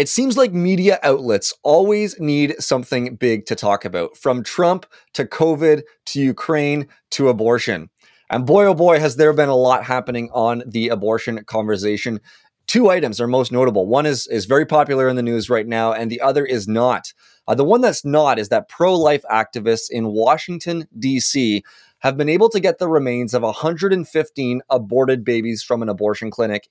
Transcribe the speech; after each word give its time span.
It 0.00 0.08
seems 0.08 0.38
like 0.38 0.54
media 0.54 0.98
outlets 1.02 1.52
always 1.62 2.18
need 2.18 2.54
something 2.58 3.16
big 3.16 3.44
to 3.44 3.54
talk 3.54 3.84
about, 3.84 4.16
from 4.16 4.42
Trump 4.42 4.86
to 5.12 5.26
COVID 5.26 5.82
to 6.06 6.20
Ukraine 6.22 6.88
to 7.10 7.28
abortion. 7.28 7.90
And 8.30 8.46
boy, 8.46 8.64
oh 8.64 8.72
boy, 8.72 8.98
has 8.98 9.16
there 9.16 9.34
been 9.34 9.50
a 9.50 9.54
lot 9.54 9.84
happening 9.84 10.30
on 10.32 10.62
the 10.66 10.88
abortion 10.88 11.44
conversation. 11.44 12.18
Two 12.66 12.88
items 12.88 13.20
are 13.20 13.26
most 13.26 13.52
notable. 13.52 13.86
One 13.86 14.06
is, 14.06 14.26
is 14.28 14.46
very 14.46 14.64
popular 14.64 15.06
in 15.06 15.16
the 15.16 15.22
news 15.22 15.50
right 15.50 15.66
now, 15.66 15.92
and 15.92 16.10
the 16.10 16.22
other 16.22 16.46
is 16.46 16.66
not. 16.66 17.12
Uh, 17.46 17.54
the 17.54 17.62
one 17.62 17.82
that's 17.82 18.02
not 18.02 18.38
is 18.38 18.48
that 18.48 18.70
pro 18.70 18.98
life 18.98 19.24
activists 19.30 19.90
in 19.90 20.06
Washington, 20.06 20.88
D.C. 20.98 21.62
have 21.98 22.16
been 22.16 22.30
able 22.30 22.48
to 22.48 22.58
get 22.58 22.78
the 22.78 22.88
remains 22.88 23.34
of 23.34 23.42
115 23.42 24.62
aborted 24.70 25.24
babies 25.26 25.62
from 25.62 25.82
an 25.82 25.90
abortion 25.90 26.30
clinic, 26.30 26.70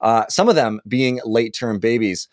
uh, 0.00 0.24
some 0.28 0.48
of 0.48 0.56
them 0.56 0.80
being 0.88 1.20
late 1.24 1.54
term 1.54 1.78
babies. 1.78 2.26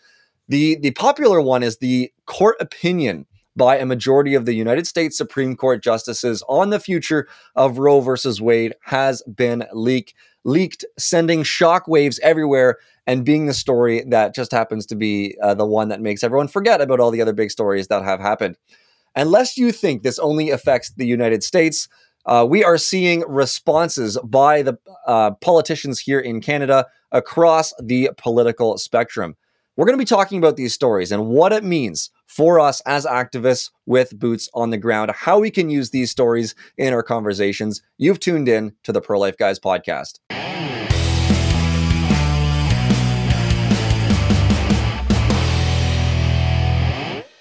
The, 0.48 0.76
the 0.76 0.90
popular 0.92 1.40
one 1.40 1.62
is 1.62 1.78
the 1.78 2.12
court 2.26 2.56
opinion 2.60 3.26
by 3.54 3.78
a 3.78 3.86
majority 3.86 4.34
of 4.34 4.46
the 4.46 4.54
United 4.54 4.86
States 4.86 5.16
Supreme 5.16 5.56
Court 5.56 5.82
justices 5.82 6.42
on 6.48 6.70
the 6.70 6.80
future 6.80 7.28
of 7.54 7.78
Roe 7.78 8.00
versus 8.00 8.40
Wade 8.40 8.74
has 8.84 9.22
been 9.22 9.64
leaked, 9.72 10.14
leaked, 10.44 10.84
sending 10.98 11.42
shockwaves 11.42 12.18
everywhere 12.20 12.78
and 13.06 13.24
being 13.24 13.46
the 13.46 13.54
story 13.54 14.04
that 14.08 14.34
just 14.34 14.52
happens 14.52 14.86
to 14.86 14.94
be 14.94 15.36
uh, 15.42 15.54
the 15.54 15.66
one 15.66 15.88
that 15.88 16.00
makes 16.00 16.22
everyone 16.22 16.48
forget 16.48 16.80
about 16.80 17.00
all 17.00 17.10
the 17.10 17.20
other 17.20 17.32
big 17.32 17.50
stories 17.50 17.88
that 17.88 18.02
have 18.02 18.20
happened. 18.20 18.56
Unless 19.14 19.58
you 19.58 19.72
think 19.72 20.02
this 20.02 20.18
only 20.18 20.50
affects 20.50 20.92
the 20.92 21.06
United 21.06 21.42
States, 21.42 21.88
uh, 22.24 22.46
we 22.48 22.64
are 22.64 22.78
seeing 22.78 23.20
responses 23.28 24.18
by 24.24 24.62
the 24.62 24.78
uh, 25.06 25.32
politicians 25.40 26.00
here 26.00 26.20
in 26.20 26.40
Canada 26.40 26.86
across 27.10 27.74
the 27.82 28.10
political 28.16 28.78
spectrum. 28.78 29.36
We're 29.76 29.86
going 29.86 29.96
to 29.96 30.02
be 30.02 30.04
talking 30.04 30.36
about 30.36 30.56
these 30.56 30.74
stories 30.74 31.12
and 31.12 31.28
what 31.28 31.52
it 31.52 31.64
means 31.64 32.10
for 32.26 32.60
us 32.60 32.82
as 32.82 33.06
activists 33.06 33.70
with 33.86 34.18
boots 34.18 34.50
on 34.52 34.68
the 34.68 34.76
ground, 34.76 35.10
how 35.12 35.38
we 35.38 35.50
can 35.50 35.70
use 35.70 35.90
these 35.90 36.10
stories 36.10 36.54
in 36.76 36.92
our 36.92 37.02
conversations. 37.02 37.82
You've 37.96 38.20
tuned 38.20 38.48
in 38.48 38.74
to 38.82 38.92
the 38.92 39.00
Pro 39.00 39.18
Life 39.18 39.38
Guys 39.38 39.58
podcast. 39.58 40.18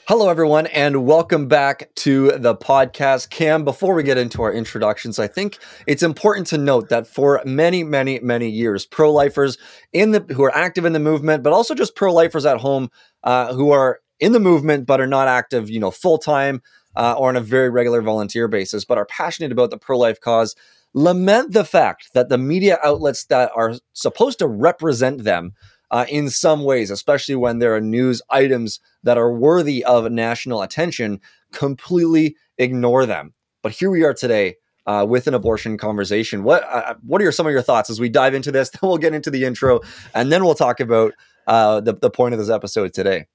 Hello, 0.07 0.29
everyone, 0.29 0.65
and 0.67 1.05
welcome 1.05 1.47
back 1.47 1.93
to 1.93 2.31
the 2.31 2.55
podcast. 2.55 3.29
Cam, 3.29 3.63
before 3.63 3.93
we 3.93 4.01
get 4.01 4.17
into 4.17 4.41
our 4.41 4.51
introductions, 4.51 5.19
I 5.19 5.27
think 5.27 5.59
it's 5.85 6.01
important 6.01 6.47
to 6.47 6.57
note 6.57 6.89
that 6.89 7.05
for 7.05 7.39
many, 7.45 7.83
many, 7.83 8.19
many 8.19 8.49
years, 8.49 8.87
pro 8.87 9.13
lifers 9.13 9.59
in 9.93 10.09
the 10.09 10.25
who 10.33 10.43
are 10.43 10.53
active 10.55 10.85
in 10.85 10.93
the 10.93 10.99
movement, 10.99 11.43
but 11.43 11.53
also 11.53 11.75
just 11.75 11.95
pro 11.95 12.11
lifers 12.11 12.47
at 12.47 12.57
home 12.57 12.89
uh, 13.23 13.53
who 13.53 13.69
are 13.69 13.99
in 14.19 14.31
the 14.31 14.39
movement 14.39 14.87
but 14.87 14.99
are 14.99 15.07
not 15.07 15.27
active, 15.27 15.69
you 15.69 15.79
know, 15.79 15.91
full 15.91 16.17
time 16.17 16.63
uh, 16.95 17.13
or 17.15 17.29
on 17.29 17.35
a 17.35 17.41
very 17.41 17.69
regular 17.69 18.01
volunteer 18.01 18.47
basis, 18.47 18.83
but 18.83 18.97
are 18.97 19.05
passionate 19.05 19.51
about 19.51 19.69
the 19.69 19.77
pro 19.77 19.99
life 19.99 20.19
cause, 20.19 20.55
lament 20.95 21.53
the 21.53 21.63
fact 21.63 22.09
that 22.15 22.27
the 22.27 22.39
media 22.39 22.79
outlets 22.83 23.25
that 23.25 23.51
are 23.55 23.75
supposed 23.93 24.39
to 24.39 24.47
represent 24.47 25.23
them 25.25 25.53
uh, 25.91 26.05
in 26.09 26.29
some 26.29 26.63
ways, 26.63 26.89
especially 26.89 27.35
when 27.35 27.59
there 27.59 27.75
are 27.75 27.81
news 27.81 28.21
items 28.29 28.79
that 29.03 29.17
are 29.17 29.31
worthy 29.31 29.83
of 29.83 30.11
national 30.11 30.61
attention, 30.61 31.19
completely 31.51 32.35
ignore 32.57 33.05
them. 33.05 33.33
But 33.61 33.73
here 33.73 33.91
we 33.91 34.03
are 34.03 34.13
today 34.13 34.55
uh, 34.87 35.05
with 35.07 35.27
an 35.27 35.33
abortion 35.33 35.77
conversation. 35.77 36.43
What 36.43 36.63
uh, 36.63 36.95
what 37.05 37.21
are 37.21 37.31
some 37.31 37.45
of 37.45 37.51
your 37.51 37.61
thoughts 37.61 37.89
as 37.89 37.99
we 37.99 38.09
dive 38.09 38.33
into 38.33 38.51
this? 38.51 38.69
Then 38.81 38.87
we'll 38.87 38.97
get 38.97 39.13
into 39.13 39.29
the 39.29 39.43
intro, 39.43 39.81
and 40.15 40.31
then 40.31 40.43
we'll 40.43 40.55
talk 40.55 40.79
about 40.79 41.13
uh, 41.45 41.81
the 41.81 41.93
the 41.93 42.09
point 42.09 42.33
of 42.33 42.39
this 42.39 42.49
episode 42.49 42.93
today. 42.93 43.27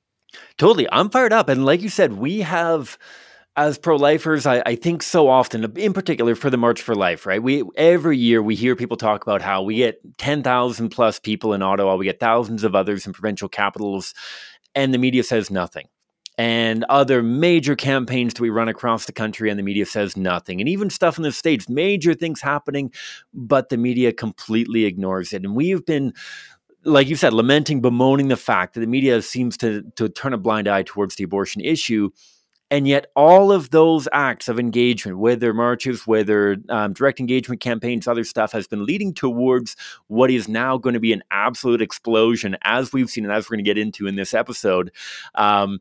Totally, 0.58 0.88
I'm 0.90 1.10
fired 1.10 1.32
up, 1.32 1.48
and 1.48 1.64
like 1.64 1.82
you 1.82 1.88
said, 1.88 2.14
we 2.14 2.40
have 2.40 2.98
as 3.56 3.78
pro-lifers, 3.78 4.46
I, 4.46 4.62
I, 4.66 4.74
think 4.74 5.02
so 5.02 5.28
often, 5.28 5.64
in 5.78 5.94
particular 5.94 6.34
for 6.34 6.50
the 6.50 6.58
March 6.58 6.82
for 6.82 6.94
Life, 6.94 7.24
right? 7.24 7.42
We 7.42 7.64
every 7.76 8.18
year 8.18 8.42
we 8.42 8.54
hear 8.54 8.76
people 8.76 8.98
talk 8.98 9.22
about 9.22 9.40
how 9.40 9.62
we 9.62 9.76
get 9.76 9.98
ten 10.18 10.42
thousand 10.42 10.90
plus 10.90 11.18
people 11.18 11.54
in 11.54 11.62
Ottawa, 11.62 11.96
we 11.96 12.04
get 12.04 12.20
thousands 12.20 12.64
of 12.64 12.74
others 12.74 13.06
in 13.06 13.14
provincial 13.14 13.48
capitals, 13.48 14.12
and 14.74 14.92
the 14.92 14.98
media 14.98 15.22
says 15.22 15.50
nothing. 15.50 15.88
And 16.38 16.84
other 16.90 17.22
major 17.22 17.74
campaigns 17.74 18.34
that 18.34 18.42
we 18.42 18.50
run 18.50 18.68
across 18.68 19.06
the 19.06 19.12
country, 19.12 19.48
and 19.48 19.58
the 19.58 19.62
media 19.62 19.86
says 19.86 20.18
nothing. 20.18 20.60
And 20.60 20.68
even 20.68 20.90
stuff 20.90 21.16
in 21.16 21.22
the 21.22 21.32
states, 21.32 21.66
major 21.66 22.12
things 22.12 22.42
happening, 22.42 22.92
but 23.32 23.70
the 23.70 23.78
media 23.78 24.12
completely 24.12 24.84
ignores 24.84 25.32
it. 25.32 25.44
And 25.44 25.56
we've 25.56 25.84
been 25.86 26.12
like 26.84 27.08
you 27.08 27.16
said, 27.16 27.32
lamenting, 27.32 27.80
bemoaning 27.80 28.28
the 28.28 28.36
fact 28.36 28.74
that 28.74 28.80
the 28.80 28.86
media 28.86 29.22
seems 29.22 29.56
to 29.56 29.82
to 29.96 30.10
turn 30.10 30.34
a 30.34 30.38
blind 30.38 30.68
eye 30.68 30.82
towards 30.82 31.16
the 31.16 31.24
abortion 31.24 31.62
issue 31.62 32.10
and 32.70 32.88
yet, 32.88 33.06
all 33.14 33.52
of 33.52 33.70
those 33.70 34.08
acts 34.12 34.48
of 34.48 34.58
engagement, 34.58 35.18
whether 35.18 35.54
marches, 35.54 36.06
whether 36.06 36.56
um, 36.68 36.92
direct 36.94 37.20
engagement 37.20 37.60
campaigns, 37.60 38.08
other 38.08 38.24
stuff, 38.24 38.50
has 38.52 38.66
been 38.66 38.84
leading 38.84 39.14
towards 39.14 39.76
what 40.08 40.30
is 40.32 40.48
now 40.48 40.76
going 40.76 40.94
to 40.94 41.00
be 41.00 41.12
an 41.12 41.22
absolute 41.30 41.80
explosion, 41.80 42.56
as 42.62 42.92
we've 42.92 43.08
seen 43.08 43.24
and 43.24 43.32
as 43.32 43.46
we're 43.46 43.56
going 43.56 43.64
to 43.64 43.68
get 43.68 43.78
into 43.78 44.08
in 44.08 44.16
this 44.16 44.34
episode. 44.34 44.90
Um, 45.36 45.78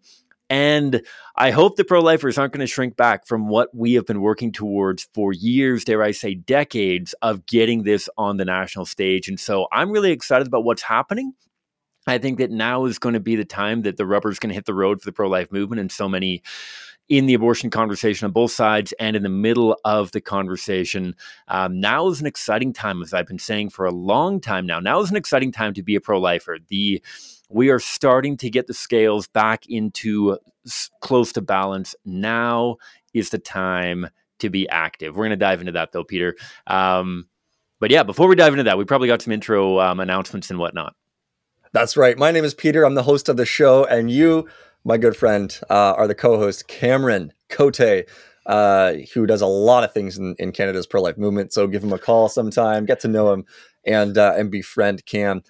and 0.48 1.02
I 1.36 1.50
hope 1.50 1.76
the 1.76 1.84
pro 1.84 2.02
lifers 2.02 2.38
aren't 2.38 2.54
going 2.54 2.60
to 2.60 2.72
shrink 2.72 2.96
back 2.96 3.26
from 3.26 3.48
what 3.50 3.74
we 3.74 3.94
have 3.94 4.06
been 4.06 4.22
working 4.22 4.52
towards 4.52 5.08
for 5.14 5.34
years, 5.34 5.86
dare 5.86 6.04
I 6.04 6.12
say, 6.12 6.36
decades 6.36 7.16
of 7.24 7.48
getting 7.48 7.82
this 7.82 8.08
on 8.16 8.38
the 8.38 8.46
national 8.46 8.86
stage. 8.86 9.28
And 9.28 9.40
so 9.40 9.68
I'm 9.72 9.90
really 9.90 10.12
excited 10.12 10.46
about 10.46 10.64
what's 10.64 10.84
happening. 10.84 11.34
I 12.08 12.18
think 12.18 12.38
that 12.38 12.52
now 12.52 12.86
is 12.86 13.00
going 13.00 13.14
to 13.14 13.20
be 13.20 13.36
the 13.36 13.46
time 13.46 13.82
that 13.84 13.98
the 13.98 14.06
rubber 14.06 14.30
is 14.30 14.40
going 14.40 14.50
to 14.50 14.56
hit 14.56 14.66
the 14.66 14.74
road 14.74 15.02
for 15.02 15.06
the 15.06 15.14
pro 15.14 15.28
life 15.28 15.52
movement 15.52 15.80
and 15.80 15.92
so 15.92 16.08
many 16.08 16.44
in 17.08 17.28
the 17.28 17.34
abortion 17.36 17.70
conversation 17.70 18.26
on 18.26 18.32
both 18.32 18.52
sides 18.52 18.94
and 19.00 19.16
in 19.16 19.24
the 19.24 19.30
middle 19.30 19.78
of 19.86 20.12
the 20.12 20.22
conversation. 20.22 21.16
Um, 21.48 21.80
now 21.80 22.08
is 22.08 22.20
an 22.20 22.26
exciting 22.28 22.74
time, 22.74 23.02
as 23.02 23.14
I've 23.14 23.28
been 23.28 23.40
saying 23.40 23.70
for 23.70 23.86
a 23.86 23.92
long 23.92 24.40
time 24.40 24.66
now. 24.66 24.80
Now 24.80 25.00
is 25.02 25.12
an 25.12 25.16
exciting 25.16 25.52
time 25.52 25.74
to 25.76 25.84
be 25.84 25.96
a 25.96 26.02
pro 26.02 26.20
lifer. 26.20 26.58
The 26.68 27.02
we 27.50 27.70
are 27.70 27.80
starting 27.80 28.38
to 28.38 28.50
get 28.50 28.68
the 28.68 28.74
scales 28.74 29.28
back 29.28 29.66
into 29.68 30.38
s- 30.66 30.90
close 31.02 31.32
to 31.34 31.42
balance. 31.42 31.96
Now 32.04 32.78
is 33.14 33.30
the 33.30 33.38
time 33.38 34.10
to 34.40 34.50
be 34.50 34.68
active. 34.70 35.16
We're 35.16 35.26
going 35.26 35.30
to 35.30 35.36
dive 35.38 35.60
into 35.60 35.74
that 35.74 35.92
though, 35.92 36.04
Peter. 36.04 36.36
Um, 36.66 37.28
but 37.80 37.92
yeah, 37.92 38.04
before 38.04 38.28
we 38.28 38.36
dive 38.36 38.54
into 38.54 38.64
that, 38.64 38.78
we 38.78 38.86
probably 38.86 39.08
got 39.08 39.22
some 39.22 39.32
intro 39.32 39.80
um, 39.80 40.00
announcements 40.00 40.50
and 40.50 40.58
whatnot. 40.58 40.96
That's 41.76 41.98
right. 41.98 42.18
My 42.18 42.32
name 42.32 42.46
is 42.46 42.54
Peter. 42.54 42.86
I'm 42.86 42.96
the 42.96 43.04
host 43.04 43.28
of 43.28 43.36
the 43.36 43.46
show, 43.46 43.84
and 43.84 44.10
you, 44.10 44.48
my 44.86 44.96
good 44.98 45.14
friend, 45.14 45.60
uh, 45.70 45.94
are 45.98 46.08
the 46.08 46.16
co-host 46.16 46.70
Cameron 46.70 47.34
Cote, 47.50 48.06
uh, 48.46 48.94
who 49.14 49.26
does 49.26 49.42
a 49.42 49.46
lot 49.46 49.84
of 49.84 49.92
things 49.92 50.18
in, 50.18 50.38
in 50.40 50.54
Canada's 50.54 50.88
pro-life 50.88 51.18
movement. 51.18 51.52
So 51.52 51.68
give 51.68 51.84
him 51.84 51.92
a 51.92 52.00
call 52.00 52.30
sometime, 52.30 52.86
get 52.86 53.02
to 53.02 53.10
know 53.10 53.34
him, 53.34 53.44
and 53.86 54.18
uh, 54.18 54.36
and 54.38 54.50
befriend 54.50 55.06
Cam. 55.06 55.44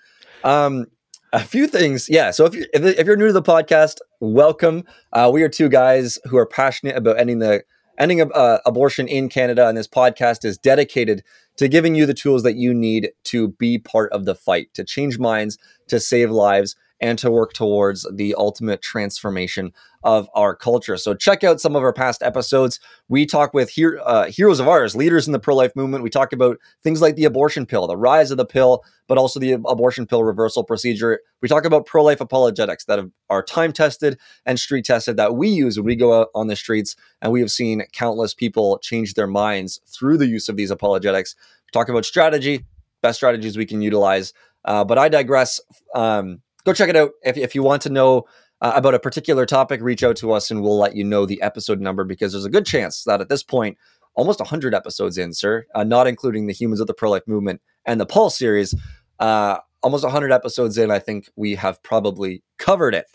Um, 0.44 0.88
a 1.32 1.42
few 1.42 1.68
things, 1.68 2.10
yeah. 2.10 2.32
So 2.32 2.46
if 2.46 2.56
you 2.56 2.66
if, 2.74 2.84
if 2.84 3.06
you're 3.06 3.18
new 3.18 3.28
to 3.28 3.34
the 3.34 3.44
podcast, 3.44 3.98
welcome. 4.20 4.84
Uh, 5.14 5.30
we 5.32 5.44
are 5.44 5.50
two 5.50 5.70
guys 5.70 6.18
who 6.24 6.38
are 6.38 6.48
passionate 6.48 6.98
about 6.98 7.20
ending 7.20 7.38
the 7.38 7.64
ending 7.98 8.22
uh, 8.22 8.60
abortion 8.66 9.08
in 9.08 9.30
Canada, 9.30 9.68
and 9.68 9.78
this 9.78 9.88
podcast 9.88 10.46
is 10.46 10.58
dedicated 10.58 11.24
to 11.58 11.68
giving 11.68 11.96
you 11.96 12.06
the 12.06 12.14
tools 12.14 12.44
that 12.44 12.56
you 12.56 12.74
need 12.74 13.12
to 13.26 13.50
be 13.50 13.78
part 13.78 14.12
of 14.12 14.26
the 14.26 14.36
fight, 14.36 14.74
to 14.74 14.84
change 14.84 15.20
minds, 15.20 15.58
to 15.88 16.00
save 16.00 16.32
lives, 16.32 16.76
and 17.02 17.20
to 17.20 17.30
work 17.30 17.54
towards 17.54 18.08
the 18.14 18.34
ultimate 18.36 18.82
transformation 18.82 19.74
of 20.04 20.30
our 20.36 20.56
culture. 20.56 20.98
So 20.98 21.14
check 21.14 21.44
out 21.44 21.60
some 21.60 21.76
of 21.76 21.84
our 21.84 21.92
past 21.92 22.24
episodes. 22.24 22.80
We 23.10 23.26
talk 23.26 23.54
with 23.54 23.76
her- 23.76 24.00
uh, 24.06 24.26
heroes 24.26 24.60
of 24.60 24.68
ours, 24.68 24.96
leaders 24.96 25.28
in 25.28 25.34
the 25.34 25.40
pro-life 25.40 25.76
movement. 25.76 26.04
We 26.04 26.10
talk 26.10 26.32
about 26.32 26.58
things 26.84 27.02
like 27.02 27.16
the 27.16 27.26
abortion 27.26 27.66
pill, 27.66 27.88
the 27.88 27.98
rise 27.98 28.32
of 28.32 28.38
the 28.38 28.46
pill, 28.46 28.84
but 29.08 29.18
also 29.18 29.40
the 29.40 29.54
abortion 29.54 30.06
pill 30.06 30.24
reversal 30.24 30.64
procedure. 30.64 31.20
We 31.42 31.50
talk 31.50 31.66
about 31.66 31.86
pro-life 31.86 32.22
apologetics 32.22 32.86
that 32.86 33.00
are 33.30 33.44
time 33.44 33.74
tested 33.74 34.18
and 34.46 34.60
street 34.60 34.86
tested 34.86 35.18
that 35.18 35.36
we 35.36 35.50
use 35.50 35.78
when 35.78 35.86
we 35.86 35.96
go 35.96 36.22
out 36.22 36.30
on 36.34 36.48
the 36.48 36.56
streets, 36.56 36.96
and 37.22 37.32
we 37.32 37.42
have 37.42 37.52
seen 37.52 37.84
countless 37.92 38.34
people 38.34 38.78
change 38.80 39.16
their 39.16 39.28
minds 39.28 39.82
through 39.88 40.18
the 40.18 40.28
use 40.28 40.50
of 40.50 40.56
these 40.56 40.72
apologetics. 40.72 41.36
We 41.66 41.72
talk 41.72 41.90
about 41.90 42.06
strategy, 42.06 42.66
best 43.02 43.18
strategies 43.18 43.58
we 43.58 43.66
can 43.66 43.82
utilize. 43.82 44.34
Uh, 44.64 44.84
but 44.84 44.98
I 44.98 45.10
digress. 45.10 45.60
Um, 45.94 46.42
go 46.66 46.74
check 46.74 46.90
it 46.90 46.96
out 46.96 47.12
if, 47.24 47.38
if 47.38 47.56
you 47.56 47.64
want 47.64 47.82
to 47.84 47.90
know 47.90 48.24
uh, 48.62 48.74
about 48.76 48.94
a 48.94 49.00
particular 49.00 49.46
topic 49.46 49.82
reach 49.82 50.04
out 50.04 50.16
to 50.18 50.32
us 50.32 50.52
and 50.52 50.62
we'll 50.62 50.78
let 50.78 50.96
you 50.96 51.04
know 51.04 51.26
the 51.26 51.42
episode 51.42 51.80
number 51.80 52.04
because 52.04 52.32
there's 52.32 52.46
a 52.46 52.50
good 52.50 52.66
chance 52.66 53.04
that 53.04 53.22
at 53.22 53.30
this 53.30 53.44
point 53.44 53.78
almost 54.16 54.40
100 54.40 54.74
episodes 54.74 55.18
in 55.18 55.34
sir 55.34 55.66
uh, 55.76 55.84
not 55.84 56.08
including 56.08 56.48
the 56.48 56.54
humans 56.54 56.80
of 56.80 56.88
the 56.88 56.94
pro-life 56.94 57.28
movement 57.28 57.62
and 57.86 58.00
the 58.00 58.06
pulse 58.06 58.38
series 58.38 58.76
uh, 59.20 59.58
almost 59.82 60.04
100 60.04 60.32
episodes 60.32 60.78
in 60.78 60.92
i 60.92 61.00
think 61.00 61.30
we 61.36 61.56
have 61.56 61.82
probably 61.84 62.44
covered 62.58 62.96
it 62.96 63.06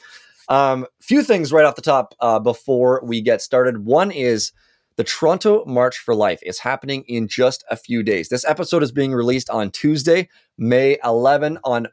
um, 0.49 0.85
few 1.00 1.23
things 1.23 1.52
right 1.52 1.64
off 1.64 1.76
the 1.76 1.82
top 1.82 2.14
uh, 2.20 2.38
before 2.38 3.00
we 3.05 3.20
get 3.20 3.41
started 3.41 3.85
one 3.85 4.11
is 4.11 4.52
the 4.97 5.05
Toronto 5.05 5.64
March 5.64 5.97
for 5.97 6.14
Life 6.14 6.41
is 6.43 6.58
happening 6.58 7.05
in 7.08 7.26
just 7.26 7.64
a 7.70 7.76
few 7.76 8.02
days. 8.02 8.29
This 8.29 8.44
episode 8.44 8.82
is 8.82 8.93
being 8.93 9.14
released 9.14 9.49
on 9.49 9.70
Tuesday, 9.70 10.29
May 10.58 10.99
11. 11.02 11.58
On 11.64 11.87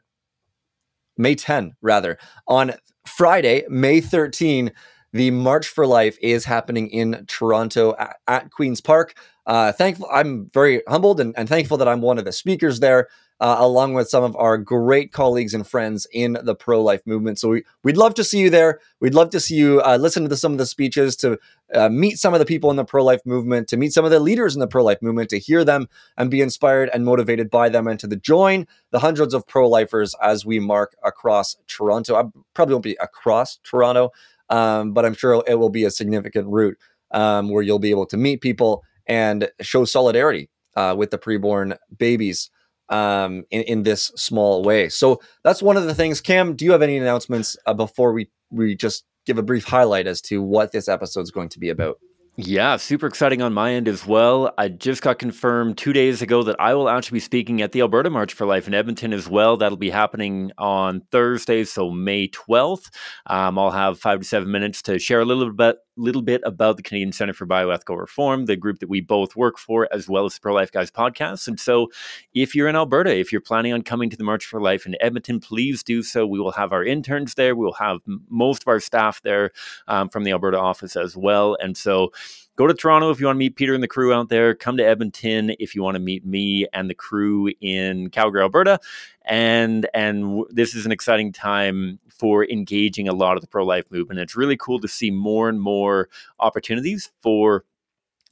May 1.18 1.34
10, 1.34 1.74
rather. 1.82 2.18
On 2.46 2.72
Friday, 3.06 3.64
May 3.68 4.00
13, 4.00 4.72
the 5.12 5.30
March 5.30 5.68
for 5.68 5.86
Life 5.86 6.16
is 6.22 6.44
happening 6.44 6.88
in 6.88 7.24
Toronto 7.26 7.94
at, 7.98 8.16
at 8.26 8.50
Queen's 8.50 8.80
Park. 8.80 9.14
Uh, 9.46 9.72
thankful, 9.72 10.08
I'm 10.12 10.50
very 10.52 10.82
humbled 10.88 11.20
and, 11.20 11.34
and 11.36 11.48
thankful 11.48 11.78
that 11.78 11.88
I'm 11.88 12.00
one 12.00 12.18
of 12.18 12.24
the 12.24 12.32
speakers 12.32 12.80
there 12.80 13.08
uh, 13.40 13.56
along 13.58 13.94
with 13.94 14.08
some 14.08 14.24
of 14.24 14.34
our 14.36 14.58
great 14.58 15.12
colleagues 15.12 15.54
and 15.54 15.66
friends 15.66 16.06
in 16.12 16.38
the 16.42 16.54
pro 16.54 16.82
life 16.82 17.02
movement. 17.06 17.38
So 17.38 17.50
we, 17.50 17.64
we'd 17.84 17.96
love 17.96 18.14
to 18.14 18.24
see 18.24 18.38
you 18.38 18.50
there. 18.50 18.80
We'd 19.00 19.14
love 19.14 19.30
to 19.30 19.40
see 19.40 19.54
you 19.54 19.80
uh, 19.82 19.96
listen 19.96 20.28
to 20.28 20.36
some 20.36 20.52
of 20.52 20.58
the 20.58 20.66
speeches, 20.66 21.14
to 21.16 21.38
uh, 21.74 21.88
meet 21.88 22.18
some 22.18 22.34
of 22.34 22.40
the 22.40 22.46
people 22.46 22.70
in 22.70 22.76
the 22.76 22.84
pro 22.84 23.04
life 23.04 23.20
movement, 23.24 23.68
to 23.68 23.76
meet 23.76 23.92
some 23.92 24.04
of 24.04 24.10
the 24.10 24.20
leaders 24.20 24.54
in 24.54 24.60
the 24.60 24.66
pro 24.66 24.82
life 24.82 25.00
movement, 25.02 25.30
to 25.30 25.38
hear 25.38 25.64
them 25.64 25.88
and 26.16 26.30
be 26.30 26.40
inspired 26.40 26.90
and 26.92 27.04
motivated 27.04 27.50
by 27.50 27.68
them, 27.68 27.86
and 27.86 28.00
to 28.00 28.06
the 28.06 28.16
join 28.16 28.66
the 28.90 28.98
hundreds 28.98 29.34
of 29.34 29.46
pro 29.46 29.68
lifers 29.68 30.14
as 30.22 30.44
we 30.44 30.58
mark 30.58 30.96
across 31.04 31.56
Toronto. 31.68 32.16
I 32.16 32.24
probably 32.54 32.74
won't 32.74 32.84
be 32.84 32.96
across 33.00 33.58
Toronto, 33.58 34.10
um, 34.48 34.92
but 34.92 35.04
I'm 35.04 35.14
sure 35.14 35.44
it 35.46 35.54
will 35.54 35.70
be 35.70 35.84
a 35.84 35.90
significant 35.90 36.48
route 36.48 36.76
um, 37.12 37.50
where 37.50 37.62
you'll 37.62 37.78
be 37.78 37.90
able 37.90 38.06
to 38.06 38.16
meet 38.16 38.40
people 38.40 38.82
and 39.06 39.48
show 39.60 39.84
solidarity 39.84 40.50
uh, 40.76 40.94
with 40.96 41.10
the 41.10 41.18
preborn 41.18 41.76
babies 41.96 42.50
um, 42.88 43.44
in, 43.50 43.62
in 43.62 43.82
this 43.82 44.12
small 44.16 44.62
way. 44.62 44.88
So 44.88 45.20
that's 45.44 45.62
one 45.62 45.76
of 45.76 45.84
the 45.84 45.94
things. 45.94 46.20
Cam, 46.20 46.54
do 46.54 46.64
you 46.64 46.72
have 46.72 46.82
any 46.82 46.96
announcements 46.96 47.56
uh, 47.66 47.74
before 47.74 48.12
we, 48.12 48.30
we 48.50 48.74
just 48.74 49.04
give 49.26 49.38
a 49.38 49.42
brief 49.42 49.64
highlight 49.64 50.06
as 50.06 50.20
to 50.22 50.42
what 50.42 50.72
this 50.72 50.88
episode 50.88 51.22
is 51.22 51.30
going 51.30 51.50
to 51.50 51.58
be 51.58 51.68
about? 51.68 51.98
Yeah, 52.40 52.76
super 52.76 53.08
exciting 53.08 53.42
on 53.42 53.52
my 53.52 53.72
end 53.72 53.88
as 53.88 54.06
well. 54.06 54.54
I 54.56 54.68
just 54.68 55.02
got 55.02 55.18
confirmed 55.18 55.76
two 55.76 55.92
days 55.92 56.22
ago 56.22 56.44
that 56.44 56.54
I 56.60 56.72
will 56.74 56.88
actually 56.88 57.16
be 57.16 57.20
speaking 57.20 57.62
at 57.62 57.72
the 57.72 57.80
Alberta 57.80 58.10
March 58.10 58.32
for 58.32 58.46
Life 58.46 58.68
in 58.68 58.74
Edmonton 58.74 59.12
as 59.12 59.28
well. 59.28 59.56
That'll 59.56 59.76
be 59.76 59.90
happening 59.90 60.52
on 60.56 61.02
Thursday, 61.10 61.64
so 61.64 61.90
May 61.90 62.28
12th. 62.28 62.90
Um, 63.26 63.58
I'll 63.58 63.72
have 63.72 63.98
five 63.98 64.20
to 64.20 64.24
seven 64.24 64.52
minutes 64.52 64.82
to 64.82 65.00
share 65.00 65.18
a 65.18 65.24
little 65.24 65.52
bit 65.52 65.78
little 65.98 66.22
bit 66.22 66.40
about 66.44 66.76
the 66.76 66.82
Canadian 66.82 67.12
Center 67.12 67.32
for 67.32 67.46
Bioethical 67.46 67.98
Reform, 67.98 68.46
the 68.46 68.56
group 68.56 68.78
that 68.78 68.88
we 68.88 69.00
both 69.00 69.36
work 69.36 69.58
for, 69.58 69.88
as 69.92 70.08
well 70.08 70.24
as 70.24 70.34
the 70.34 70.40
Pro 70.40 70.54
Life 70.54 70.72
Guys 70.72 70.90
podcast. 70.90 71.48
And 71.48 71.58
so, 71.58 71.90
if 72.34 72.54
you're 72.54 72.68
in 72.68 72.76
Alberta, 72.76 73.16
if 73.16 73.32
you're 73.32 73.40
planning 73.40 73.72
on 73.72 73.82
coming 73.82 74.10
to 74.10 74.16
the 74.16 74.24
March 74.24 74.46
for 74.46 74.60
Life 74.60 74.86
in 74.86 74.96
Edmonton, 75.00 75.40
please 75.40 75.82
do 75.82 76.02
so. 76.02 76.26
We 76.26 76.40
will 76.40 76.52
have 76.52 76.72
our 76.72 76.84
interns 76.84 77.34
there. 77.34 77.54
We 77.54 77.64
will 77.64 77.72
have 77.74 77.98
most 78.28 78.62
of 78.62 78.68
our 78.68 78.80
staff 78.80 79.20
there 79.22 79.50
um, 79.88 80.08
from 80.08 80.24
the 80.24 80.30
Alberta 80.30 80.58
office 80.58 80.96
as 80.96 81.16
well. 81.16 81.56
And 81.60 81.76
so, 81.76 82.12
go 82.56 82.66
to 82.66 82.74
Toronto 82.74 83.10
if 83.10 83.20
you 83.20 83.26
want 83.26 83.36
to 83.36 83.40
meet 83.40 83.56
Peter 83.56 83.74
and 83.74 83.82
the 83.82 83.88
crew 83.88 84.12
out 84.12 84.28
there. 84.28 84.54
Come 84.54 84.76
to 84.76 84.84
Edmonton 84.84 85.54
if 85.58 85.74
you 85.74 85.82
want 85.82 85.94
to 85.94 86.00
meet 86.00 86.26
me 86.26 86.66
and 86.72 86.90
the 86.90 86.94
crew 86.94 87.50
in 87.60 88.10
Calgary, 88.10 88.42
Alberta. 88.42 88.80
And 89.28 89.88
and 89.94 90.44
this 90.50 90.74
is 90.74 90.86
an 90.86 90.92
exciting 90.92 91.32
time 91.32 91.98
for 92.08 92.44
engaging 92.46 93.08
a 93.08 93.12
lot 93.12 93.36
of 93.36 93.42
the 93.42 93.46
pro 93.46 93.64
life 93.64 93.84
movement. 93.90 94.20
It's 94.20 94.36
really 94.36 94.56
cool 94.56 94.80
to 94.80 94.88
see 94.88 95.10
more 95.10 95.48
and 95.48 95.60
more 95.60 96.08
opportunities 96.40 97.12
for 97.22 97.64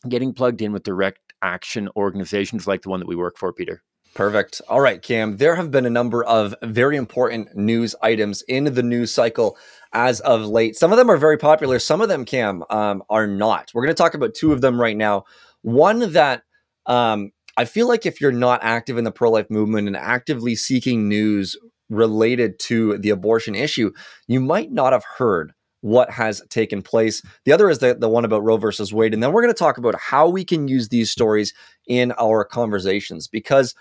getting 0.08 0.32
plugged 0.32 0.62
in 0.62 0.72
with 0.72 0.82
direct 0.82 1.20
action 1.42 1.88
organizations 1.96 2.66
like 2.66 2.82
the 2.82 2.88
one 2.88 3.00
that 3.00 3.08
we 3.08 3.16
work 3.16 3.36
for, 3.36 3.52
Peter. 3.52 3.82
Perfect. 4.14 4.62
All 4.68 4.80
right, 4.80 5.02
Cam. 5.02 5.36
There 5.36 5.56
have 5.56 5.70
been 5.70 5.84
a 5.84 5.90
number 5.90 6.24
of 6.24 6.54
very 6.62 6.96
important 6.96 7.54
news 7.54 7.94
items 8.02 8.42
in 8.48 8.64
the 8.64 8.82
news 8.82 9.12
cycle 9.12 9.58
as 9.92 10.20
of 10.20 10.46
late. 10.46 10.74
Some 10.74 10.90
of 10.90 10.96
them 10.96 11.10
are 11.10 11.18
very 11.18 11.36
popular. 11.36 11.78
Some 11.78 12.00
of 12.00 12.08
them, 12.08 12.24
Cam, 12.24 12.64
um, 12.70 13.02
are 13.10 13.26
not. 13.26 13.70
We're 13.74 13.82
going 13.82 13.94
to 13.94 14.02
talk 14.02 14.14
about 14.14 14.32
two 14.32 14.54
of 14.54 14.62
them 14.62 14.80
right 14.80 14.96
now. 14.96 15.24
One 15.60 16.12
that 16.12 16.44
um, 16.86 17.32
I 17.56 17.64
feel 17.64 17.88
like 17.88 18.06
if 18.06 18.20
you're 18.20 18.32
not 18.32 18.62
active 18.62 18.98
in 18.98 19.04
the 19.04 19.12
pro 19.12 19.30
life 19.30 19.50
movement 19.50 19.86
and 19.86 19.96
actively 19.96 20.54
seeking 20.54 21.08
news 21.08 21.56
related 21.88 22.58
to 22.58 22.98
the 22.98 23.10
abortion 23.10 23.54
issue, 23.54 23.92
you 24.26 24.40
might 24.40 24.72
not 24.72 24.92
have 24.92 25.04
heard 25.18 25.52
what 25.80 26.10
has 26.10 26.42
taken 26.48 26.82
place. 26.82 27.22
The 27.44 27.52
other 27.52 27.70
is 27.70 27.78
the, 27.78 27.94
the 27.94 28.08
one 28.08 28.24
about 28.24 28.42
Roe 28.42 28.56
versus 28.56 28.92
Wade. 28.92 29.14
And 29.14 29.22
then 29.22 29.32
we're 29.32 29.42
going 29.42 29.54
to 29.54 29.58
talk 29.58 29.78
about 29.78 29.94
how 29.94 30.28
we 30.28 30.44
can 30.44 30.68
use 30.68 30.88
these 30.88 31.10
stories 31.10 31.54
in 31.86 32.12
our 32.18 32.44
conversations 32.44 33.28
because 33.28 33.74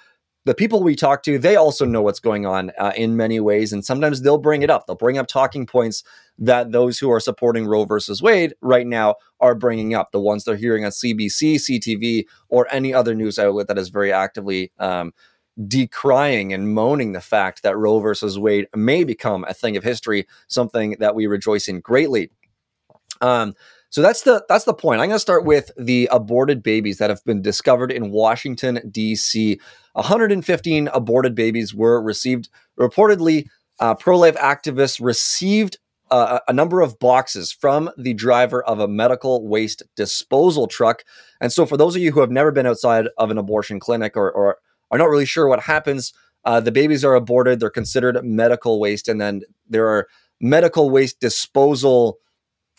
the 0.45 0.53
people 0.53 0.83
we 0.83 0.95
talk 0.95 1.24
to, 1.24 1.39
they 1.39 1.56
also 1.56 1.86
know 1.86 2.03
what's 2.03 2.19
going 2.19 2.45
on 2.45 2.71
uh, 2.77 2.94
in 2.95 3.18
many 3.18 3.39
ways. 3.39 3.74
And 3.74 3.83
sometimes 3.83 4.21
they'll 4.21 4.38
bring 4.38 4.62
it 4.62 4.69
up. 4.69 4.86
They'll 4.86 4.95
bring 4.95 5.18
up 5.18 5.27
talking 5.27 5.65
points 5.65 6.03
that 6.38 6.71
those 6.71 7.00
who 7.00 7.12
are 7.12 7.19
supporting 7.19 7.65
Roe 7.65 7.86
versus 7.86 8.21
Wade 8.21 8.53
right 8.62 8.86
now 8.86 9.15
are 9.39 9.56
bringing 9.56 9.95
up, 9.95 10.12
the 10.12 10.19
ones 10.19 10.44
they're 10.44 10.56
hearing 10.56 10.86
on 10.86 10.92
CBC, 10.92 11.56
CTV, 11.56 12.25
or 12.50 12.68
any 12.71 12.94
other 12.94 13.15
news 13.15 13.39
outlet 13.39 13.68
that 13.68 13.80
is 13.80 13.89
very 13.89 14.13
actively 14.13 14.71
um, 14.77 15.13
decrying 15.68 16.53
and 16.53 16.74
moaning 16.74 17.13
the 17.13 17.21
fact 17.21 17.63
that 17.63 17.77
Roe 17.77 18.00
versus 18.00 18.38
Wade 18.38 18.68
may 18.75 19.03
become 19.03 19.45
a 19.47 19.53
thing 19.53 19.75
of 19.77 19.83
history, 19.83 20.27
something 20.47 20.95
that 21.00 21.15
we 21.15 21.25
rejoice 21.25 21.68
in 21.68 21.80
greatly. 21.80 22.30
Um, 23.21 23.56
so 23.95 24.01
that's 24.01 24.24
the 24.24 24.44
that's 24.50 24.65
the 24.65 24.74
point. 24.74 25.00
I'm 25.00 25.07
going 25.07 25.15
to 25.15 25.19
start 25.21 25.45
with 25.45 25.71
the 25.77 26.09
aborted 26.12 26.62
babies 26.62 26.97
that 26.97 27.09
have 27.09 27.24
been 27.24 27.42
discovered 27.42 27.94
in 27.94 28.12
Washington 28.12 28.81
D.C. 28.92 29.57
115 29.94 30.89
aborted 30.89 31.33
babies 31.33 31.74
were 31.74 32.01
received. 32.01 32.50
Reportedly, 32.77 33.47
uh, 33.80 33.95
pro-life 33.95 34.36
activists 34.36 35.00
received 35.01 35.77
uh, 36.12 36.39
a 36.45 36.51
number 36.51 36.81
of 36.81 37.00
boxes 37.00 37.53
from 37.53 37.89
the 37.97 38.13
driver 38.13 38.62
of 38.65 38.81
a 38.81 38.88
medical 38.89 39.47
waste 39.47 39.81
disposal 39.95 40.68
truck. 40.68 41.06
And 41.39 41.53
so, 41.53 41.65
for 41.65 41.77
those 41.77 41.95
of 41.95 42.01
you 42.01 42.12
who 42.12 42.19
have 42.19 42.31
never 42.31 42.51
been 42.51 42.65
outside 42.65 43.07
of 43.18 43.31
an 43.31 43.38
abortion 43.38 43.80
clinic 43.80 44.18
or, 44.18 44.30
or 44.30 44.57
are 44.92 44.97
not 44.97 45.09
really 45.09 45.25
sure 45.25 45.47
what 45.47 45.62
happens. 45.62 46.12
Uh, 46.44 46.59
the 46.59 46.74
babies 46.74 47.06
are 47.06 47.15
aborted. 47.15 47.62
They're 47.62 47.69
considered 47.69 48.21
medical 48.25 48.77
waste. 48.77 49.07
And 49.07 49.21
then 49.21 49.44
there 49.69 49.88
are 49.88 50.09
medical 50.42 50.89
waste 50.89 51.21
disposal 51.21 52.19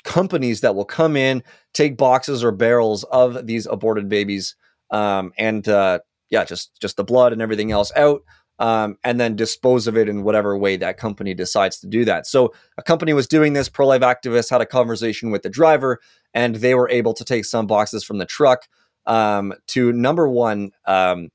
companies 0.07 0.63
that 0.63 0.75
will 0.75 0.87
come 0.87 1.17
in, 1.17 1.43
take 1.75 1.99
boxes 1.99 2.43
or 2.43 2.53
barrels 2.53 3.05
of 3.05 3.47
these 3.47 3.67
aborted 3.67 4.09
babies, 4.09 4.57
um, 4.91 5.33
and 5.37 5.69
uh, 5.69 5.99
yeah, 6.31 6.45
just 6.45 6.81
just 6.81 6.97
the 6.97 7.05
blood 7.05 7.33
and 7.33 7.43
everything 7.43 7.73
else 7.73 7.93
out, 7.97 8.23
um, 8.59 8.97
and 9.05 9.21
then 9.21 9.37
dispose 9.37 9.87
of 9.87 9.97
it 9.97 10.09
in 10.09 10.23
whatever 10.23 10.57
way 10.57 10.77
that 10.77 10.97
company 10.97 11.35
decides 11.35 11.79
to 11.81 11.87
do 11.87 12.05
that. 12.07 12.27
So 12.27 12.55
a 12.79 12.83
company 12.83 13.13
was 13.13 13.27
doing 13.27 13.53
this. 13.53 13.69
Pro 13.69 13.87
life 13.87 14.03
activists 14.03 14.51
had 14.51 14.61
a 14.61 14.67
conversation 14.67 15.31
with 15.31 15.43
the 15.43 15.51
driver, 15.51 16.01
and 16.33 16.57
they 16.57 16.75
were 16.75 16.89
able 16.89 17.13
to 17.15 17.25
take 17.25 17.45
some 17.45 17.67
boxes 17.67 18.05
from 18.05 18.19
the 18.19 18.27
truck 18.27 18.69
um, 19.07 19.53
to 19.69 19.93
number 19.93 20.29
one 20.29 20.71
um, 20.87 21.31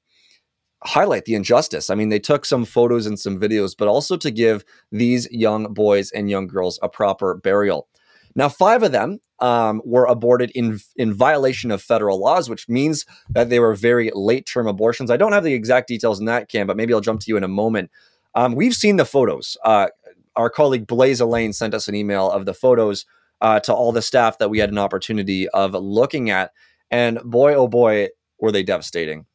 highlight 0.84 1.26
the 1.26 1.36
injustice. 1.36 1.90
I 1.90 1.96
mean, 1.96 2.10
they 2.10 2.20
took 2.20 2.46
some 2.46 2.66
photos 2.66 3.06
and 3.06 3.20
some 3.20 3.40
videos, 3.40 3.76
but 3.78 3.88
also 3.88 4.18
to 4.18 4.32
give 4.32 4.64
these 4.92 5.30
young 5.32 5.74
boys 5.74 6.12
and 6.12 6.30
young 6.30 6.48
girls 6.48 6.80
a 6.82 6.90
proper 6.90 7.36
burial. 7.36 7.88
Now, 8.36 8.50
five 8.50 8.84
of 8.84 8.92
them 8.92 9.20
um, 9.40 9.82
were 9.84 10.06
aborted 10.06 10.52
in 10.52 10.80
in 10.96 11.14
violation 11.14 11.72
of 11.72 11.82
federal 11.82 12.20
laws, 12.20 12.50
which 12.50 12.70
means 12.70 13.06
that 13.30 13.50
they 13.50 13.60
were 13.60 13.74
very 13.74 14.12
late 14.14 14.46
term 14.46 14.68
abortions. 14.68 15.12
I 15.12 15.18
don't 15.18 15.34
have 15.34 15.44
the 15.44 15.54
exact 15.54 15.88
details 15.88 16.20
in 16.20 16.26
that, 16.26 16.50
Cam, 16.50 16.68
but 16.68 16.78
maybe 16.78 16.94
I'll 16.94 17.02
jump 17.02 17.22
to 17.22 17.28
you 17.28 17.38
in 17.38 17.44
a 17.44 17.50
moment. 17.50 17.92
Um, 18.36 18.56
we've 18.56 18.76
seen 18.76 18.98
the 18.98 19.06
photos. 19.06 19.58
Uh, 19.64 19.88
our 20.36 20.50
colleague 20.50 20.88
Blaise 20.88 21.20
Alleyne 21.20 21.54
sent 21.54 21.74
us 21.74 21.88
an 21.88 21.96
email 21.96 22.32
of 22.32 22.46
the 22.46 22.54
photos 22.54 23.06
uh, 23.42 23.60
to 23.62 23.74
all 23.74 23.92
the 23.92 24.02
staff 24.02 24.38
that 24.38 24.50
we 24.50 24.60
had 24.60 24.70
an 24.70 24.78
opportunity 24.78 25.50
of 25.50 25.74
looking 25.74 26.30
at, 26.30 26.52
and 26.90 27.20
boy, 27.24 27.54
oh 27.54 27.68
boy, 27.68 28.10
were 28.40 28.52
they 28.52 28.64
devastating. 28.64 29.26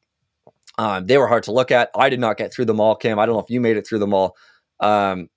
Um, 0.79 1.07
they 1.07 1.19
were 1.19 1.27
hard 1.27 1.43
to 1.45 1.53
look 1.53 1.71
at. 1.71 1.91
I 1.95 2.09
did 2.09 2.21
not 2.21 2.37
get 2.37 2.53
through 2.53 2.67
them 2.67 2.81
all, 2.81 2.95
Cam. 2.95 3.19
I 3.19 3.27
don't 3.27 3.35
know 3.35 3.41
if 3.41 3.51
you 3.51 3.61
made 3.61 3.77
it 3.77 3.87
through 3.87 3.99
them 3.99 4.15
all, 4.15 4.37
um, 4.81 5.29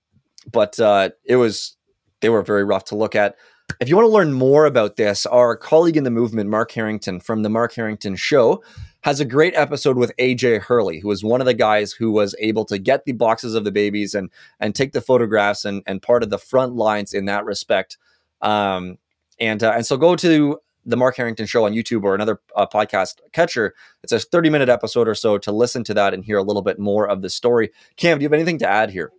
but 0.51 0.80
uh, 0.80 1.10
it 1.25 1.38
was 1.38 1.78
they 2.22 2.30
were 2.30 2.42
very 2.42 2.64
rough 2.64 2.86
to 2.86 2.96
look 2.96 3.16
at. 3.16 3.36
If 3.80 3.88
you 3.88 3.96
want 3.96 4.08
to 4.08 4.14
learn 4.14 4.34
more 4.34 4.66
about 4.66 4.96
this, 4.96 5.26
our 5.28 5.56
colleague 5.56 5.98
in 5.98 6.04
the 6.04 6.12
movement, 6.12 6.50
Mark 6.50 6.72
Harrington 6.72 7.20
from 7.20 7.44
the 7.44 7.50
Mark 7.50 7.74
Harrington 7.74 8.16
Show, 8.16 8.64
has 9.02 9.20
a 9.20 9.26
great 9.26 9.56
episode 9.56 9.98
with 9.98 10.12
AJ 10.18 10.62
Hurley, 10.62 11.00
who 11.00 11.08
was 11.08 11.24
one 11.24 11.40
of 11.40 11.46
the 11.46 11.54
guys 11.54 11.94
who 11.94 12.12
was 12.12 12.36
able 12.40 12.66
to 12.66 12.78
get 12.78 13.06
the 13.06 13.14
boxes 13.14 13.56
of 13.56 13.64
the 13.64 13.72
babies 13.72 14.14
and 14.14 14.30
and 14.60 14.76
take 14.76 14.92
the 14.92 15.02
photographs 15.02 15.66
and 15.66 15.84
and 15.86 16.02
part 16.02 16.24
of 16.24 16.30
the 16.30 16.38
front 16.38 16.76
lines 16.76 17.14
in 17.14 17.26
that 17.26 17.46
respect. 17.46 17.98
Um, 18.42 18.98
and 19.40 19.64
uh, 19.64 19.72
and 19.76 19.86
so 19.86 19.98
go 19.98 20.16
to 20.18 20.60
the 20.86 20.98
Mark 20.98 21.16
Harrington 21.16 21.46
Show 21.46 21.66
on 21.66 21.74
YouTube 21.74 22.04
or 22.04 22.16
another 22.16 22.42
uh, 22.56 22.66
podcast 22.66 23.20
catcher. 23.32 23.74
It's 24.04 24.12
a 24.12 24.20
30 24.20 24.50
minute 24.50 24.70
episode 24.70 25.08
or 25.08 25.16
so 25.16 25.38
to 25.38 25.52
listen 25.52 25.84
to 25.86 25.94
that 25.94 26.14
and 26.14 26.26
hear 26.26 26.38
a 26.38 26.44
little 26.44 26.62
bit 26.62 26.80
more 26.80 27.08
of 27.08 27.22
the 27.22 27.30
story. 27.30 27.70
Cam, 27.96 28.18
do 28.18 28.24
you 28.24 28.28
have 28.28 28.34
anything 28.34 28.58
to 28.60 28.68
add 28.68 28.90
here? 28.90 29.12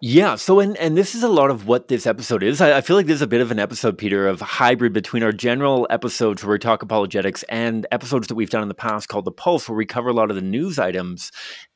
Yeah. 0.00 0.34
So, 0.34 0.60
and 0.60 0.76
and 0.78 0.96
this 0.96 1.14
is 1.14 1.22
a 1.22 1.28
lot 1.28 1.50
of 1.50 1.66
what 1.66 1.88
this 1.88 2.06
episode 2.06 2.42
is. 2.42 2.60
I, 2.60 2.78
I, 2.78 2.80
feel 2.80 2.96
like 2.96 3.06
this 3.06 3.16
is 3.16 3.22
a 3.22 3.26
bit 3.26 3.40
of 3.40 3.50
an 3.50 3.58
episode, 3.58 3.98
Peter, 3.98 4.26
of 4.26 4.40
hybrid 4.40 4.92
between 4.92 5.22
our 5.22 5.32
general 5.32 5.86
episodes 5.90 6.42
where 6.42 6.52
we 6.52 6.58
talk 6.58 6.82
apologetics 6.82 7.42
and 7.44 7.86
episodes 7.92 8.28
that 8.28 8.34
we've 8.34 8.50
done 8.50 8.62
in 8.62 8.68
the 8.68 8.74
past 8.74 9.08
called 9.08 9.24
the 9.24 9.32
Pulse, 9.32 9.68
where 9.68 9.76
we 9.76 9.86
cover 9.86 10.08
a 10.08 10.12
lot 10.12 10.30
of 10.30 10.36
the 10.36 10.42
news 10.42 10.78
items. 10.78 11.30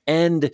And 0.07 0.51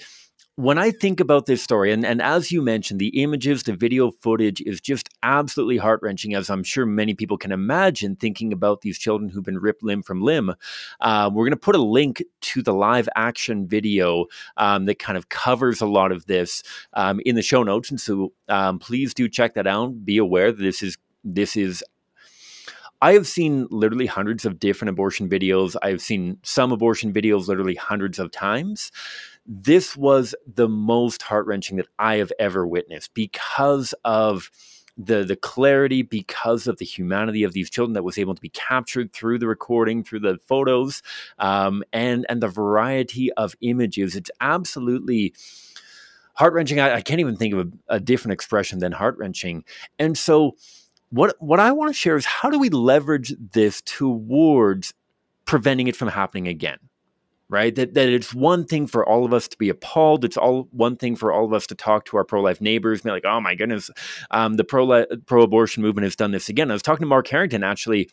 when 0.61 0.77
I 0.77 0.91
think 0.91 1.21
about 1.21 1.47
this 1.47 1.63
story, 1.63 1.91
and, 1.91 2.05
and 2.05 2.21
as 2.21 2.53
you 2.53 2.61
mentioned, 2.61 3.01
the 3.01 3.23
images, 3.23 3.63
the 3.63 3.73
video 3.73 4.11
footage 4.11 4.61
is 4.61 4.79
just 4.79 5.09
absolutely 5.23 5.79
heart 5.79 6.01
wrenching, 6.03 6.35
as 6.35 6.51
I'm 6.51 6.63
sure 6.63 6.85
many 6.85 7.15
people 7.15 7.39
can 7.39 7.51
imagine 7.51 8.15
thinking 8.15 8.53
about 8.53 8.83
these 8.83 8.99
children 8.99 9.31
who've 9.31 9.45
been 9.45 9.59
ripped 9.59 9.83
limb 9.83 10.03
from 10.03 10.21
limb. 10.21 10.55
Uh, 11.01 11.31
we're 11.33 11.45
going 11.45 11.53
to 11.53 11.57
put 11.57 11.77
a 11.77 11.83
link 11.83 12.23
to 12.43 12.63
the 12.63 12.75
live 12.75 13.09
action 13.17 13.67
video 13.67 14.27
um, 14.59 14.85
that 14.85 14.99
kind 14.99 15.17
of 15.17 15.31
covers 15.31 15.81
a 15.81 15.87
lot 15.87 16.13
of 16.13 16.27
this 16.27 16.63
um, 16.93 17.21
in 17.25 17.37
the 17.37 17.43
show 17.43 17.63
notes. 17.63 17.89
And 17.89 18.01
so 18.01 18.35
um, 18.49 18.79
please 18.79 19.15
do 19.15 19.31
check 19.31 19.55
that 19.55 19.67
out. 19.67 20.05
Be 20.05 20.19
aware 20.19 20.53
that 20.53 20.63
this 20.63 20.83
is 20.83 20.99
this 21.25 21.57
is 21.57 21.83
I 23.03 23.15
have 23.15 23.27
seen 23.27 23.67
literally 23.71 24.07
hundreds 24.07 24.45
of 24.45 24.59
different 24.59 24.91
abortion 24.91 25.29
videos. 25.29 25.75
I've 25.83 26.03
seen 26.03 26.37
some 26.43 26.71
abortion 26.71 27.15
videos 27.15 27.47
literally 27.47 27.75
hundreds 27.75 28.19
of 28.19 28.31
times 28.31 28.93
this 29.47 29.97
was 29.97 30.35
the 30.47 30.69
most 30.69 31.23
heart 31.23 31.47
wrenching 31.47 31.77
that 31.77 31.89
I 31.99 32.17
have 32.17 32.33
ever 32.39 32.67
witnessed 32.67 33.15
because 33.15 33.95
of 34.05 34.51
the 34.97 35.25
the 35.25 35.37
clarity 35.37 36.03
because 36.03 36.67
of 36.67 36.77
the 36.79 36.85
humanity 36.85 37.43
of 37.43 37.53
these 37.53 37.71
children 37.71 37.95
that 37.95 38.03
was 38.03 38.19
able 38.19 38.35
to 38.35 38.41
be 38.41 38.51
captured 38.51 39.13
through 39.13 39.39
the 39.39 39.47
recording 39.47 40.05
through 40.05 40.21
the 40.21 40.39
photos 40.47 41.03
um, 41.39 41.83
and 41.93 42.27
and 42.29 42.43
the 42.43 42.49
variety 42.49 43.33
of 43.35 43.55
images. 43.63 44.15
It's 44.15 44.31
absolutely 44.41 45.33
heart-wrenching. 46.35 46.81
I, 46.81 46.97
I 46.97 47.01
can't 47.01 47.21
even 47.21 47.37
think 47.37 47.55
of 47.55 47.61
a, 47.61 47.95
a 47.97 48.01
different 48.01 48.33
expression 48.35 48.79
than 48.79 48.93
heart-wrenching. 48.93 49.65
And 49.99 50.17
so 50.17 50.57
what 51.11 51.35
what 51.41 51.61
i 51.61 51.71
want 51.73 51.89
to 51.89 51.95
share 51.95 52.17
is 52.17 52.25
how 52.25 52.51
do 52.51 52.59
we 52.59 52.71
leverage 52.71 53.35
this 53.53 53.83
towards 53.83 54.95
preventing 55.45 55.89
it 55.89 55.97
from 55.97 56.09
happening 56.09 56.49
again 56.49 56.79
right? 57.51 57.75
That 57.75 57.95
that 57.95 58.09
it's 58.09 58.33
one 58.33 58.65
thing 58.65 58.87
for 58.87 59.07
all 59.07 59.25
of 59.25 59.35
us 59.35 59.49
to 59.49 59.59
be 59.59 59.69
appalled. 59.69 60.25
It's 60.25 60.37
all 60.37 60.69
one 60.71 60.97
thing 60.97 61.17
for 61.17 61.33
all 61.33 61.45
of 61.45 61.53
us 61.53 61.67
to 61.67 61.75
talk 61.75 62.07
to 62.07 62.17
our 62.17 62.25
pro 62.25 62.41
life 62.41 62.61
neighbors 62.61 63.01
and 63.01 63.05
be 63.05 63.11
like, 63.11 63.25
oh 63.27 63.41
my 63.41 63.55
goodness, 63.55 63.91
um, 64.31 64.55
the 64.55 64.65
pro 64.65 65.05
pro 65.27 65.43
abortion 65.43 65.83
movement 65.83 66.05
has 66.05 66.17
done 66.17 66.31
this 66.31 66.49
again. 66.49 66.71
I 66.71 66.75
was 66.75 66.83
talking 66.83 67.05
to 67.05 67.09
Mark 67.09 67.29
Harrington 67.29 67.65
actually 67.65 68.09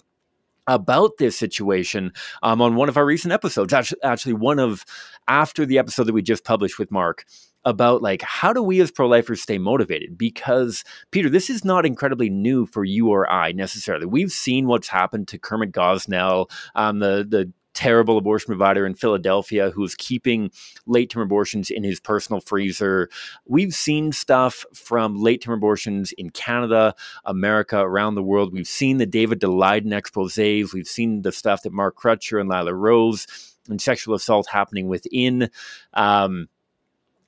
about 0.65 1.12
this 1.17 1.38
situation 1.38 2.12
um, 2.44 2.62
on 2.62 2.75
one 2.75 2.89
of 2.89 2.98
our 2.98 3.06
recent 3.06 3.32
episodes. 3.32 3.72
Actually, 3.72 4.03
actually, 4.03 4.34
one 4.34 4.60
of 4.60 4.84
after 5.27 5.65
the 5.65 5.77
episode 5.77 6.06
that 6.06 6.13
we 6.13 6.22
just 6.22 6.44
published 6.44 6.79
with 6.79 6.91
Mark 6.91 7.25
about 7.65 8.01
like 8.01 8.22
how 8.22 8.53
do 8.53 8.63
we 8.63 8.79
as 8.79 8.91
pro-lifers 8.91 9.41
stay 9.41 9.58
motivated 9.58 10.17
because 10.17 10.86
peter 11.12 11.29
this 11.29 11.50
is 11.50 11.65
not 11.65 11.86
incredibly 11.86 12.29
new 12.29 12.65
for 12.65 12.86
you 12.86 13.10
or 13.10 13.29
i 13.29 13.51
necessarily 13.51 14.06
we've 14.06 14.32
seen 14.32 14.67
what's 14.67 14.88
happened 14.88 15.27
to 15.27 15.38
kermit 15.38 15.74
gosnell 15.74 16.50
um, 16.75 17.00
the 17.00 17.25
the 17.27 17.51
terrible 17.77 18.17
abortion 18.17 18.48
provider 18.48 18.88
in 18.88 18.96
Philadelphia 18.96 19.69
who's 19.69 19.93
keeping 19.93 20.50
late 20.88 21.12
term 21.12 21.22
abortions 21.22 21.69
in 21.69 21.84
his 21.84 22.00
personal 22.00 22.41
freezer. 22.41 23.07
We've 23.46 23.74
seen 23.74 24.12
stuff 24.12 24.65
from 24.74 25.15
late 25.22 25.43
term 25.43 25.53
abortions 25.53 26.12
in 26.13 26.31
Canada, 26.31 26.96
America, 27.24 27.77
around 27.79 28.15
the 28.15 28.24
world. 28.24 28.51
We've 28.51 28.67
seen 28.67 28.98
the 28.98 29.05
David 29.05 29.39
Daleiden 29.39 29.96
exposes. 29.96 30.74
We've 30.74 30.88
seen 30.88 31.22
the 31.22 31.31
stuff 31.31 31.62
that 31.62 31.72
Mark 31.72 31.96
Crutcher 31.96 32.41
and 32.41 32.50
Lila 32.50 32.74
Rose 32.74 33.27
and 33.69 33.79
sexual 33.79 34.15
assault 34.15 34.48
happening 34.48 34.88
within. 34.88 35.51
Um, 35.93 36.50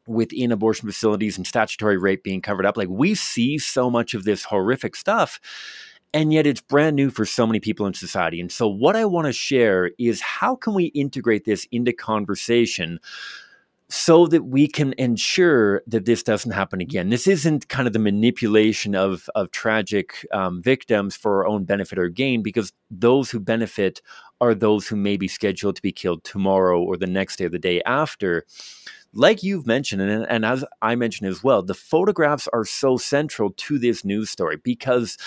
within 0.08 0.52
abortion 0.52 0.90
facilities 0.90 1.38
and 1.38 1.46
statutory 1.46 1.96
rape 1.96 2.24
being 2.24 2.42
covered 2.42 2.66
up. 2.66 2.76
Like 2.76 2.88
we 2.90 3.14
see 3.14 3.60
so 3.60 3.92
much 3.92 4.16
of 4.16 4.24
this 4.24 4.44
horrific 4.44 4.96
stuff 4.96 5.40
and 6.14 6.34
yet 6.34 6.48
it's 6.48 6.62
brand 6.62 6.96
new 6.96 7.10
for 7.10 7.26
so 7.26 7.46
many 7.46 7.60
people 7.60 7.86
in 7.86 7.94
society. 7.94 8.42
And 8.42 8.52
so 8.52 8.68
what 8.68 8.96
I 8.96 9.06
want 9.06 9.28
to 9.28 9.34
share 9.34 9.92
is 10.00 10.22
how 10.22 10.56
can 10.56 10.74
we 10.74 10.86
integrate 10.86 11.46
this 11.46 11.68
into 11.72 11.94
conversation 11.94 13.00
so 13.92 14.28
that 14.28 14.46
we 14.46 14.68
can 14.68 14.94
ensure 15.00 15.82
that 15.88 16.06
this 16.06 16.22
doesn't 16.22 16.52
happen 16.52 16.80
again. 16.80 17.10
This 17.10 17.26
isn't 17.26 17.70
kind 17.70 17.88
of 17.88 17.94
the 17.94 18.00
manipulation 18.00 18.94
of 18.94 19.28
of 19.34 19.50
tragic 19.50 20.28
um, 20.32 20.62
victims 20.62 21.16
for 21.16 21.40
our 21.40 21.48
own 21.48 21.64
benefit 21.64 21.98
or 21.98 22.08
gain, 22.08 22.44
because 22.44 22.72
those 22.92 23.32
who 23.32 23.40
benefit 23.40 24.02
are 24.42 24.54
those 24.54 24.88
who 24.88 24.96
may 24.96 25.18
be 25.18 25.28
scheduled 25.28 25.76
to 25.76 25.82
be 25.82 25.92
killed 25.92 26.24
tomorrow 26.24 26.82
or 26.82 26.98
the 26.98 27.08
next 27.08 27.38
day 27.38 27.46
or 27.46 27.50
the 27.50 27.60
day 27.60 27.82
after. 27.84 28.46
Like 29.12 29.42
you've 29.42 29.66
mentioned, 29.66 30.04
and, 30.04 30.24
and 30.30 30.46
as 30.46 30.64
I 30.84 30.94
mentioned 30.96 31.28
as 31.28 31.44
well, 31.44 31.64
the 31.64 31.74
photographs 31.74 32.48
are 32.54 32.66
so 32.66 32.96
central 32.96 33.50
to 33.58 33.80
this 33.80 34.06
news 34.06 34.30
story 34.30 34.58
because 34.58 35.18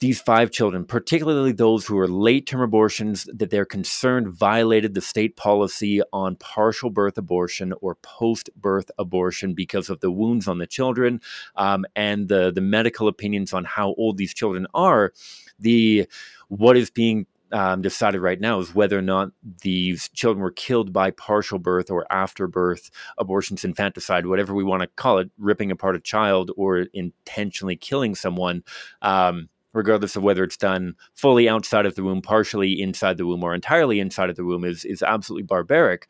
these 0.00 0.20
five 0.20 0.50
children, 0.50 0.84
particularly 0.84 1.52
those 1.52 1.86
who 1.86 1.98
are 1.98 2.08
late 2.08 2.46
term 2.46 2.62
abortions, 2.62 3.28
that 3.34 3.50
they're 3.50 3.66
concerned 3.66 4.28
violated 4.28 4.94
the 4.94 5.00
state 5.02 5.36
policy 5.36 6.00
on 6.12 6.36
partial 6.36 6.88
birth 6.88 7.18
abortion 7.18 7.74
or 7.82 7.94
post 7.96 8.48
birth 8.56 8.90
abortion 8.98 9.52
because 9.52 9.90
of 9.90 10.00
the 10.00 10.10
wounds 10.10 10.48
on 10.48 10.58
the 10.58 10.66
children 10.66 11.20
um, 11.56 11.84
and 11.94 12.28
the, 12.28 12.50
the 12.50 12.62
medical 12.62 13.08
opinions 13.08 13.52
on 13.52 13.64
how 13.64 13.94
old 13.98 14.16
these 14.16 14.32
children 14.32 14.66
are. 14.72 15.12
The 15.58 16.08
what 16.48 16.78
is 16.78 16.90
being 16.90 17.26
um, 17.52 17.82
decided 17.82 18.20
right 18.20 18.40
now 18.40 18.58
is 18.60 18.74
whether 18.74 18.98
or 18.98 19.02
not 19.02 19.30
these 19.62 20.08
children 20.10 20.42
were 20.42 20.50
killed 20.50 20.92
by 20.92 21.10
partial 21.10 21.58
birth 21.58 21.90
or 21.90 22.06
after 22.10 22.46
birth 22.46 22.90
abortions, 23.18 23.64
infanticide, 23.64 24.26
whatever 24.26 24.54
we 24.54 24.64
want 24.64 24.82
to 24.82 24.86
call 24.86 25.18
it, 25.18 25.30
ripping 25.36 25.70
apart 25.70 25.96
a 25.96 26.00
child 26.00 26.50
or 26.56 26.86
intentionally 26.94 27.76
killing 27.76 28.14
someone. 28.14 28.62
Um, 29.02 29.48
regardless 29.72 30.16
of 30.16 30.22
whether 30.22 30.44
it's 30.44 30.56
done 30.56 30.94
fully 31.14 31.48
outside 31.48 31.86
of 31.86 31.94
the 31.94 32.02
womb, 32.02 32.22
partially 32.22 32.80
inside 32.80 33.16
the 33.16 33.26
womb, 33.26 33.44
or 33.44 33.54
entirely 33.54 34.00
inside 34.00 34.30
of 34.30 34.36
the 34.36 34.44
womb, 34.44 34.64
is, 34.64 34.84
is 34.84 35.02
absolutely 35.02 35.44
barbaric. 35.44 36.08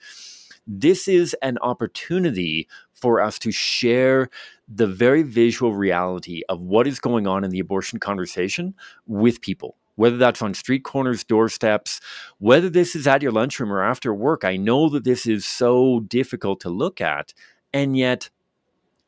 This 0.66 1.08
is 1.08 1.34
an 1.42 1.58
opportunity 1.58 2.68
for 2.92 3.20
us 3.20 3.38
to 3.40 3.50
share 3.50 4.28
the 4.68 4.86
very 4.86 5.22
visual 5.22 5.74
reality 5.74 6.42
of 6.48 6.60
what 6.60 6.86
is 6.86 7.00
going 7.00 7.26
on 7.26 7.44
in 7.44 7.50
the 7.50 7.58
abortion 7.58 7.98
conversation 7.98 8.74
with 9.06 9.40
people. 9.40 9.76
Whether 9.96 10.16
that's 10.16 10.40
on 10.40 10.54
street 10.54 10.84
corners, 10.84 11.24
doorsteps, 11.24 12.00
whether 12.38 12.70
this 12.70 12.94
is 12.94 13.06
at 13.06 13.22
your 13.22 13.32
lunchroom 13.32 13.72
or 13.72 13.82
after 13.82 14.14
work, 14.14 14.44
I 14.44 14.56
know 14.56 14.88
that 14.90 15.04
this 15.04 15.26
is 15.26 15.44
so 15.44 16.00
difficult 16.00 16.60
to 16.60 16.70
look 16.70 17.00
at, 17.00 17.34
and 17.74 17.96
yet 17.96 18.30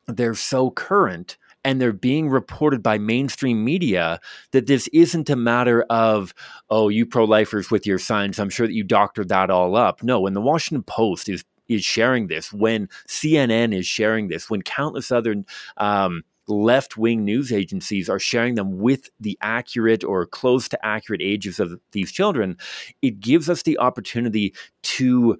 they're 0.07 0.35
so 0.35 0.71
current 0.71 1.39
and 1.65 1.81
they're 1.81 1.93
being 1.93 2.29
reported 2.29 2.83
by 2.83 2.99
mainstream 2.99 3.65
media 3.65 4.21
that 4.51 4.67
this 4.67 4.89
isn't 4.89 5.31
a 5.31 5.37
matter 5.37 5.85
of 5.91 6.35
oh 6.71 6.89
you 6.89 7.07
pro-lifers 7.07 7.71
with 7.71 7.87
your 7.87 7.99
signs 7.99 8.39
i'm 8.39 8.51
sure 8.51 8.67
that 8.67 8.75
you 8.75 8.85
doctored 8.85 9.29
that 9.29 9.51
all 9.51 9.77
up. 9.77 10.03
No 10.03 10.21
when 10.21 10.35
the 10.35 10.41
washington 10.41 10.83
post 10.83 11.29
is 11.29 11.45
is 11.69 11.85
sharing 11.85 12.27
this 12.27 12.53
when 12.53 12.89
cnn 13.09 13.75
is 13.75 13.87
sharing 13.87 14.29
this 14.29 14.51
when 14.51 14.63
countless 14.63 15.11
other 15.13 15.37
um, 15.77 16.23
left 16.49 16.97
wing 16.97 17.25
news 17.25 17.53
agencies 17.53 18.09
are 18.09 18.19
sharing 18.19 18.55
them 18.55 18.79
with 18.79 19.11
the 19.21 19.39
accurate 19.41 20.05
or 20.05 20.27
close 20.27 20.69
to 20.69 20.87
accurate 20.87 21.23
ages 21.23 21.61
of 21.61 21.79
these 21.93 22.11
children, 22.11 22.57
it 23.01 23.21
gives 23.21 23.49
us 23.49 23.63
the 23.63 23.79
opportunity 23.79 24.55
to 24.83 25.39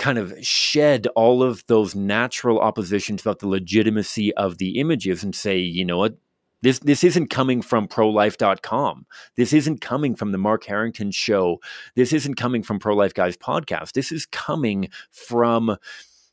kind 0.00 0.18
of 0.18 0.34
shed 0.40 1.06
all 1.14 1.42
of 1.42 1.64
those 1.68 1.94
natural 1.94 2.58
oppositions 2.58 3.20
about 3.20 3.38
the 3.38 3.46
legitimacy 3.46 4.34
of 4.34 4.58
the 4.58 4.80
images 4.80 5.22
and 5.22 5.34
say, 5.34 5.58
you 5.58 5.84
know 5.84 5.98
what, 5.98 6.16
this 6.62 6.78
this 6.80 7.04
isn't 7.04 7.28
coming 7.28 7.62
from 7.62 7.86
prolife.com. 7.86 9.06
This 9.36 9.52
isn't 9.52 9.80
coming 9.80 10.16
from 10.16 10.32
the 10.32 10.38
Mark 10.38 10.64
Harrington 10.64 11.10
show. 11.10 11.58
This 11.94 12.12
isn't 12.12 12.34
coming 12.34 12.62
from 12.62 12.78
Pro 12.78 12.96
Life 12.96 13.14
Guys 13.14 13.36
podcast. 13.36 13.92
This 13.92 14.10
is 14.10 14.26
coming 14.26 14.88
from 15.10 15.76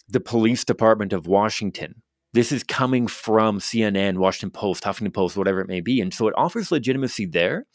the 0.10 0.20
police 0.20 0.64
department 0.64 1.14
of 1.14 1.28
Washington. 1.28 2.02
This 2.38 2.51
is 2.51 2.63
coming 2.63 3.08
from 3.08 3.58
CNN, 3.60 4.20
Washington 4.20 4.51
Post, 4.51 4.84
Huffington 4.84 5.12
Post, 5.12 5.38
whatever 5.38 5.60
it 5.60 5.67
may 5.67 5.82
be. 5.82 6.00
And 6.00 6.13
so 6.13 6.27
it 6.27 6.36
offers 6.38 6.72
legitimacy 6.72 7.25
there 7.25 7.65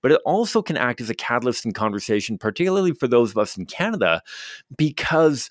but 0.00 0.12
it 0.12 0.20
also 0.24 0.62
can 0.62 0.76
act 0.76 1.00
as 1.00 1.10
a 1.10 1.14
catalyst 1.14 1.66
in 1.66 1.72
conversation, 1.72 2.38
particularly 2.38 2.92
for 2.92 3.08
those 3.08 3.32
of 3.32 3.38
us 3.38 3.56
in 3.56 3.66
Canada, 3.66 4.22
because 4.76 5.50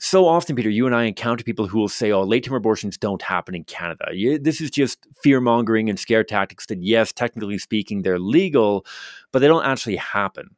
so 0.00 0.26
often, 0.26 0.56
Peter, 0.56 0.70
you 0.70 0.86
and 0.86 0.94
I 0.94 1.04
encounter 1.04 1.44
people 1.44 1.66
who 1.66 1.78
will 1.78 1.88
say, 1.88 2.10
oh, 2.10 2.22
late 2.22 2.44
term 2.44 2.54
abortions 2.54 2.96
don't 2.96 3.20
happen 3.20 3.54
in 3.54 3.64
Canada. 3.64 4.06
This 4.40 4.60
is 4.60 4.70
just 4.70 5.06
fear 5.22 5.40
mongering 5.40 5.90
and 5.90 5.98
scare 5.98 6.24
tactics 6.24 6.66
that, 6.66 6.82
yes, 6.82 7.12
technically 7.12 7.58
speaking, 7.58 8.02
they're 8.02 8.18
legal, 8.18 8.86
but 9.32 9.40
they 9.40 9.48
don't 9.48 9.66
actually 9.66 9.96
happen. 9.96 10.56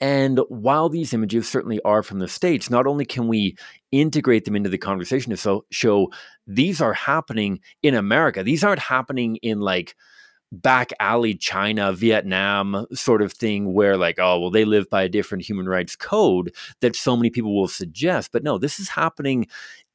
And 0.00 0.40
while 0.48 0.88
these 0.88 1.12
images 1.12 1.48
certainly 1.48 1.80
are 1.84 2.02
from 2.02 2.20
the 2.20 2.28
States, 2.28 2.70
not 2.70 2.86
only 2.86 3.04
can 3.04 3.28
we 3.28 3.56
integrate 3.92 4.44
them 4.44 4.56
into 4.56 4.68
the 4.68 4.78
conversation 4.78 5.30
to 5.30 5.36
so, 5.36 5.64
show 5.70 6.10
these 6.46 6.80
are 6.80 6.94
happening 6.94 7.60
in 7.82 7.94
America, 7.94 8.42
these 8.42 8.64
aren't 8.64 8.80
happening 8.80 9.36
in 9.36 9.60
like 9.60 9.94
back 10.52 10.92
alley 10.98 11.34
China, 11.34 11.92
Vietnam 11.92 12.86
sort 12.92 13.22
of 13.22 13.32
thing 13.32 13.72
where 13.72 13.96
like, 13.96 14.18
oh, 14.18 14.40
well, 14.40 14.50
they 14.50 14.64
live 14.64 14.88
by 14.90 15.02
a 15.02 15.08
different 15.08 15.44
human 15.44 15.68
rights 15.68 15.94
code 15.96 16.52
that 16.80 16.96
so 16.96 17.16
many 17.16 17.30
people 17.30 17.54
will 17.54 17.68
suggest. 17.68 18.32
But 18.32 18.42
no, 18.42 18.58
this 18.58 18.80
is 18.80 18.88
happening 18.88 19.46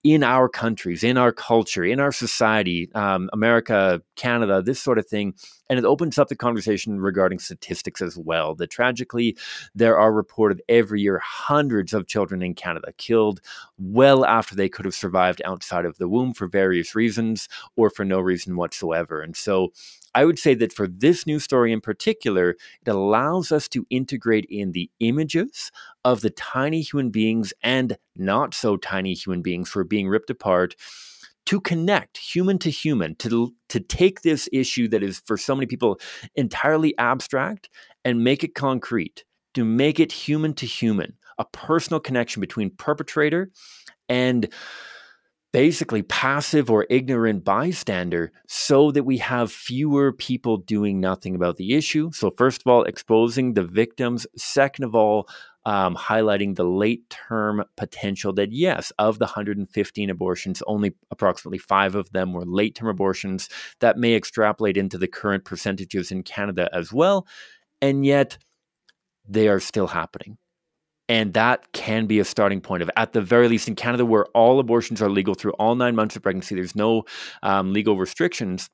in 0.03 0.23
our 0.23 0.47
countries, 0.47 1.03
in 1.03 1.17
our 1.17 1.31
culture, 1.31 1.83
in 1.83 1.99
our 1.99 2.11
society, 2.11 2.89
um, 2.93 3.29
America, 3.33 4.01
Canada, 4.15 4.61
this 4.61 4.79
sort 4.79 4.99
of 4.99 5.07
thing. 5.07 5.33
And 5.69 5.79
it 5.79 5.85
opens 5.85 6.17
up 6.17 6.27
the 6.27 6.35
conversation 6.35 6.99
regarding 6.99 7.39
statistics 7.39 8.01
as 8.01 8.17
well. 8.17 8.55
That 8.55 8.69
tragically, 8.69 9.37
there 9.73 9.97
are 9.97 10.13
reported 10.13 10.61
every 10.69 11.01
year 11.01 11.19
hundreds 11.23 11.93
of 11.93 12.07
children 12.07 12.41
in 12.41 12.53
Canada 12.53 12.91
killed 12.97 13.41
well 13.77 14.25
after 14.25 14.55
they 14.55 14.69
could 14.69 14.85
have 14.85 14.93
survived 14.93 15.41
outside 15.43 15.85
of 15.85 15.97
the 15.97 16.07
womb 16.07 16.33
for 16.33 16.47
various 16.47 16.95
reasons 16.95 17.47
or 17.75 17.89
for 17.89 18.05
no 18.05 18.19
reason 18.19 18.55
whatsoever. 18.55 19.21
And 19.21 19.35
so 19.35 19.71
I 20.15 20.23
would 20.23 20.39
say 20.39 20.53
that 20.55 20.71
for 20.71 20.87
this 20.87 21.27
news 21.27 21.43
story 21.43 21.73
in 21.73 21.81
particular, 21.81 22.51
it 22.85 22.89
allows 22.89 23.51
us 23.51 23.67
to 23.69 23.85
integrate 23.89 24.45
in 24.49 24.71
the 24.71 24.89
images 25.01 25.71
of 26.05 26.21
the 26.21 26.29
tiny 26.29 26.81
human 26.81 27.09
beings 27.09 27.53
and 27.61 27.97
not 28.15 28.53
so 28.53 28.77
tiny 28.77 29.13
human 29.13 29.41
beings 29.41 29.71
who 29.71 29.81
are 29.81 29.83
being 29.83 30.07
ripped 30.07 30.29
apart 30.29 30.75
to 31.45 31.61
connect 31.61 32.17
human 32.17 32.57
to 32.59 32.69
human, 32.69 33.15
to, 33.15 33.53
to 33.69 33.79
take 33.79 34.21
this 34.21 34.49
issue 34.51 34.87
that 34.89 35.03
is 35.03 35.21
for 35.25 35.37
so 35.37 35.55
many 35.55 35.65
people 35.65 35.99
entirely 36.35 36.97
abstract 36.97 37.69
and 38.03 38.23
make 38.23 38.43
it 38.43 38.55
concrete, 38.55 39.23
to 39.53 39.63
make 39.63 39.99
it 39.99 40.11
human 40.11 40.53
to 40.55 40.65
human, 40.65 41.13
a 41.37 41.45
personal 41.45 41.99
connection 41.99 42.39
between 42.41 42.69
perpetrator 42.69 43.51
and 44.09 44.47
basically 45.55 46.01
passive 46.01 46.69
or 46.69 46.85
ignorant 46.89 47.45
bystander 47.45 48.29
so 48.45 48.91
that 48.91 49.05
we 49.05 49.17
have 49.17 49.49
fewer 49.49 50.11
people 50.11 50.57
doing 50.57 50.99
nothing 50.99 51.33
about 51.33 51.55
the 51.55 51.75
issue. 51.75 52.11
So, 52.11 52.29
first 52.37 52.59
of 52.61 52.67
all, 52.67 52.83
exposing 52.83 53.53
the 53.53 53.63
victims. 53.63 54.27
Second 54.35 54.83
of 54.83 54.95
all, 54.95 55.29
um, 55.65 55.95
highlighting 55.95 56.55
the 56.55 56.63
late 56.63 57.09
term 57.09 57.63
potential 57.75 58.33
that, 58.33 58.51
yes, 58.51 58.91
of 58.99 59.19
the 59.19 59.25
115 59.25 60.09
abortions, 60.09 60.61
only 60.67 60.93
approximately 61.11 61.57
five 61.57 61.95
of 61.95 62.09
them 62.11 62.33
were 62.33 62.45
late 62.45 62.75
term 62.75 62.87
abortions. 62.87 63.49
That 63.79 63.97
may 63.97 64.15
extrapolate 64.15 64.77
into 64.77 64.97
the 64.97 65.07
current 65.07 65.45
percentages 65.45 66.11
in 66.11 66.23
Canada 66.23 66.69
as 66.73 66.93
well. 66.93 67.27
And 67.81 68.05
yet, 68.05 68.37
they 69.27 69.47
are 69.47 69.59
still 69.59 69.87
happening. 69.87 70.37
And 71.07 71.33
that 71.33 71.71
can 71.71 72.07
be 72.07 72.19
a 72.19 72.25
starting 72.25 72.61
point 72.61 72.81
of, 72.81 72.89
at 72.97 73.13
the 73.13 73.21
very 73.21 73.47
least, 73.47 73.67
in 73.67 73.75
Canada, 73.75 74.05
where 74.05 74.25
all 74.27 74.59
abortions 74.59 75.01
are 75.01 75.09
legal 75.09 75.35
through 75.35 75.53
all 75.53 75.75
nine 75.75 75.95
months 75.95 76.15
of 76.15 76.23
pregnancy, 76.23 76.55
there's 76.55 76.75
no 76.75 77.03
um, 77.43 77.73
legal 77.73 77.95
restrictions 77.97 78.69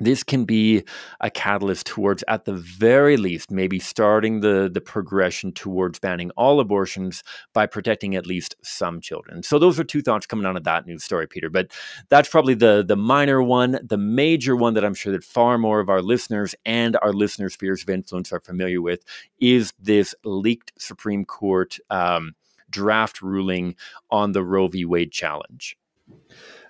this 0.00 0.24
can 0.24 0.44
be 0.44 0.82
a 1.20 1.30
catalyst 1.30 1.86
towards 1.86 2.24
at 2.26 2.44
the 2.44 2.54
very 2.54 3.16
least 3.16 3.50
maybe 3.50 3.78
starting 3.78 4.40
the 4.40 4.68
the 4.72 4.80
progression 4.80 5.52
towards 5.52 5.98
banning 5.98 6.30
all 6.32 6.58
abortions 6.58 7.22
by 7.52 7.64
protecting 7.66 8.16
at 8.16 8.26
least 8.26 8.56
some 8.62 9.00
children. 9.00 9.42
So 9.42 9.58
those 9.58 9.78
are 9.78 9.84
two 9.84 10.02
thoughts 10.02 10.26
coming 10.26 10.46
out 10.46 10.56
of 10.56 10.64
that 10.64 10.86
news 10.86 11.04
story 11.04 11.28
peter 11.28 11.48
but 11.48 11.70
that's 12.08 12.28
probably 12.28 12.54
the 12.54 12.84
the 12.86 12.96
minor 12.96 13.42
one. 13.42 13.78
The 13.82 13.98
major 13.98 14.56
one 14.56 14.74
that 14.74 14.84
i'm 14.84 14.94
sure 14.94 15.12
that 15.12 15.24
far 15.24 15.58
more 15.58 15.80
of 15.80 15.88
our 15.88 16.02
listeners 16.02 16.54
and 16.66 16.96
our 17.02 17.12
listeners 17.12 17.54
spheres 17.54 17.82
of 17.82 17.90
influence 17.90 18.32
are 18.32 18.40
familiar 18.40 18.82
with 18.82 19.04
is 19.40 19.72
this 19.80 20.14
leaked 20.24 20.72
supreme 20.78 21.24
court 21.24 21.78
um, 21.90 22.34
draft 22.70 23.22
ruling 23.22 23.76
on 24.10 24.32
the 24.32 24.42
roe 24.42 24.66
v. 24.66 24.84
Wade 24.84 25.12
challenge 25.12 25.76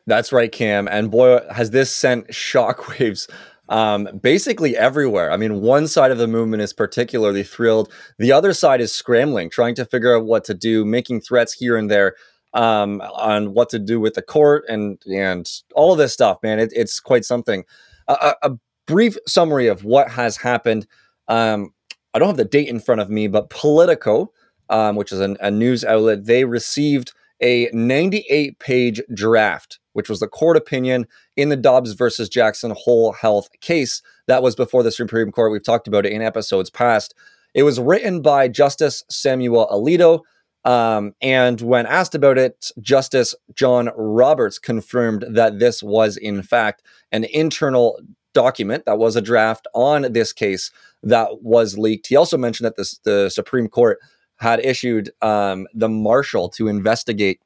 that's 0.07 0.33
right, 0.33 0.51
Cam. 0.51 0.89
And 0.89 1.11
boy, 1.11 1.41
has 1.51 1.71
this 1.71 1.95
sent 1.95 2.29
shockwaves 2.29 3.29
um, 3.69 4.09
basically 4.23 4.77
everywhere. 4.77 5.31
I 5.31 5.37
mean, 5.37 5.61
one 5.61 5.87
side 5.89 6.11
of 6.11 6.19
the 6.19 6.27
movement 6.27 6.63
is 6.63 6.73
particularly 6.73 7.43
thrilled. 7.43 7.91
The 8.19 8.33
other 8.33 8.53
side 8.53 8.81
is 8.81 8.93
scrambling, 8.93 9.51
trying 9.51 9.75
to 9.77 9.85
figure 9.85 10.17
out 10.17 10.27
what 10.27 10.45
to 10.45 10.55
do, 10.55 10.85
making 10.85 11.23
threats 11.23 11.55
here 11.55 11.77
and 11.77 11.91
there 11.91 12.15
um, 12.53 13.01
on 13.01 13.55
what 13.55 13.71
to 13.71 13.79
do 13.79 13.99
with 13.99 14.15
the 14.15 14.23
court 14.23 14.65
and 14.69 15.03
and 15.07 15.51
all 15.75 15.93
of 15.93 15.99
this 15.99 16.13
stuff. 16.13 16.39
Man, 16.43 16.59
it, 16.59 16.73
it's 16.75 17.01
quite 17.01 17.25
something. 17.25 17.65
A, 18.09 18.35
a, 18.43 18.53
brief 18.87 19.17
summary 19.27 19.67
of 19.67 19.83
what 19.83 20.11
has 20.11 20.37
happened. 20.37 20.87
Um, 21.29 21.73
I 22.13 22.19
don't 22.19 22.29
have 22.29 22.37
the 22.37 22.45
date 22.45 22.69
in 22.69 22.81
front 22.81 23.01
of 23.01 23.09
me, 23.09 23.29
but 23.29 23.49
Politico, 23.49 24.31
um, 24.69 24.97
which 24.97 25.11
is 25.11 25.21
an, 25.21 25.39
a 25.41 25.51
news 25.51 25.87
outlet, 25.87 26.27
they 26.27 26.45
received 26.45 27.15
a 27.41 27.71
98 27.73 28.59
page 28.59 29.01
draft 29.15 29.79
which 29.95 30.09
was 30.09 30.21
the 30.21 30.29
court 30.29 30.57
opinion 30.57 31.07
in 31.37 31.49
the 31.49 31.57
Dobbs 31.57 31.95
versus 31.95 32.29
Jackson 32.29 32.73
Whole 32.77 33.13
Health 33.13 33.49
case 33.61 34.03
that 34.27 34.43
was 34.43 34.55
before 34.55 34.83
the 34.83 34.93
Supreme 34.93 35.33
Court. 35.33 35.51
We've 35.51 35.65
talked 35.65 35.89
about 35.89 36.07
it 36.07 36.13
in 36.13 36.23
episodes 36.23 36.71
past. 36.71 37.15
It 37.55 37.63
was 37.63 37.81
written 37.81 38.21
by 38.21 38.49
Justice 38.49 39.05
Samuel 39.09 39.69
Alito. 39.69 40.21
Um, 40.65 41.15
and 41.21 41.61
when 41.61 41.87
asked 41.87 42.15
about 42.15 42.39
it, 42.39 42.71
Justice 42.81 43.35
John 43.55 43.91
Roberts 43.97 44.59
confirmed 44.59 45.25
that 45.29 45.59
this 45.59 45.83
was, 45.83 46.17
in 46.17 46.43
fact, 46.43 46.83
an 47.13 47.25
internal 47.25 47.99
document 48.33 48.85
that 48.87 48.99
was 48.99 49.15
a 49.15 49.23
draft 49.23 49.67
on 49.75 50.13
this 50.13 50.33
case 50.33 50.71
that 51.03 51.43
was 51.43 51.79
leaked. 51.79 52.09
He 52.09 52.17
also 52.17 52.37
mentioned 52.37 52.67
that 52.67 52.77
this, 52.77 52.99
the 53.05 53.29
Supreme 53.29 53.69
Court 53.69 53.99
had 54.37 54.65
issued 54.65 55.11
um, 55.23 55.67
the 55.75 55.89
marshal 55.89 56.49
to 56.51 56.67
investigate 56.67 57.41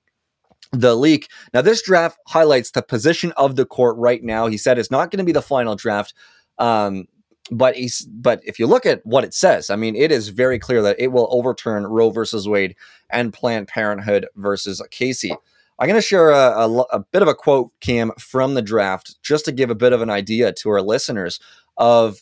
the 0.72 0.94
leak. 0.94 1.28
Now, 1.54 1.62
this 1.62 1.82
draft 1.82 2.18
highlights 2.26 2.72
the 2.72 2.82
position 2.82 3.32
of 3.32 3.56
the 3.56 3.66
court 3.66 3.96
right 3.96 4.22
now. 4.22 4.46
He 4.46 4.58
said 4.58 4.78
it's 4.78 4.90
not 4.90 5.10
going 5.10 5.18
to 5.18 5.24
be 5.24 5.32
the 5.32 5.42
final 5.42 5.76
draft. 5.76 6.14
Um, 6.58 7.06
but 7.50 7.76
he's 7.76 8.02
but 8.02 8.40
if 8.44 8.58
you 8.58 8.66
look 8.66 8.86
at 8.86 9.04
what 9.04 9.24
it 9.24 9.34
says, 9.34 9.70
I 9.70 9.76
mean, 9.76 9.96
it 9.96 10.12
is 10.12 10.28
very 10.28 10.58
clear 10.58 10.82
that 10.82 10.96
it 10.98 11.08
will 11.08 11.28
overturn 11.30 11.86
Roe 11.86 12.10
versus 12.10 12.48
Wade 12.48 12.76
and 13.10 13.32
Planned 13.32 13.68
Parenthood 13.68 14.26
versus 14.36 14.82
Casey. 14.90 15.34
I'm 15.78 15.86
going 15.86 16.00
to 16.00 16.06
share 16.06 16.30
a, 16.30 16.66
a, 16.66 16.80
a, 16.92 16.98
bit 16.98 17.22
of 17.22 17.28
a 17.28 17.34
quote, 17.34 17.70
Cam, 17.80 18.10
from 18.18 18.54
the 18.54 18.62
draft, 18.62 19.14
just 19.22 19.44
to 19.44 19.52
give 19.52 19.70
a 19.70 19.76
bit 19.76 19.92
of 19.92 20.02
an 20.02 20.10
idea 20.10 20.52
to 20.52 20.70
our 20.70 20.82
listeners 20.82 21.38
of 21.76 22.18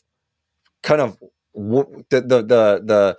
kind 0.83 1.01
of 1.01 1.19
the 1.55 2.05
the 2.11 2.21
the 2.21 2.83
the, 2.85 3.19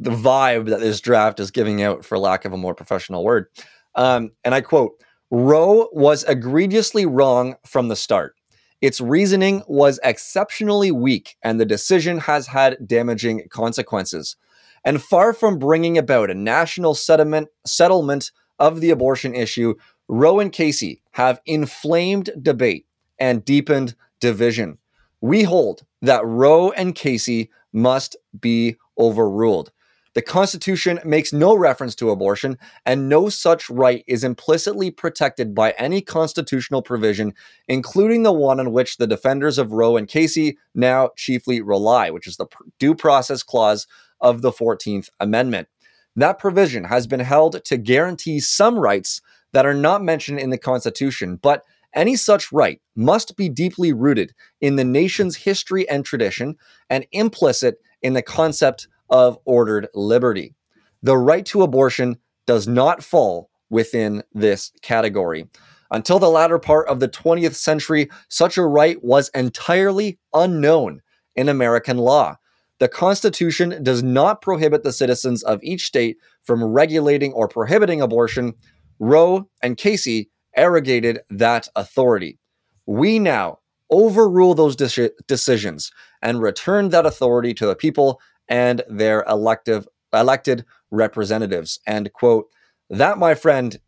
the 0.00 0.10
vibe 0.10 0.66
that 0.66 0.80
this 0.80 1.00
draft 1.00 1.38
is 1.38 1.50
giving 1.50 1.82
out, 1.82 2.04
for 2.04 2.18
lack 2.18 2.44
of 2.44 2.52
a 2.52 2.56
more 2.56 2.74
professional 2.74 3.24
word. 3.24 3.46
Um, 3.94 4.32
and 4.44 4.54
I 4.54 4.60
quote 4.60 5.02
Roe 5.30 5.88
was 5.92 6.24
egregiously 6.24 7.06
wrong 7.06 7.56
from 7.66 7.88
the 7.88 7.96
start. 7.96 8.34
Its 8.80 9.00
reasoning 9.00 9.62
was 9.66 9.98
exceptionally 10.04 10.92
weak, 10.92 11.36
and 11.42 11.58
the 11.58 11.66
decision 11.66 12.18
has 12.18 12.46
had 12.46 12.76
damaging 12.86 13.48
consequences. 13.50 14.36
And 14.84 15.02
far 15.02 15.32
from 15.32 15.58
bringing 15.58 15.98
about 15.98 16.30
a 16.30 16.34
national 16.34 16.94
settlement, 16.94 17.48
settlement 17.66 18.30
of 18.58 18.80
the 18.80 18.90
abortion 18.90 19.34
issue, 19.34 19.74
Roe 20.08 20.38
and 20.38 20.52
Casey 20.52 21.02
have 21.12 21.40
inflamed 21.44 22.30
debate 22.40 22.86
and 23.18 23.44
deepened 23.44 23.94
division. 24.20 24.78
We 25.20 25.42
hold 25.42 25.84
that 26.02 26.24
Roe 26.24 26.70
and 26.70 26.94
Casey 26.94 27.50
must 27.72 28.16
be 28.38 28.76
overruled. 28.96 29.72
The 30.18 30.22
Constitution 30.22 30.98
makes 31.04 31.32
no 31.32 31.54
reference 31.54 31.94
to 31.94 32.10
abortion, 32.10 32.58
and 32.84 33.08
no 33.08 33.28
such 33.28 33.70
right 33.70 34.02
is 34.08 34.24
implicitly 34.24 34.90
protected 34.90 35.54
by 35.54 35.76
any 35.78 36.00
constitutional 36.00 36.82
provision, 36.82 37.34
including 37.68 38.24
the 38.24 38.32
one 38.32 38.58
on 38.58 38.72
which 38.72 38.96
the 38.96 39.06
defenders 39.06 39.58
of 39.58 39.70
Roe 39.70 39.96
and 39.96 40.08
Casey 40.08 40.58
now 40.74 41.10
chiefly 41.16 41.60
rely, 41.60 42.10
which 42.10 42.26
is 42.26 42.36
the 42.36 42.46
Due 42.80 42.96
Process 42.96 43.44
Clause 43.44 43.86
of 44.20 44.42
the 44.42 44.50
14th 44.50 45.08
Amendment. 45.20 45.68
That 46.16 46.40
provision 46.40 46.82
has 46.82 47.06
been 47.06 47.20
held 47.20 47.62
to 47.64 47.76
guarantee 47.76 48.40
some 48.40 48.76
rights 48.76 49.20
that 49.52 49.66
are 49.66 49.72
not 49.72 50.02
mentioned 50.02 50.40
in 50.40 50.50
the 50.50 50.58
Constitution, 50.58 51.36
but 51.36 51.62
any 51.94 52.16
such 52.16 52.50
right 52.50 52.80
must 52.96 53.36
be 53.36 53.48
deeply 53.48 53.92
rooted 53.92 54.34
in 54.60 54.74
the 54.74 54.84
nation's 54.84 55.36
history 55.36 55.88
and 55.88 56.04
tradition 56.04 56.56
and 56.90 57.06
implicit 57.12 57.80
in 58.02 58.14
the 58.14 58.22
concept 58.22 58.88
of 59.10 59.38
ordered 59.44 59.88
liberty. 59.94 60.54
The 61.02 61.16
right 61.16 61.46
to 61.46 61.62
abortion 61.62 62.18
does 62.46 62.66
not 62.66 63.02
fall 63.02 63.50
within 63.70 64.22
this 64.32 64.72
category. 64.82 65.46
Until 65.90 66.18
the 66.18 66.28
latter 66.30 66.58
part 66.58 66.88
of 66.88 67.00
the 67.00 67.08
20th 67.08 67.54
century, 67.54 68.10
such 68.28 68.56
a 68.58 68.66
right 68.66 69.02
was 69.02 69.30
entirely 69.30 70.18
unknown 70.34 71.00
in 71.34 71.48
American 71.48 71.96
law. 71.98 72.36
The 72.78 72.88
Constitution 72.88 73.82
does 73.82 74.02
not 74.02 74.42
prohibit 74.42 74.82
the 74.82 74.92
citizens 74.92 75.42
of 75.42 75.60
each 75.62 75.86
state 75.86 76.18
from 76.44 76.62
regulating 76.62 77.32
or 77.32 77.48
prohibiting 77.48 78.00
abortion. 78.00 78.54
Roe 78.98 79.48
and 79.62 79.76
Casey 79.76 80.30
arrogated 80.56 81.20
that 81.30 81.68
authority. 81.74 82.38
We 82.86 83.18
now 83.18 83.58
overrule 83.90 84.54
those 84.54 84.76
de- 84.76 85.10
decisions 85.26 85.90
and 86.22 86.42
return 86.42 86.90
that 86.90 87.06
authority 87.06 87.54
to 87.54 87.66
the 87.66 87.76
people 87.76 88.20
and 88.48 88.82
their 88.88 89.24
elective 89.28 89.86
elected 90.12 90.64
representatives. 90.90 91.80
And 91.86 92.12
quote, 92.12 92.48
that, 92.90 93.18
my 93.18 93.34
friend, 93.34 93.78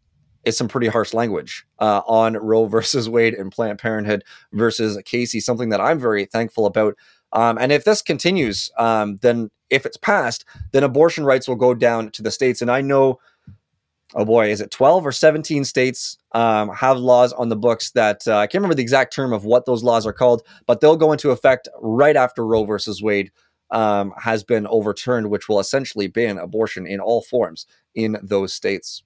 is 0.45 0.57
some 0.57 0.69
pretty 0.69 0.89
harsh 0.89 1.13
language 1.15 1.67
uh, 1.79 2.03
on 2.07 2.35
Roe 2.41 2.67
versus 2.67 3.09
Wade 3.09 3.35
and 3.35 3.53
Planned 3.53 3.79
Parenthood 3.79 4.25
versus 4.53 4.99
Casey, 5.05 5.41
something 5.41 5.71
that 5.71 5.81
I'm 5.81 5.99
very 5.99 6.25
thankful 6.25 6.67
about. 6.67 6.97
Um, 7.33 7.59
and 7.59 7.73
if 7.73 7.85
this 7.85 8.03
continues, 8.03 8.71
um, 8.77 9.17
then 9.23 9.51
if 9.69 9.87
it's 9.87 9.97
passed, 9.97 10.45
then 10.73 10.83
abortion 10.83 11.25
rights 11.25 11.47
will 11.47 11.57
go 11.57 11.75
down 11.75 12.11
to 12.13 12.23
the 12.23 12.31
states. 12.31 12.61
And 12.61 12.71
I 12.71 12.81
know 12.81 13.21
oh 14.15 14.25
boy, 14.25 14.51
is 14.51 14.61
it 14.61 14.71
12 14.71 15.07
or 15.07 15.13
17 15.13 15.65
states 15.65 16.19
um, 16.33 16.71
have 16.71 16.99
laws 16.99 17.33
on 17.33 17.49
the 17.49 17.57
books 17.57 17.91
that 17.93 18.27
uh, 18.27 18.39
I 18.39 18.47
can't 18.47 18.61
remember 18.61 18.75
the 18.75 18.83
exact 18.83 19.13
term 19.13 19.33
of 19.33 19.45
what 19.45 19.67
those 19.67 19.83
laws 19.83 20.07
are 20.07 20.13
called, 20.13 20.43
but 20.67 20.81
they'll 20.81 20.97
go 20.97 21.13
into 21.13 21.31
effect 21.31 21.69
right 21.81 22.17
after 22.17 22.47
Roe 22.47 22.65
versus 22.65 23.03
Wade 23.03 23.31
um, 23.71 24.13
has 24.19 24.45
been 24.45 24.67
overturned, 24.67 25.31
which 25.31 25.49
will 25.49 25.61
essentially 25.61 26.07
ban 26.07 26.39
abortion 26.39 26.87
in 26.87 27.01
all 27.01 27.23
forms 27.23 27.67
in 27.95 28.19
those 28.23 28.53
states. 28.53 29.03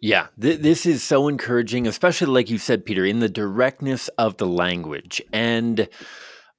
Yeah, 0.00 0.26
th- 0.40 0.60
this 0.60 0.84
is 0.84 1.02
so 1.02 1.28
encouraging, 1.28 1.86
especially 1.86 2.26
like 2.26 2.50
you 2.50 2.58
said, 2.58 2.84
Peter, 2.84 3.04
in 3.04 3.20
the 3.20 3.28
directness 3.28 4.08
of 4.18 4.36
the 4.36 4.46
language. 4.46 5.22
And 5.32 5.88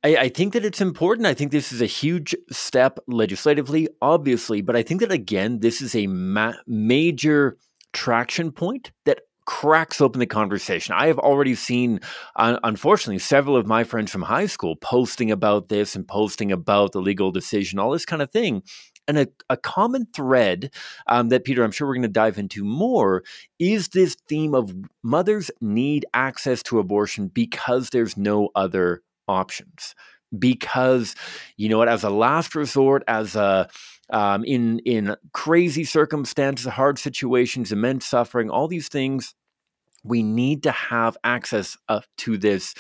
I, 0.03 0.17
I, 0.17 0.29
think 0.29 0.53
that 0.53 0.65
it's 0.65 0.81
important. 0.81 1.27
I 1.27 1.35
think 1.35 1.51
this 1.51 1.71
is 1.71 1.81
a 1.81 1.85
huge 1.85 2.35
step 2.51 2.97
legislatively, 3.07 3.87
obviously, 4.01 4.61
but 4.61 4.75
I 4.75 4.81
think 4.81 5.01
that, 5.01 5.11
again, 5.11 5.59
this 5.59 5.81
is 5.81 5.95
a 5.95 6.07
ma- 6.07 6.55
major 6.65 7.57
traction 7.93 8.51
point 8.51 8.91
that 9.05 9.21
cracks 9.45 10.01
open 10.01 10.19
the 10.19 10.25
conversation. 10.25 10.95
I 10.97 11.08
have 11.08 11.19
already 11.19 11.55
seen, 11.55 11.99
uh, 12.36 12.60
unfortunately, 12.63 13.19
several 13.19 13.55
of 13.55 13.67
my 13.67 13.84
friends 13.84 14.12
from 14.12 14.23
high 14.23 14.47
school 14.47 14.75
posting 14.75 15.31
about 15.31 15.69
this 15.69 15.95
and 15.95 16.08
posting 16.08 16.51
about 16.51 16.91
the 16.91 17.01
legal 17.01 17.31
decision, 17.31 17.79
all 17.79 17.91
this 17.91 18.05
kind 18.05 18.21
of 18.21 18.31
thing. 18.31 18.63
And 19.08 19.19
a, 19.19 19.27
a 19.51 19.58
common 19.58 20.08
thread 20.15 20.73
um, 21.08 21.29
that, 21.29 21.43
Peter, 21.43 21.63
I'm 21.63 21.71
sure 21.71 21.88
we're 21.88 21.93
going 21.93 22.01
to 22.03 22.08
dive 22.08 22.39
into 22.39 22.63
more 22.63 23.23
is 23.60 23.89
this 23.89 24.15
theme 24.27 24.55
of 24.55 24.73
mothers 25.03 25.51
need 25.62 26.05
access 26.13 26.63
to 26.63 26.79
abortion 26.79 27.27
because 27.27 27.89
there's 27.91 28.17
no 28.17 28.49
other 28.55 29.03
options. 29.27 29.93
Because, 30.37 31.15
you 31.57 31.69
know 31.69 31.77
what, 31.77 31.89
as 31.89 32.03
a 32.03 32.09
last 32.09 32.55
resort, 32.55 33.03
as 33.07 33.35
a 33.35 33.69
um, 34.09 34.43
in 34.43 34.79
in 34.79 35.15
crazy 35.33 35.83
circumstances, 35.83 36.67
hard 36.67 36.99
situations, 36.99 37.71
immense 37.71 38.05
suffering, 38.05 38.49
all 38.49 38.67
these 38.67 38.87
things, 38.87 39.33
we 40.03 40.21
need 40.23 40.63
to 40.63 40.71
have 40.71 41.17
access 41.23 41.77
uh, 41.89 42.01
to 42.17 42.37
this 42.37 42.75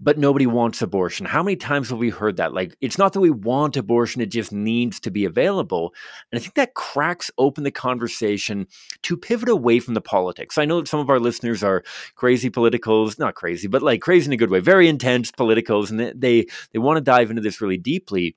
but 0.00 0.18
nobody 0.18 0.46
wants 0.46 0.80
abortion. 0.80 1.26
How 1.26 1.42
many 1.42 1.56
times 1.56 1.90
have 1.90 1.98
we 1.98 2.10
heard 2.10 2.36
that? 2.36 2.54
Like, 2.54 2.76
it's 2.80 2.98
not 2.98 3.12
that 3.12 3.20
we 3.20 3.30
want 3.30 3.76
abortion, 3.76 4.20
it 4.20 4.30
just 4.30 4.52
needs 4.52 5.00
to 5.00 5.10
be 5.10 5.24
available. 5.24 5.92
And 6.30 6.38
I 6.38 6.42
think 6.42 6.54
that 6.54 6.74
cracks 6.74 7.30
open 7.38 7.64
the 7.64 7.70
conversation 7.70 8.66
to 9.02 9.16
pivot 9.16 9.48
away 9.48 9.80
from 9.80 9.94
the 9.94 10.00
politics. 10.00 10.56
I 10.56 10.64
know 10.64 10.80
that 10.80 10.88
some 10.88 11.00
of 11.00 11.10
our 11.10 11.20
listeners 11.20 11.62
are 11.62 11.82
crazy 12.14 12.50
politicals, 12.50 13.18
not 13.18 13.34
crazy, 13.34 13.66
but 13.66 13.82
like 13.82 14.00
crazy 14.00 14.26
in 14.26 14.32
a 14.32 14.36
good 14.36 14.50
way, 14.50 14.60
very 14.60 14.88
intense 14.88 15.32
politicals, 15.32 15.90
and 15.90 15.98
they, 15.98 16.12
they, 16.14 16.46
they 16.72 16.78
want 16.78 16.96
to 16.98 17.02
dive 17.02 17.30
into 17.30 17.42
this 17.42 17.60
really 17.60 17.78
deeply. 17.78 18.36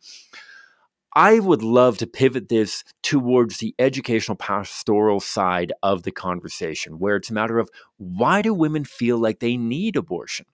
I 1.13 1.39
would 1.39 1.61
love 1.61 1.97
to 1.97 2.07
pivot 2.07 2.47
this 2.47 2.85
towards 3.03 3.57
the 3.57 3.75
educational 3.77 4.37
pastoral 4.37 5.19
side 5.19 5.73
of 5.83 6.03
the 6.03 6.11
conversation, 6.11 6.99
where 6.99 7.17
it's 7.17 7.29
a 7.29 7.33
matter 7.33 7.59
of 7.59 7.69
why 7.97 8.41
do 8.41 8.53
women 8.53 8.85
feel 8.85 9.17
like 9.17 9.39
they 9.39 9.57
need 9.57 9.97
abortion? 9.97 10.45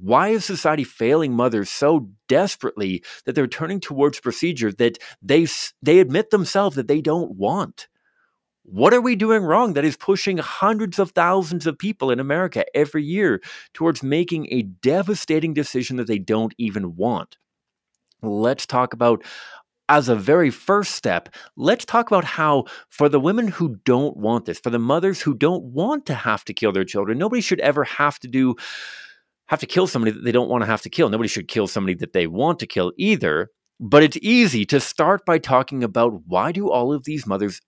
Why 0.00 0.28
is 0.28 0.44
society 0.44 0.84
failing 0.84 1.32
mothers 1.32 1.70
so 1.70 2.08
desperately 2.28 3.02
that 3.24 3.34
they're 3.34 3.48
turning 3.48 3.80
towards 3.80 4.20
procedure 4.20 4.72
that 4.72 4.98
they 5.20 5.46
they 5.82 5.98
admit 5.98 6.30
themselves 6.30 6.76
that 6.76 6.88
they 6.88 7.00
don't 7.00 7.32
want? 7.32 7.88
What 8.62 8.94
are 8.94 9.00
we 9.00 9.16
doing 9.16 9.42
wrong 9.42 9.72
that 9.72 9.84
is 9.84 9.96
pushing 9.96 10.36
hundreds 10.36 10.98
of 10.98 11.12
thousands 11.12 11.66
of 11.66 11.78
people 11.78 12.10
in 12.10 12.20
America 12.20 12.64
every 12.76 13.02
year 13.02 13.40
towards 13.72 14.02
making 14.02 14.46
a 14.52 14.62
devastating 14.62 15.54
decision 15.54 15.96
that 15.96 16.06
they 16.06 16.18
don't 16.18 16.54
even 16.58 16.94
want? 16.94 17.38
Let's 18.22 18.66
talk 18.66 18.92
about 18.92 19.24
as 19.88 20.08
a 20.08 20.14
very 20.14 20.50
first 20.50 20.92
step, 20.92 21.30
let's 21.56 21.86
talk 21.86 22.08
about 22.08 22.24
how, 22.24 22.64
for 22.90 23.08
the 23.08 23.18
women 23.18 23.48
who 23.48 23.76
don't 23.86 24.18
want 24.18 24.44
this, 24.44 24.60
for 24.60 24.68
the 24.68 24.78
mothers 24.78 25.22
who 25.22 25.34
don't 25.34 25.64
want 25.64 26.04
to 26.06 26.14
have 26.14 26.44
to 26.44 26.52
kill 26.52 26.72
their 26.72 26.84
children, 26.84 27.16
nobody 27.16 27.40
should 27.40 27.60
ever 27.60 27.84
have 27.84 28.18
to 28.18 28.28
do 28.28 28.54
have 29.48 29.60
to 29.60 29.66
kill 29.66 29.86
somebody 29.86 30.12
that 30.12 30.24
they 30.24 30.32
don't 30.32 30.48
want 30.48 30.62
to 30.62 30.66
have 30.66 30.82
to 30.82 30.90
kill. 30.90 31.08
Nobody 31.08 31.28
should 31.28 31.48
kill 31.48 31.66
somebody 31.66 31.94
that 31.94 32.12
they 32.12 32.26
want 32.26 32.58
to 32.60 32.66
kill 32.66 32.92
either. 32.96 33.50
But 33.80 34.02
it's 34.02 34.18
easy 34.20 34.64
to 34.66 34.80
start 34.80 35.24
by 35.24 35.38
talking 35.38 35.84
about 35.84 36.22
why 36.26 36.52
do 36.52 36.70
all 36.70 36.92
of 36.92 37.04
these 37.04 37.26
mothers 37.26 37.60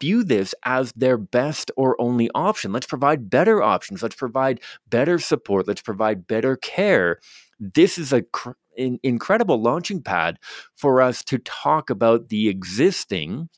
view 0.00 0.22
this 0.22 0.54
as 0.64 0.92
their 0.92 1.16
best 1.16 1.70
or 1.76 2.00
only 2.00 2.30
option? 2.34 2.72
Let's 2.72 2.86
provide 2.86 3.30
better 3.30 3.62
options. 3.62 4.02
Let's 4.02 4.14
provide 4.14 4.60
better 4.88 5.18
support. 5.18 5.66
Let's 5.66 5.80
provide 5.80 6.26
better 6.26 6.56
care. 6.56 7.18
This 7.58 7.96
is 7.96 8.12
a 8.12 8.22
cr- 8.22 8.50
incredible 8.76 9.60
launching 9.60 10.02
pad 10.02 10.38
for 10.76 11.00
us 11.00 11.24
to 11.24 11.38
talk 11.38 11.88
about 11.88 12.28
the 12.28 12.48
existing 12.48 13.48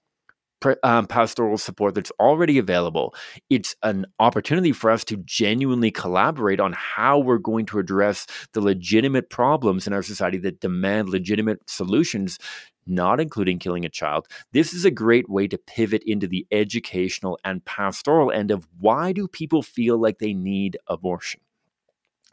um, 0.82 1.06
pastoral 1.06 1.58
support 1.58 1.94
that's 1.94 2.12
already 2.20 2.58
available. 2.58 3.14
It's 3.50 3.76
an 3.82 4.06
opportunity 4.18 4.72
for 4.72 4.90
us 4.90 5.04
to 5.04 5.16
genuinely 5.18 5.90
collaborate 5.90 6.60
on 6.60 6.72
how 6.72 7.18
we're 7.18 7.38
going 7.38 7.66
to 7.66 7.78
address 7.78 8.26
the 8.52 8.60
legitimate 8.60 9.30
problems 9.30 9.86
in 9.86 9.92
our 9.92 10.02
society 10.02 10.38
that 10.38 10.60
demand 10.60 11.08
legitimate 11.08 11.68
solutions, 11.68 12.38
not 12.86 13.20
including 13.20 13.58
killing 13.58 13.84
a 13.84 13.90
child. 13.90 14.26
This 14.52 14.72
is 14.72 14.84
a 14.84 14.90
great 14.90 15.28
way 15.28 15.46
to 15.48 15.58
pivot 15.58 16.02
into 16.06 16.26
the 16.26 16.46
educational 16.50 17.38
and 17.44 17.64
pastoral 17.64 18.32
end 18.32 18.50
of 18.50 18.66
why 18.78 19.12
do 19.12 19.28
people 19.28 19.62
feel 19.62 19.98
like 19.98 20.18
they 20.18 20.34
need 20.34 20.78
abortion? 20.86 21.40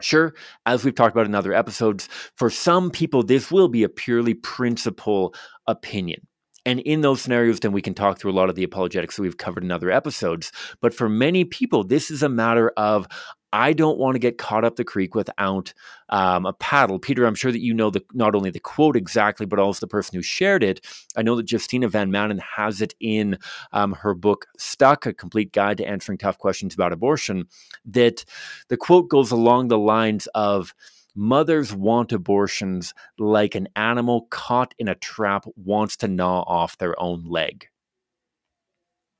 Sure, 0.02 0.34
as 0.66 0.84
we've 0.84 0.94
talked 0.94 1.16
about 1.16 1.24
in 1.26 1.34
other 1.34 1.54
episodes, 1.54 2.06
for 2.36 2.50
some 2.50 2.90
people, 2.90 3.22
this 3.22 3.50
will 3.50 3.68
be 3.68 3.82
a 3.82 3.88
purely 3.88 4.34
principle 4.34 5.34
opinion. 5.66 6.26
And 6.66 6.80
in 6.80 7.00
those 7.00 7.22
scenarios, 7.22 7.60
then 7.60 7.72
we 7.72 7.80
can 7.80 7.94
talk 7.94 8.18
through 8.18 8.32
a 8.32 8.34
lot 8.34 8.50
of 8.50 8.56
the 8.56 8.64
apologetics 8.64 9.16
that 9.16 9.22
we've 9.22 9.38
covered 9.38 9.64
in 9.64 9.70
other 9.70 9.90
episodes. 9.90 10.52
But 10.82 10.92
for 10.92 11.08
many 11.08 11.44
people, 11.44 11.84
this 11.84 12.10
is 12.10 12.22
a 12.22 12.28
matter 12.28 12.72
of 12.76 13.06
I 13.52 13.72
don't 13.72 13.96
want 13.96 14.16
to 14.16 14.18
get 14.18 14.36
caught 14.36 14.64
up 14.64 14.76
the 14.76 14.84
creek 14.84 15.14
without 15.14 15.72
um, 16.10 16.44
a 16.44 16.52
paddle. 16.52 16.98
Peter, 16.98 17.24
I'm 17.24 17.34
sure 17.34 17.52
that 17.52 17.62
you 17.62 17.72
know 17.72 17.88
the, 17.88 18.04
not 18.12 18.34
only 18.34 18.50
the 18.50 18.60
quote 18.60 18.96
exactly, 18.96 19.46
but 19.46 19.58
also 19.58 19.80
the 19.80 19.86
person 19.88 20.16
who 20.16 20.22
shared 20.22 20.62
it. 20.62 20.84
I 21.16 21.22
know 21.22 21.36
that 21.36 21.50
Justina 21.50 21.88
Van 21.88 22.10
Manen 22.10 22.40
has 22.40 22.82
it 22.82 22.94
in 23.00 23.38
um, 23.72 23.92
her 23.94 24.12
book 24.12 24.46
Stuck, 24.58 25.06
a 25.06 25.14
complete 25.14 25.52
guide 25.52 25.78
to 25.78 25.86
answering 25.86 26.18
tough 26.18 26.36
questions 26.36 26.74
about 26.74 26.92
abortion. 26.92 27.46
That 27.86 28.24
the 28.68 28.76
quote 28.76 29.08
goes 29.08 29.30
along 29.30 29.68
the 29.68 29.78
lines 29.78 30.26
of, 30.34 30.74
Mothers 31.16 31.74
want 31.74 32.12
abortions 32.12 32.92
like 33.18 33.54
an 33.54 33.68
animal 33.74 34.26
caught 34.30 34.74
in 34.78 34.86
a 34.86 34.94
trap 34.94 35.46
wants 35.56 35.96
to 35.98 36.08
gnaw 36.08 36.42
off 36.42 36.76
their 36.76 36.98
own 37.00 37.24
leg. 37.24 37.66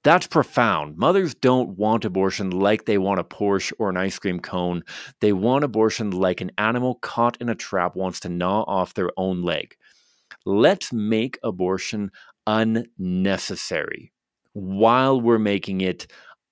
That's 0.04 0.26
profound. 0.26 0.96
Mothers 0.98 1.35
don't 1.35 1.70
want 1.70 2.04
abortion 2.04 2.50
like 2.50 2.85
they 2.85 2.98
want 2.98 3.18
a 3.18 3.24
Porsche 3.24 3.72
or 3.78 3.90
an 3.90 3.96
ice 3.96 4.18
cream 4.20 4.38
cone. 4.38 4.82
They 5.20 5.32
want 5.32 5.64
abortion 5.64 6.12
like 6.12 6.40
an 6.40 6.52
animal 6.59 6.96
caught 7.02 7.37
in 7.40 7.48
a 7.48 7.56
trap 7.56 7.96
wants 7.96 8.20
to 8.20 8.28
gnaw 8.28 8.62
off 8.68 8.94
their 8.94 9.11
own 9.16 9.42
leg. 9.42 9.74
Let's 10.44 10.92
make 10.92 11.38
abortion 11.42 12.12
unnecessary 12.46 14.12
while 14.52 15.20
we're 15.20 15.38
making 15.38 15.80
it 15.80 16.06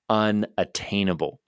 unattainable. 0.09 1.39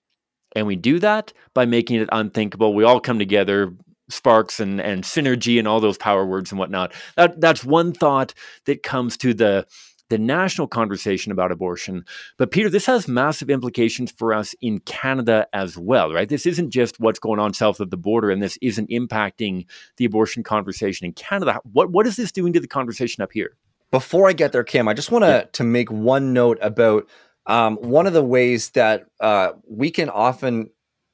And 0.55 0.67
we 0.67 0.77
do 0.77 0.99
that 1.01 1.33
by 1.55 1.67
making 1.67 2.01
it 2.01 2.09
unthinkable. 2.13 2.73
We 2.73 2.85
all 2.85 3.01
come 3.01 3.19
together, 3.19 3.73
sparks 4.09 4.61
and 4.61 4.81
and 4.81 5.05
synergy 5.05 5.59
and 5.59 5.67
all 5.67 5.81
those 5.81 5.99
power 5.99 6.27
words 6.27 6.51
and 6.51 6.59
whatnot. 6.59 6.93
That 7.17 7.41
that's 7.41 7.65
one 7.65 7.93
thought 7.93 8.35
that 8.65 8.83
comes 8.83 9.17
to 9.19 9.35
the 9.35 9.67
the 10.09 10.19
national 10.19 10.69
conversation 10.69 11.33
about 11.33 11.51
abortion. 11.51 12.05
But 12.37 12.51
Peter, 12.51 12.69
this 12.69 12.87
has 12.87 13.09
massive 13.09 13.51
implications 13.51 14.13
for 14.13 14.33
us 14.33 14.55
in 14.61 14.79
Canada 14.81 15.49
as 15.53 15.77
well, 15.77 16.13
right? 16.13 16.29
This 16.29 16.47
isn't 16.47 16.71
just 16.71 17.01
what's 17.01 17.19
going 17.19 17.41
on 17.41 17.55
south 17.55 17.81
of 17.81 17.91
the 17.91 17.97
border, 17.97 18.31
and 18.31 18.43
this 18.43 18.59
isn't 18.63 18.89
impacting 18.91 19.67
the 19.97 20.05
abortion 20.05 20.43
conversation 20.43 21.07
in 21.07 21.13
Canada. 21.13 21.61
What 21.73 21.91
what 21.91 22.07
is 22.07 22.17
this 22.17 22.33
doing 22.33 22.53
to 22.53 22.61
the 22.61 22.69
conversation 22.69 23.23
up 23.23 23.33
here? 23.33 23.57
Before 23.91 24.29
I 24.29 24.33
get 24.33 24.53
there, 24.53 24.65
Cam, 24.65 24.89
I 24.89 24.95
just 24.95 25.11
want 25.11 25.25
to 25.25 25.29
yeah. 25.29 25.45
to 25.53 25.65
make 25.65 25.91
one 25.91 26.33
note 26.33 26.59
about 26.61 27.09
um, 27.47 27.77
one 27.77 28.07
of 28.07 28.13
the 28.13 28.25
ways 28.25 28.71
that 28.71 29.07
uh, 29.21 29.53
we 29.69 29.91
can 29.91 30.09
often 30.09 30.71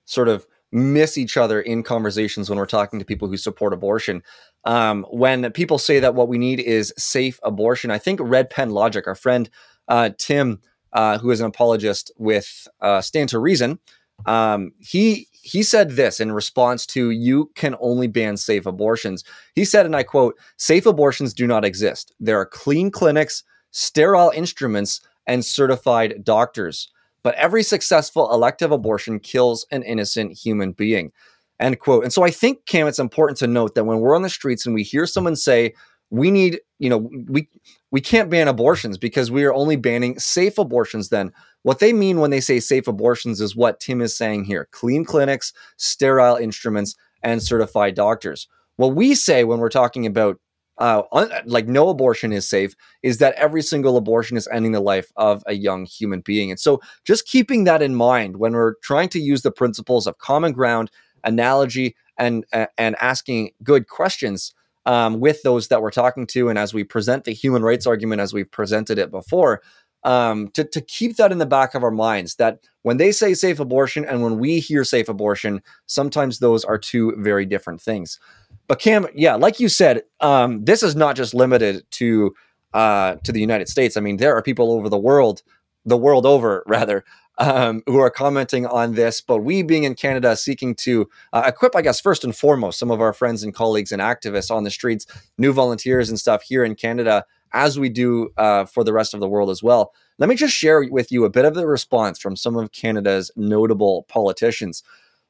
sort 0.06 0.28
of 0.28 0.46
miss 0.72 1.18
each 1.18 1.36
other 1.36 1.60
in 1.60 1.82
conversations 1.82 2.48
when 2.48 2.58
we're 2.58 2.66
talking 2.66 2.98
to 2.98 3.04
people 3.04 3.28
who 3.28 3.36
support 3.36 3.72
abortion. 3.72 4.22
Um, 4.64 5.04
when 5.10 5.50
people 5.52 5.78
say 5.78 6.00
that 6.00 6.14
what 6.14 6.28
we 6.28 6.38
need 6.38 6.60
is 6.60 6.94
safe 6.96 7.38
abortion, 7.42 7.90
I 7.90 7.98
think 7.98 8.20
Red 8.22 8.48
Pen 8.50 8.70
Logic, 8.70 9.06
our 9.06 9.14
friend 9.14 9.50
uh, 9.88 10.10
Tim, 10.18 10.60
uh, 10.92 11.18
who 11.18 11.30
is 11.30 11.40
an 11.40 11.46
apologist 11.46 12.10
with 12.16 12.66
uh, 12.80 13.00
Stand 13.00 13.28
to 13.30 13.38
Reason, 13.38 13.78
um, 14.26 14.72
he 14.78 15.28
he 15.42 15.62
said 15.64 15.90
this 15.90 16.20
in 16.20 16.30
response 16.30 16.86
to 16.86 17.10
you 17.10 17.50
can 17.56 17.74
only 17.80 18.06
ban 18.06 18.36
safe 18.36 18.64
abortions. 18.64 19.24
He 19.54 19.64
said, 19.64 19.84
and 19.84 19.96
I 19.96 20.04
quote, 20.04 20.38
safe 20.56 20.86
abortions 20.86 21.34
do 21.34 21.48
not 21.48 21.64
exist. 21.64 22.14
There 22.20 22.38
are 22.38 22.46
clean 22.46 22.92
clinics, 22.92 23.42
sterile 23.72 24.30
instruments, 24.30 25.00
and 25.26 25.44
certified 25.44 26.22
doctors 26.22 26.92
but 27.22 27.34
every 27.34 27.62
successful 27.62 28.32
elective 28.32 28.72
abortion 28.72 29.18
kills 29.20 29.66
an 29.70 29.82
innocent 29.82 30.32
human 30.32 30.72
being. 30.72 31.12
End 31.60 31.78
quote. 31.78 32.02
And 32.02 32.12
so 32.12 32.24
I 32.24 32.30
think, 32.30 32.66
Cam, 32.66 32.88
it's 32.88 32.98
important 32.98 33.38
to 33.38 33.46
note 33.46 33.74
that 33.74 33.84
when 33.84 34.00
we're 34.00 34.16
on 34.16 34.22
the 34.22 34.30
streets 34.30 34.66
and 34.66 34.74
we 34.74 34.82
hear 34.82 35.06
someone 35.06 35.36
say, 35.36 35.74
we 36.10 36.30
need, 36.30 36.60
you 36.78 36.90
know, 36.90 37.10
we 37.28 37.48
we 37.90 38.00
can't 38.00 38.30
ban 38.30 38.48
abortions 38.48 38.98
because 38.98 39.30
we 39.30 39.44
are 39.44 39.54
only 39.54 39.76
banning 39.76 40.18
safe 40.18 40.58
abortions 40.58 41.08
then. 41.08 41.32
What 41.62 41.78
they 41.78 41.92
mean 41.92 42.18
when 42.18 42.30
they 42.30 42.40
say 42.40 42.58
safe 42.58 42.88
abortions 42.88 43.40
is 43.40 43.54
what 43.54 43.80
Tim 43.80 44.00
is 44.00 44.16
saying 44.16 44.44
here 44.44 44.68
clean 44.72 45.04
clinics, 45.04 45.52
sterile 45.76 46.36
instruments, 46.36 46.96
and 47.22 47.42
certified 47.42 47.94
doctors. 47.94 48.48
What 48.76 48.94
we 48.94 49.14
say 49.14 49.44
when 49.44 49.58
we're 49.58 49.68
talking 49.68 50.04
about 50.04 50.38
uh, 50.78 51.02
un- 51.12 51.30
like 51.46 51.66
no 51.66 51.88
abortion 51.88 52.32
is 52.32 52.48
safe 52.48 52.74
is 53.02 53.18
that 53.18 53.34
every 53.34 53.62
single 53.62 53.96
abortion 53.96 54.36
is 54.36 54.48
ending 54.52 54.72
the 54.72 54.80
life 54.80 55.12
of 55.16 55.42
a 55.46 55.54
young 55.54 55.84
human 55.84 56.20
being. 56.20 56.50
And 56.50 56.58
so 56.58 56.80
just 57.04 57.26
keeping 57.26 57.64
that 57.64 57.82
in 57.82 57.94
mind 57.94 58.36
when 58.38 58.52
we're 58.52 58.74
trying 58.82 59.08
to 59.10 59.20
use 59.20 59.42
the 59.42 59.52
principles 59.52 60.06
of 60.06 60.18
common 60.18 60.52
ground, 60.52 60.90
analogy, 61.24 61.94
and, 62.18 62.44
and 62.78 62.96
asking 63.00 63.50
good 63.62 63.88
questions 63.88 64.54
um, 64.86 65.20
with 65.20 65.42
those 65.42 65.68
that 65.68 65.82
we're 65.82 65.90
talking 65.90 66.26
to. 66.28 66.48
And 66.48 66.58
as 66.58 66.74
we 66.74 66.84
present 66.84 67.24
the 67.24 67.32
human 67.32 67.62
rights 67.62 67.86
argument, 67.86 68.20
as 68.20 68.32
we've 68.32 68.50
presented 68.50 68.98
it 68.98 69.10
before, 69.10 69.62
um, 70.04 70.48
to, 70.48 70.64
to 70.64 70.80
keep 70.80 71.16
that 71.16 71.30
in 71.30 71.38
the 71.38 71.46
back 71.46 71.74
of 71.74 71.84
our 71.84 71.90
minds 71.92 72.36
that 72.36 72.58
when 72.82 72.96
they 72.96 73.12
say 73.12 73.34
safe 73.34 73.60
abortion 73.60 74.04
and 74.04 74.22
when 74.22 74.38
we 74.38 74.58
hear 74.58 74.82
safe 74.84 75.08
abortion, 75.08 75.62
sometimes 75.86 76.38
those 76.40 76.64
are 76.64 76.78
two 76.78 77.14
very 77.18 77.46
different 77.46 77.80
things. 77.80 78.18
But 78.68 78.78
Cam, 78.78 79.06
yeah, 79.14 79.34
like 79.34 79.60
you 79.60 79.68
said, 79.68 80.02
um, 80.20 80.64
this 80.64 80.82
is 80.82 80.94
not 80.96 81.16
just 81.16 81.34
limited 81.34 81.84
to 81.92 82.34
uh, 82.74 83.16
to 83.24 83.32
the 83.32 83.40
United 83.40 83.68
States. 83.68 83.96
I 83.96 84.00
mean, 84.00 84.16
there 84.16 84.34
are 84.34 84.42
people 84.42 84.72
over 84.72 84.88
the 84.88 84.98
world, 84.98 85.42
the 85.84 85.96
world 85.96 86.24
over, 86.24 86.64
rather, 86.66 87.04
um, 87.38 87.82
who 87.86 87.98
are 87.98 88.10
commenting 88.10 88.66
on 88.66 88.94
this. 88.94 89.20
But 89.20 89.38
we, 89.38 89.62
being 89.62 89.84
in 89.84 89.94
Canada, 89.94 90.36
seeking 90.36 90.74
to 90.76 91.08
uh, 91.32 91.42
equip, 91.46 91.76
I 91.76 91.82
guess, 91.82 92.00
first 92.00 92.24
and 92.24 92.34
foremost, 92.34 92.78
some 92.78 92.90
of 92.90 93.00
our 93.00 93.12
friends 93.12 93.42
and 93.42 93.54
colleagues 93.54 93.92
and 93.92 94.00
activists 94.00 94.50
on 94.50 94.64
the 94.64 94.70
streets, 94.70 95.06
new 95.38 95.52
volunteers 95.52 96.08
and 96.08 96.18
stuff 96.18 96.42
here 96.42 96.64
in 96.64 96.74
Canada, 96.74 97.24
as 97.52 97.78
we 97.78 97.88
do 97.88 98.30
uh, 98.36 98.64
for 98.64 98.84
the 98.84 98.92
rest 98.92 99.14
of 99.14 99.20
the 99.20 99.28
world 99.28 99.50
as 99.50 99.62
well. 99.62 99.92
Let 100.18 100.28
me 100.28 100.34
just 100.34 100.54
share 100.54 100.84
with 100.88 101.10
you 101.10 101.24
a 101.24 101.30
bit 101.30 101.44
of 101.44 101.54
the 101.54 101.66
response 101.66 102.18
from 102.18 102.36
some 102.36 102.56
of 102.56 102.72
Canada's 102.72 103.30
notable 103.36 104.04
politicians. 104.08 104.82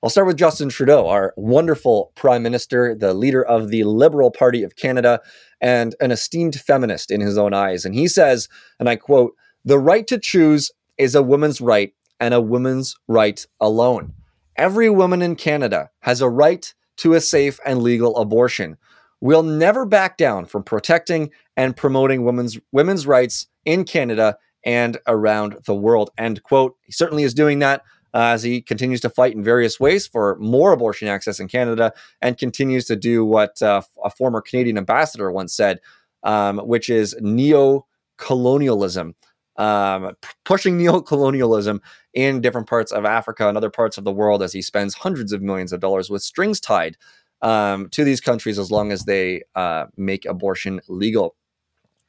I'll 0.04 0.10
start 0.10 0.26
with 0.26 0.36
Justin 0.36 0.68
Trudeau, 0.68 1.06
our 1.06 1.32
wonderful 1.36 2.10
prime 2.16 2.42
minister, 2.42 2.92
the 2.92 3.14
leader 3.14 3.44
of 3.44 3.68
the 3.68 3.84
Liberal 3.84 4.32
Party 4.32 4.64
of 4.64 4.74
Canada, 4.74 5.20
and 5.60 5.94
an 6.00 6.10
esteemed 6.10 6.56
feminist 6.56 7.12
in 7.12 7.20
his 7.20 7.38
own 7.38 7.54
eyes. 7.54 7.84
And 7.84 7.94
he 7.94 8.08
says, 8.08 8.48
and 8.80 8.88
I 8.88 8.96
quote, 8.96 9.36
the 9.64 9.78
right 9.78 10.04
to 10.08 10.18
choose 10.18 10.72
is 10.98 11.14
a 11.14 11.22
woman's 11.22 11.60
right 11.60 11.94
and 12.18 12.34
a 12.34 12.40
woman's 12.40 12.96
right 13.06 13.46
alone. 13.60 14.12
Every 14.56 14.90
woman 14.90 15.22
in 15.22 15.36
Canada 15.36 15.88
has 16.00 16.20
a 16.20 16.28
right 16.28 16.74
to 16.96 17.14
a 17.14 17.20
safe 17.20 17.60
and 17.64 17.80
legal 17.80 18.16
abortion. 18.16 18.78
We'll 19.20 19.44
never 19.44 19.86
back 19.86 20.16
down 20.16 20.46
from 20.46 20.64
protecting 20.64 21.30
and 21.56 21.76
promoting 21.76 22.24
women's 22.24 22.58
women's 22.72 23.06
rights 23.06 23.46
in 23.64 23.84
Canada 23.84 24.36
and 24.64 24.98
around 25.06 25.58
the 25.64 25.76
world. 25.76 26.10
End 26.18 26.42
quote. 26.42 26.74
He 26.82 26.90
certainly 26.90 27.22
is 27.22 27.34
doing 27.34 27.60
that 27.60 27.82
uh, 28.14 28.32
as 28.34 28.42
he 28.42 28.60
continues 28.60 29.00
to 29.00 29.10
fight 29.10 29.34
in 29.34 29.42
various 29.42 29.80
ways 29.80 30.06
for 30.06 30.36
more 30.38 30.72
abortion 30.72 31.08
access 31.08 31.40
in 31.40 31.48
Canada 31.48 31.92
and 32.20 32.38
continues 32.38 32.84
to 32.86 32.96
do 32.96 33.24
what 33.24 33.60
uh, 33.62 33.82
a 34.04 34.10
former 34.10 34.40
Canadian 34.40 34.78
ambassador 34.78 35.30
once 35.30 35.54
said, 35.54 35.80
um, 36.22 36.58
which 36.58 36.88
is 36.88 37.16
neo 37.20 37.86
colonialism. 38.18 39.14
Um, 39.56 40.14
p- 40.22 40.28
pushing 40.46 40.78
neo-colonialism 40.78 41.82
in 42.14 42.40
different 42.40 42.66
parts 42.66 42.90
of 42.90 43.04
Africa 43.04 43.46
and 43.48 43.56
other 43.56 43.68
parts 43.68 43.98
of 43.98 44.04
the 44.04 44.10
world 44.10 44.42
as 44.42 44.54
he 44.54 44.62
spends 44.62 44.94
hundreds 44.94 45.30
of 45.30 45.42
millions 45.42 45.74
of 45.74 45.80
dollars 45.80 46.08
with 46.08 46.22
strings 46.22 46.58
tied 46.58 46.96
um, 47.42 47.90
to 47.90 48.02
these 48.02 48.20
countries 48.20 48.58
as 48.58 48.70
long 48.70 48.92
as 48.92 49.04
they 49.04 49.42
uh, 49.54 49.86
make 49.96 50.24
abortion 50.24 50.80
legal. 50.88 51.36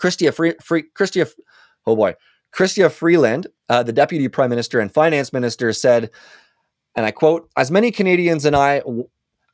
Chrystia, 0.01 0.33
Free, 0.33 0.83
Chrystia, 0.97 1.29
oh 1.85 1.97
boy, 1.97 2.15
Chrystia 2.55 2.91
Freeland, 2.91 3.47
uh, 3.69 3.83
the 3.83 3.93
deputy 3.93 4.27
prime 4.27 4.49
minister 4.49 4.79
and 4.79 4.93
finance 4.93 5.33
minister, 5.33 5.73
said, 5.73 6.11
and 6.95 7.05
I 7.05 7.11
quote, 7.11 7.49
as 7.57 7.71
many 7.71 7.91
Canadians 7.91 8.45
and 8.45 8.55
I, 8.55 8.83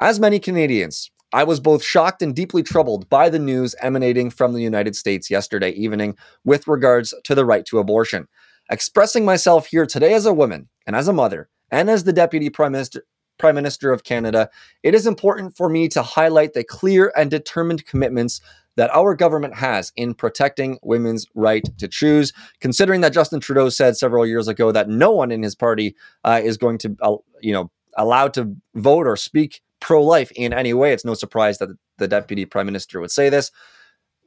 as 0.02 0.20
many 0.20 0.40
Canadians, 0.40 1.10
I 1.32 1.44
was 1.44 1.60
both 1.60 1.84
shocked 1.84 2.22
and 2.22 2.36
deeply 2.36 2.64
troubled 2.64 3.08
by 3.10 3.30
the 3.30 3.40
news 3.40 3.76
emanating 3.82 4.30
from 4.30 4.54
the 4.54 4.62
United 4.62 4.96
States 4.96 5.30
yesterday 5.30 5.70
evening 5.72 6.18
with 6.44 6.68
regards 6.68 7.14
to 7.24 7.36
the 7.36 7.46
right 7.46 7.66
to 7.68 7.80
abortion. 7.80 8.28
Expressing 8.70 9.26
myself 9.26 9.68
here 9.68 9.86
today 9.86 10.14
as 10.14 10.26
a 10.26 10.34
woman 10.34 10.68
and 10.86 10.96
as 10.96 11.08
a 11.08 11.14
mother 11.14 11.50
and 11.72 11.90
as 11.90 12.04
the 12.04 12.14
deputy 12.14 12.50
prime 12.50 12.74
minister, 12.74 13.04
Prime 13.38 13.56
Minister 13.56 13.92
of 13.92 14.04
Canada, 14.04 14.50
it 14.84 14.94
is 14.94 15.08
important 15.08 15.56
for 15.56 15.70
me 15.70 15.88
to 15.90 16.04
highlight 16.04 16.54
the 16.54 16.64
clear 16.64 17.12
and 17.16 17.32
determined 17.32 17.86
commitments 17.86 18.42
that 18.76 18.94
our 18.96 19.16
government 19.16 19.56
has 19.56 19.92
in 19.96 20.14
protecting 20.14 20.80
women's 20.84 21.26
right 21.36 21.68
to 21.78 21.88
choose, 21.88 22.32
considering 22.62 23.02
that 23.02 23.14
Justin 23.14 23.40
Trudeau 23.40 23.70
said 23.70 23.98
several 23.98 24.26
years 24.26 24.48
ago 24.48 24.72
that 24.72 24.90
no 24.90 25.12
one 25.12 25.32
in 25.32 25.44
his 25.44 25.56
party 25.56 25.96
uh, 26.24 26.40
is 26.44 26.58
going 26.58 26.78
to, 26.80 26.96
uh, 27.02 27.16
you 27.42 27.52
know, 27.52 27.70
allowed 27.98 28.34
to 28.36 28.56
vote 28.76 29.08
or 29.08 29.16
speak 29.16 29.62
pro-life 29.80 30.32
in 30.32 30.54
any 30.54 30.74
way. 30.74 30.94
It's 30.94 31.06
no 31.06 31.14
surprise 31.14 31.58
that 31.58 31.70
the 31.98 32.08
deputy 32.08 32.46
prime 32.46 32.66
minister 32.66 33.00
would 33.00 33.12
say 33.12 33.30
this. 33.30 33.52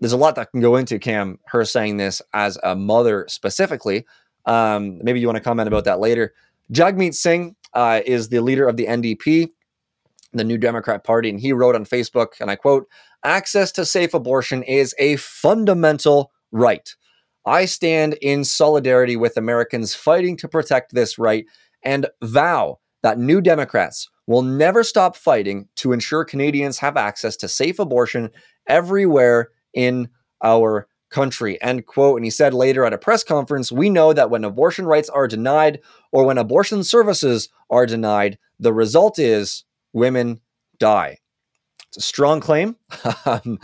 There's 0.01 0.13
a 0.13 0.19
lot 0.19 0.35
that 0.35 0.51
can 0.51 0.61
go 0.61 0.77
into 0.77 0.99
Cam 0.99 1.39
her 1.47 1.65
saying 1.65 1.97
this 1.97 2.21
as 2.35 2.59
a 2.63 2.75
mother 2.75 3.27
specifically. 3.29 4.05
Um, 4.47 4.99
maybe 5.03 5.21
you 5.21 5.27
want 5.27 5.37
to 5.37 5.43
comment 5.45 5.69
about 5.69 5.85
that 5.85 6.01
later. 6.01 6.35
Jagmeet 6.73 7.15
Singh 7.15 7.55
uh, 7.75 8.01
is 8.05 8.29
the 8.29 8.41
leader 8.41 8.67
of 8.67 8.77
the 8.77 8.87
NDP, 8.87 9.51
the 10.33 10.45
New 10.45 10.59
Democrat 10.59 11.05
Party, 11.05 11.29
and 11.29 11.39
he 11.39 11.53
wrote 11.53 11.75
on 11.75 11.85
Facebook, 11.85 12.41
and 12.41 12.51
I 12.51 12.57
quote, 12.57 12.89
access 13.25 13.73
to 13.73 13.85
safe 13.85 14.15
abortion 14.15 14.63
is 14.63 14.95
a 14.99 15.17
fundamental 15.17 16.33
right. 16.51 16.95
I 17.45 17.65
stand 17.65 18.15
in 18.23 18.45
solidarity 18.45 19.17
with 19.17 19.37
Americans 19.37 19.95
fighting 19.95 20.37
to 20.39 20.49
protect 20.49 20.95
this 20.95 21.19
right 21.19 21.45
and 21.83 22.07
vow 22.23 22.79
that 23.03 23.19
New 23.19 23.41
Democrats 23.41 24.09
will 24.27 24.43
never 24.43 24.85
stop 24.85 25.17
fighting 25.17 25.69
to 25.77 25.93
ensure 25.93 26.25
Canadians 26.25 26.79
have 26.79 26.97
access 26.97 27.37
to 27.39 27.49
safe 27.49 27.79
abortion 27.79 28.31
everywhere 28.69 29.51
in 29.75 30.09
our 30.45 30.87
country. 31.11 31.61
End 31.61 31.87
quote. 31.87 32.17
And 32.17 32.25
he 32.25 32.31
said 32.31 32.55
later 32.55 32.85
at 32.85 32.93
a 32.93 32.99
press 32.99 33.25
conference, 33.25 33.71
we 33.71 33.91
know 33.91 34.13
that 34.13 34.31
when 34.31 34.45
abortion 34.45 34.87
rights 34.87 35.09
are 35.09 35.29
denied 35.29 35.81
or 36.11 36.25
when 36.25 36.39
abortion 36.39 36.85
services 36.85 37.49
are 37.71 37.87
denied, 37.87 38.39
the 38.59 38.73
result 38.73 39.19
is 39.19 39.65
women 39.93 40.41
die. 40.79 41.19
It's 41.93 42.07
a 42.07 42.09
strong 42.09 42.41
claim, 42.41 42.77
um, 43.27 43.59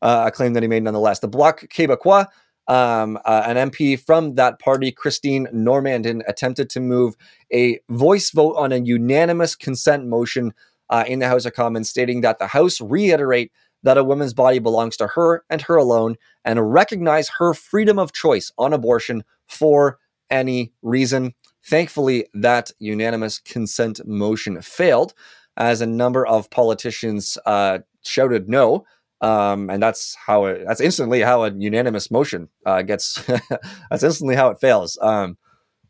uh, 0.00 0.24
a 0.26 0.30
claim 0.30 0.54
that 0.54 0.62
he 0.62 0.68
made 0.70 0.84
nonetheless. 0.84 1.18
The 1.18 1.28
Bloc 1.28 1.60
Québécois, 1.68 2.28
um, 2.66 3.18
uh, 3.26 3.42
an 3.44 3.70
MP 3.70 4.00
from 4.00 4.36
that 4.36 4.58
party, 4.58 4.90
Christine 4.90 5.46
Normandin, 5.52 6.22
attempted 6.26 6.70
to 6.70 6.80
move 6.80 7.14
a 7.52 7.78
voice 7.90 8.30
vote 8.30 8.54
on 8.56 8.72
a 8.72 8.78
unanimous 8.78 9.54
consent 9.54 10.06
motion 10.06 10.54
uh, 10.88 11.04
in 11.06 11.18
the 11.18 11.28
House 11.28 11.44
of 11.44 11.52
Commons, 11.52 11.90
stating 11.90 12.22
that 12.22 12.38
the 12.38 12.46
House 12.46 12.80
reiterate 12.80 13.52
that 13.82 13.98
a 13.98 14.04
woman's 14.04 14.32
body 14.32 14.60
belongs 14.60 14.96
to 14.96 15.08
her 15.08 15.44
and 15.50 15.60
her 15.60 15.76
alone, 15.76 16.16
and 16.42 16.72
recognize 16.72 17.28
her 17.36 17.52
freedom 17.52 17.98
of 17.98 18.14
choice 18.14 18.50
on 18.56 18.72
abortion 18.72 19.24
for 19.46 19.98
any 20.30 20.72
reason. 20.80 21.34
Thankfully, 21.62 22.28
that 22.32 22.70
unanimous 22.78 23.40
consent 23.40 24.00
motion 24.06 24.62
failed 24.62 25.12
as 25.56 25.80
a 25.80 25.86
number 25.86 26.26
of 26.26 26.50
politicians 26.50 27.38
uh, 27.46 27.78
shouted 28.02 28.48
no. 28.48 28.84
Um, 29.20 29.70
and 29.70 29.82
that's 29.82 30.16
how 30.26 30.44
it, 30.46 30.64
that's 30.66 30.80
instantly 30.80 31.20
how 31.20 31.44
a 31.44 31.52
unanimous 31.52 32.10
motion 32.10 32.48
uh, 32.66 32.82
gets, 32.82 33.22
that's 33.90 34.02
instantly 34.02 34.36
how 34.36 34.50
it 34.50 34.60
fails. 34.60 34.98
Um, 35.00 35.38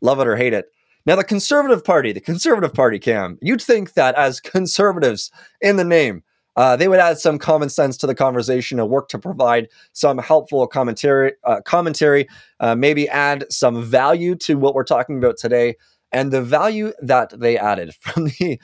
love 0.01 0.19
it 0.19 0.27
or 0.27 0.37
hate 0.37 0.53
it. 0.53 0.67
Now, 1.05 1.15
the 1.15 1.23
Conservative 1.23 1.83
Party, 1.83 2.13
the 2.13 2.19
Conservative 2.19 2.73
Party, 2.73 2.97
Cam, 2.97 3.37
you'd 3.41 3.61
think 3.61 3.93
that 3.93 4.15
as 4.15 4.39
conservatives 4.39 5.31
in 5.61 5.75
the 5.75 5.83
name, 5.83 6.23
uh, 6.55 6.75
they 6.75 6.87
would 6.87 6.99
add 6.99 7.19
some 7.19 7.37
common 7.37 7.69
sense 7.69 7.97
to 7.97 8.07
the 8.07 8.15
conversation 8.15 8.79
and 8.79 8.89
work 8.89 9.09
to 9.09 9.19
provide 9.19 9.67
some 9.91 10.17
helpful 10.17 10.65
commentary, 10.67 11.33
uh, 11.43 11.61
commentary, 11.61 12.27
uh, 12.59 12.75
maybe 12.75 13.09
add 13.09 13.45
some 13.51 13.83
value 13.83 14.35
to 14.35 14.57
what 14.57 14.73
we're 14.73 14.83
talking 14.83 15.17
about 15.17 15.37
today. 15.37 15.75
And 16.11 16.31
the 16.31 16.41
value 16.41 16.93
that 17.01 17.37
they 17.37 17.57
added 17.57 17.93
from 17.99 18.25
the 18.25 18.59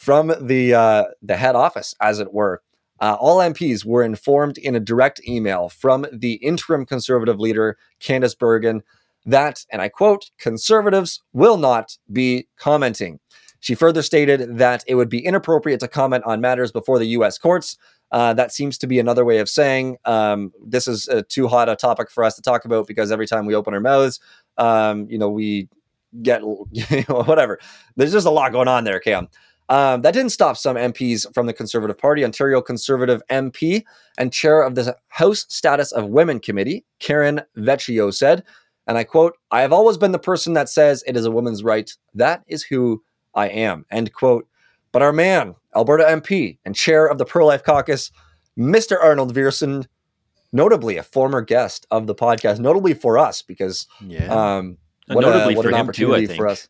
from 0.00 0.32
the 0.40 0.72
uh, 0.72 1.04
the 1.20 1.36
head 1.36 1.54
office, 1.54 1.94
as 2.00 2.20
it 2.20 2.32
were. 2.32 2.62
Uh, 3.00 3.16
all 3.20 3.38
MPs 3.38 3.84
were 3.84 4.02
informed 4.02 4.56
in 4.56 4.74
a 4.74 4.80
direct 4.80 5.20
email 5.28 5.68
from 5.68 6.06
the 6.10 6.34
interim 6.34 6.86
conservative 6.86 7.38
leader, 7.38 7.76
Candice 8.00 8.38
Bergen, 8.38 8.82
that, 9.26 9.64
and 9.70 9.82
I 9.82 9.88
quote, 9.90 10.30
conservatives 10.38 11.22
will 11.32 11.58
not 11.58 11.98
be 12.10 12.48
commenting. 12.56 13.20
She 13.60 13.74
further 13.74 14.02
stated 14.02 14.56
that 14.56 14.84
it 14.86 14.94
would 14.94 15.10
be 15.10 15.24
inappropriate 15.24 15.80
to 15.80 15.88
comment 15.88 16.24
on 16.24 16.40
matters 16.40 16.72
before 16.72 16.98
the 16.98 17.08
U.S. 17.08 17.36
courts. 17.36 17.76
Uh, 18.10 18.32
that 18.34 18.52
seems 18.52 18.78
to 18.78 18.86
be 18.86 18.98
another 18.98 19.24
way 19.24 19.38
of 19.38 19.48
saying 19.48 19.98
um, 20.06 20.52
this 20.64 20.88
is 20.88 21.08
uh, 21.08 21.22
too 21.28 21.46
hot 21.46 21.68
a 21.68 21.76
topic 21.76 22.10
for 22.10 22.24
us 22.24 22.34
to 22.36 22.42
talk 22.42 22.64
about 22.64 22.86
because 22.86 23.12
every 23.12 23.26
time 23.26 23.44
we 23.44 23.54
open 23.54 23.74
our 23.74 23.80
mouths, 23.80 24.18
um, 24.56 25.06
you 25.10 25.18
know, 25.18 25.28
we 25.28 25.68
get 26.22 26.40
whatever. 27.08 27.58
There's 27.96 28.12
just 28.12 28.26
a 28.26 28.30
lot 28.30 28.52
going 28.52 28.68
on 28.68 28.84
there, 28.84 28.98
Cam. 28.98 29.28
Um, 29.70 30.02
that 30.02 30.12
didn't 30.14 30.32
stop 30.32 30.56
some 30.56 30.76
MPs 30.76 31.32
from 31.32 31.46
the 31.46 31.52
Conservative 31.52 31.96
Party. 31.96 32.24
Ontario 32.24 32.60
Conservative 32.60 33.22
MP 33.30 33.84
and 34.18 34.32
chair 34.32 34.62
of 34.62 34.74
the 34.74 34.96
House 35.08 35.46
Status 35.48 35.92
of 35.92 36.06
Women 36.06 36.40
Committee, 36.40 36.84
Karen 36.98 37.40
Vecchio, 37.56 38.12
said, 38.12 38.42
and 38.88 38.98
I 38.98 39.04
quote, 39.04 39.36
I 39.52 39.60
have 39.60 39.72
always 39.72 39.96
been 39.96 40.10
the 40.10 40.18
person 40.18 40.54
that 40.54 40.68
says 40.68 41.04
it 41.06 41.16
is 41.16 41.24
a 41.24 41.30
woman's 41.30 41.62
right. 41.62 41.88
That 42.14 42.42
is 42.48 42.64
who 42.64 43.02
I 43.34 43.48
am. 43.48 43.86
End 43.92 44.12
quote. 44.12 44.48
But 44.90 45.02
our 45.02 45.12
man, 45.12 45.54
Alberta 45.76 46.02
MP 46.04 46.58
and 46.64 46.74
chair 46.74 47.06
of 47.06 47.18
the 47.18 47.24
Pro 47.24 47.46
Life 47.46 47.62
Caucus, 47.62 48.10
Mr. 48.58 48.96
Arnold 49.00 49.32
Viersen, 49.32 49.86
notably 50.52 50.96
a 50.96 51.04
former 51.04 51.42
guest 51.42 51.86
of 51.92 52.08
the 52.08 52.14
podcast, 52.14 52.58
notably 52.58 52.92
for 52.94 53.18
us 53.18 53.40
because 53.42 53.86
Yeah. 54.04 54.26
um, 54.56 54.78
what, 55.06 55.20
notably 55.20 55.54
a, 55.54 55.56
what 55.56 55.66
an 55.66 55.72
too, 55.72 55.78
opportunity 55.78 56.26
think. 56.26 56.36
for 56.38 56.48
us. 56.48 56.68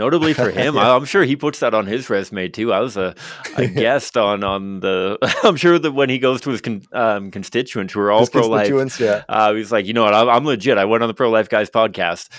Notably 0.00 0.32
for 0.32 0.50
him, 0.50 0.74
Yeah. 0.76 0.80
I- 0.80 0.96
I'm 0.96 1.04
sure 1.04 1.24
he 1.24 1.36
puts 1.36 1.60
that 1.60 1.74
on 1.74 1.86
his 1.86 2.08
resume 2.08 2.48
too. 2.48 2.72
I 2.72 2.80
was 2.80 2.96
a, 2.96 3.14
a 3.56 3.66
guest 3.84 4.16
on 4.16 4.42
on 4.42 4.80
the. 4.80 5.18
I'm 5.44 5.56
sure 5.56 5.78
that 5.78 5.92
when 5.92 6.08
he 6.08 6.18
goes 6.18 6.40
to 6.40 6.50
his 6.50 6.62
con, 6.62 6.82
um, 6.92 7.30
constituents 7.30 7.92
who 7.92 8.00
are 8.00 8.10
all 8.10 8.26
pro 8.26 8.48
life, 8.48 8.68
constituents, 8.68 8.98
yeah. 8.98 9.24
uh, 9.28 9.52
he's 9.52 9.70
like, 9.70 9.84
you 9.84 9.92
know 9.92 10.04
what, 10.04 10.14
I'm, 10.14 10.28
I'm 10.28 10.44
legit. 10.46 10.78
I 10.78 10.86
went 10.86 11.02
on 11.02 11.08
the 11.08 11.14
pro 11.14 11.28
life 11.28 11.50
guys 11.50 11.68
podcast. 11.68 12.30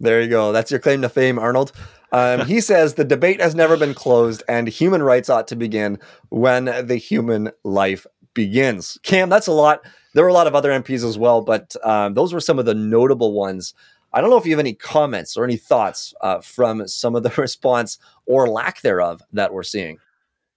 There 0.00 0.22
you 0.22 0.28
go. 0.28 0.52
That's 0.52 0.70
your 0.70 0.80
claim 0.80 1.02
to 1.02 1.10
fame, 1.10 1.38
Arnold. 1.38 1.72
Um, 2.12 2.46
he 2.46 2.60
says 2.60 2.94
the 2.94 3.04
debate 3.04 3.40
has 3.40 3.54
never 3.54 3.76
been 3.76 3.94
closed 3.94 4.42
and 4.48 4.66
human 4.66 5.02
rights 5.02 5.30
ought 5.30 5.46
to 5.48 5.56
begin 5.56 5.98
when 6.30 6.64
the 6.64 6.96
human 6.96 7.50
life 7.62 8.06
begins. 8.34 8.98
Cam, 9.02 9.28
that's 9.28 9.46
a 9.46 9.52
lot. 9.52 9.80
There 10.14 10.24
were 10.24 10.30
a 10.30 10.34
lot 10.34 10.46
of 10.48 10.54
other 10.54 10.70
MPs 10.70 11.04
as 11.06 11.16
well, 11.18 11.42
but 11.42 11.76
um, 11.84 12.14
those 12.14 12.32
were 12.32 12.40
some 12.40 12.58
of 12.58 12.64
the 12.64 12.74
notable 12.74 13.32
ones. 13.32 13.74
I 14.12 14.20
don't 14.20 14.30
know 14.30 14.36
if 14.36 14.44
you 14.44 14.52
have 14.52 14.60
any 14.60 14.74
comments 14.74 15.36
or 15.36 15.44
any 15.44 15.56
thoughts 15.56 16.14
uh, 16.20 16.40
from 16.40 16.86
some 16.88 17.14
of 17.14 17.22
the 17.22 17.30
response 17.36 17.98
or 18.26 18.48
lack 18.48 18.80
thereof 18.82 19.22
that 19.32 19.52
we're 19.52 19.62
seeing. 19.62 19.98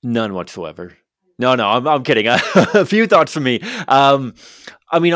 None 0.02 0.34
whatsoever. 0.34 0.98
No, 1.40 1.56
no, 1.56 1.68
I'm, 1.68 1.88
I'm 1.88 2.04
kidding. 2.04 2.28
a 2.56 2.86
few 2.86 3.08
thoughts 3.08 3.34
from 3.34 3.44
me. 3.44 3.62
Um, 3.88 4.34
I 4.92 5.00
mean, 5.00 5.14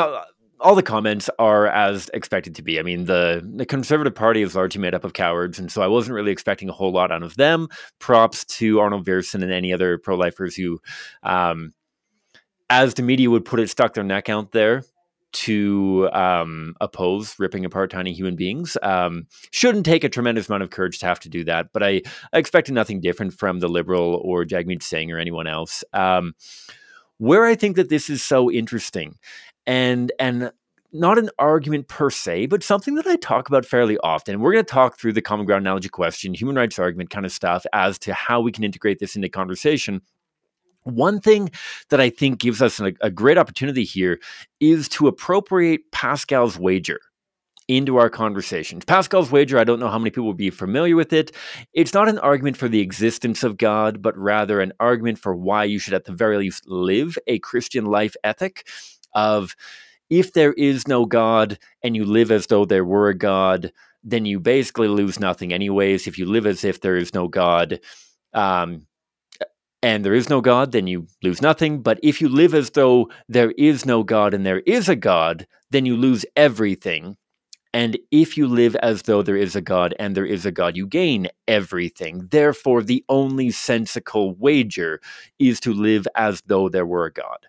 all, 0.59 0.75
the 0.75 0.83
comments 0.83 1.29
are 1.37 1.67
as 1.67 2.09
expected 2.13 2.55
to 2.55 2.63
be. 2.63 2.79
I 2.79 2.83
mean, 2.83 3.05
the, 3.05 3.47
the 3.55 3.65
Conservative 3.65 4.15
Party 4.15 4.41
is 4.41 4.55
largely 4.55 4.81
made 4.81 4.95
up 4.95 5.03
of 5.03 5.13
cowards, 5.13 5.59
and 5.59 5.71
so 5.71 5.81
I 5.81 5.87
wasn't 5.87 6.15
really 6.15 6.31
expecting 6.31 6.69
a 6.69 6.73
whole 6.73 6.91
lot 6.91 7.11
out 7.11 7.21
of 7.21 7.35
them. 7.35 7.67
Props 7.99 8.45
to 8.45 8.79
Arnold 8.79 9.05
Viersen 9.05 9.43
and 9.43 9.51
any 9.51 9.71
other 9.71 9.97
pro 9.97 10.15
lifers 10.15 10.55
who, 10.55 10.79
um, 11.21 11.73
as 12.69 12.95
the 12.95 13.03
media 13.03 13.29
would 13.29 13.45
put 13.45 13.59
it, 13.59 13.69
stuck 13.69 13.93
their 13.93 14.03
neck 14.03 14.29
out 14.29 14.51
there 14.51 14.83
to 15.37 16.09
um, 16.13 16.75
oppose 16.81 17.37
ripping 17.37 17.65
apart 17.65 17.91
tiny 17.91 18.13
human 18.13 18.35
beings. 18.35 18.77
Um, 18.81 19.27
shouldn't 19.51 19.85
take 19.85 20.03
a 20.03 20.09
tremendous 20.09 20.49
amount 20.49 20.63
of 20.63 20.71
courage 20.71 20.99
to 20.99 21.05
have 21.05 21.19
to 21.21 21.29
do 21.29 21.43
that, 21.43 21.67
but 21.73 21.83
I, 21.83 22.01
I 22.33 22.37
expected 22.37 22.73
nothing 22.73 23.01
different 23.01 23.33
from 23.33 23.59
the 23.59 23.67
Liberal 23.67 24.21
or 24.23 24.45
Jagmeet 24.45 24.81
Singh 24.81 25.11
or 25.11 25.19
anyone 25.19 25.47
else. 25.47 25.83
Um, 25.93 26.33
where 27.17 27.45
I 27.45 27.55
think 27.55 27.75
that 27.75 27.89
this 27.89 28.09
is 28.09 28.23
so 28.23 28.51
interesting, 28.51 29.15
and 29.65 30.11
and 30.19 30.51
not 30.93 31.17
an 31.17 31.29
argument 31.37 31.87
per 31.87 32.09
se, 32.09 32.47
but 32.47 32.63
something 32.63 32.95
that 32.95 33.05
I 33.05 33.17
talk 33.17 33.47
about 33.47 33.65
fairly 33.65 33.97
often. 33.99 34.39
We're 34.39 34.53
going 34.53 34.65
to 34.65 34.71
talk 34.71 34.97
through 34.97 35.13
the 35.13 35.21
common 35.21 35.45
ground 35.45 35.63
analogy 35.63 35.89
question, 35.89 36.33
human 36.33 36.55
rights 36.55 36.79
argument 36.79 37.09
kind 37.09 37.25
of 37.25 37.31
stuff 37.31 37.65
as 37.73 37.99
to 37.99 38.13
how 38.13 38.39
we 38.41 38.51
can 38.51 38.63
integrate 38.63 38.99
this 38.99 39.15
into 39.15 39.29
conversation. 39.29 40.01
One 40.87 41.19
thing 41.19 41.51
that 41.89 41.99
I 41.99 42.09
think 42.09 42.39
gives 42.39 42.61
us 42.61 42.79
a, 42.79 42.93
a 43.01 43.09
great 43.09 43.37
opportunity 43.37 43.83
here 43.83 44.19
is 44.59 44.87
to 44.89 45.07
appropriate 45.07 45.91
Pascal's 45.91 46.57
wager 46.57 46.99
into 47.67 47.97
our 47.97 48.09
conversations. 48.09 48.85
Pascal's 48.85 49.29
wager, 49.29 49.59
I 49.59 49.65
don't 49.65 49.79
know 49.79 49.89
how 49.89 49.99
many 49.99 50.09
people 50.09 50.25
will 50.25 50.33
be 50.33 50.49
familiar 50.49 50.95
with 50.95 51.11
it. 51.11 51.33
It's 51.73 51.93
not 51.93 52.07
an 52.07 52.17
argument 52.19 52.55
for 52.55 52.69
the 52.69 52.79
existence 52.79 53.43
of 53.43 53.57
God, 53.57 54.01
but 54.01 54.17
rather 54.17 54.61
an 54.61 54.71
argument 54.79 55.19
for 55.19 55.35
why 55.35 55.65
you 55.65 55.77
should, 55.77 55.93
at 55.93 56.05
the 56.05 56.13
very 56.13 56.37
least, 56.37 56.67
live 56.67 57.17
a 57.27 57.39
Christian 57.39 57.85
life 57.85 58.15
ethic 58.23 58.65
of 59.13 59.55
if 60.09 60.31
there 60.31 60.53
is 60.53 60.87
no 60.87 61.05
God 61.05 61.59
and 61.83 61.95
you 61.95 62.05
live 62.05 62.31
as 62.31 62.47
though 62.47 62.63
there 62.63 62.85
were 62.85 63.09
a 63.09 63.17
God, 63.17 63.73
then 64.03 64.25
you 64.25 64.39
basically 64.39 64.87
lose 64.87 65.19
nothing, 65.19 65.51
anyways. 65.51 66.07
If 66.07 66.17
you 66.17 66.25
live 66.25 66.45
as 66.45 66.63
if 66.63 66.79
there 66.79 66.95
is 66.95 67.13
no 67.13 67.27
God, 67.27 67.81
um, 68.33 68.87
and 69.83 70.03
there 70.03 70.13
is 70.13 70.29
no 70.29 70.41
God, 70.41 70.71
then 70.71 70.87
you 70.87 71.07
lose 71.23 71.41
nothing. 71.41 71.81
But 71.81 71.99
if 72.01 72.21
you 72.21 72.29
live 72.29 72.53
as 72.53 72.71
though 72.71 73.09
there 73.29 73.51
is 73.51 73.85
no 73.85 74.03
God 74.03 74.33
and 74.33 74.45
there 74.45 74.61
is 74.61 74.89
a 74.89 74.95
God, 74.95 75.47
then 75.69 75.85
you 75.85 75.95
lose 75.95 76.25
everything. 76.35 77.17
And 77.73 77.97
if 78.11 78.37
you 78.37 78.47
live 78.47 78.75
as 78.77 79.03
though 79.03 79.21
there 79.21 79.37
is 79.37 79.55
a 79.55 79.61
God 79.61 79.93
and 79.99 80.15
there 80.15 80.25
is 80.25 80.45
a 80.45 80.51
God, 80.51 80.75
you 80.75 80.87
gain 80.87 81.27
everything. 81.47 82.27
Therefore, 82.31 82.81
the 82.81 83.03
only 83.07 83.51
sensical 83.51 84.33
wager 84.33 84.99
is 85.37 85.59
to 85.59 85.73
live 85.73 86.07
as 86.15 86.41
though 86.47 86.69
there 86.69 86.85
were 86.85 87.05
a 87.05 87.13
God. 87.13 87.45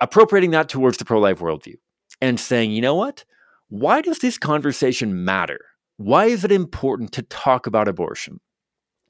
Appropriating 0.00 0.52
that 0.52 0.68
towards 0.68 0.96
the 0.96 1.04
pro 1.04 1.18
life 1.18 1.40
worldview 1.40 1.76
and 2.22 2.40
saying, 2.40 2.70
you 2.70 2.80
know 2.80 2.94
what? 2.94 3.24
Why 3.68 4.00
does 4.00 4.20
this 4.20 4.38
conversation 4.38 5.24
matter? 5.24 5.60
Why 5.98 6.26
is 6.26 6.44
it 6.44 6.52
important 6.52 7.12
to 7.12 7.22
talk 7.22 7.66
about 7.66 7.88
abortion? 7.88 8.40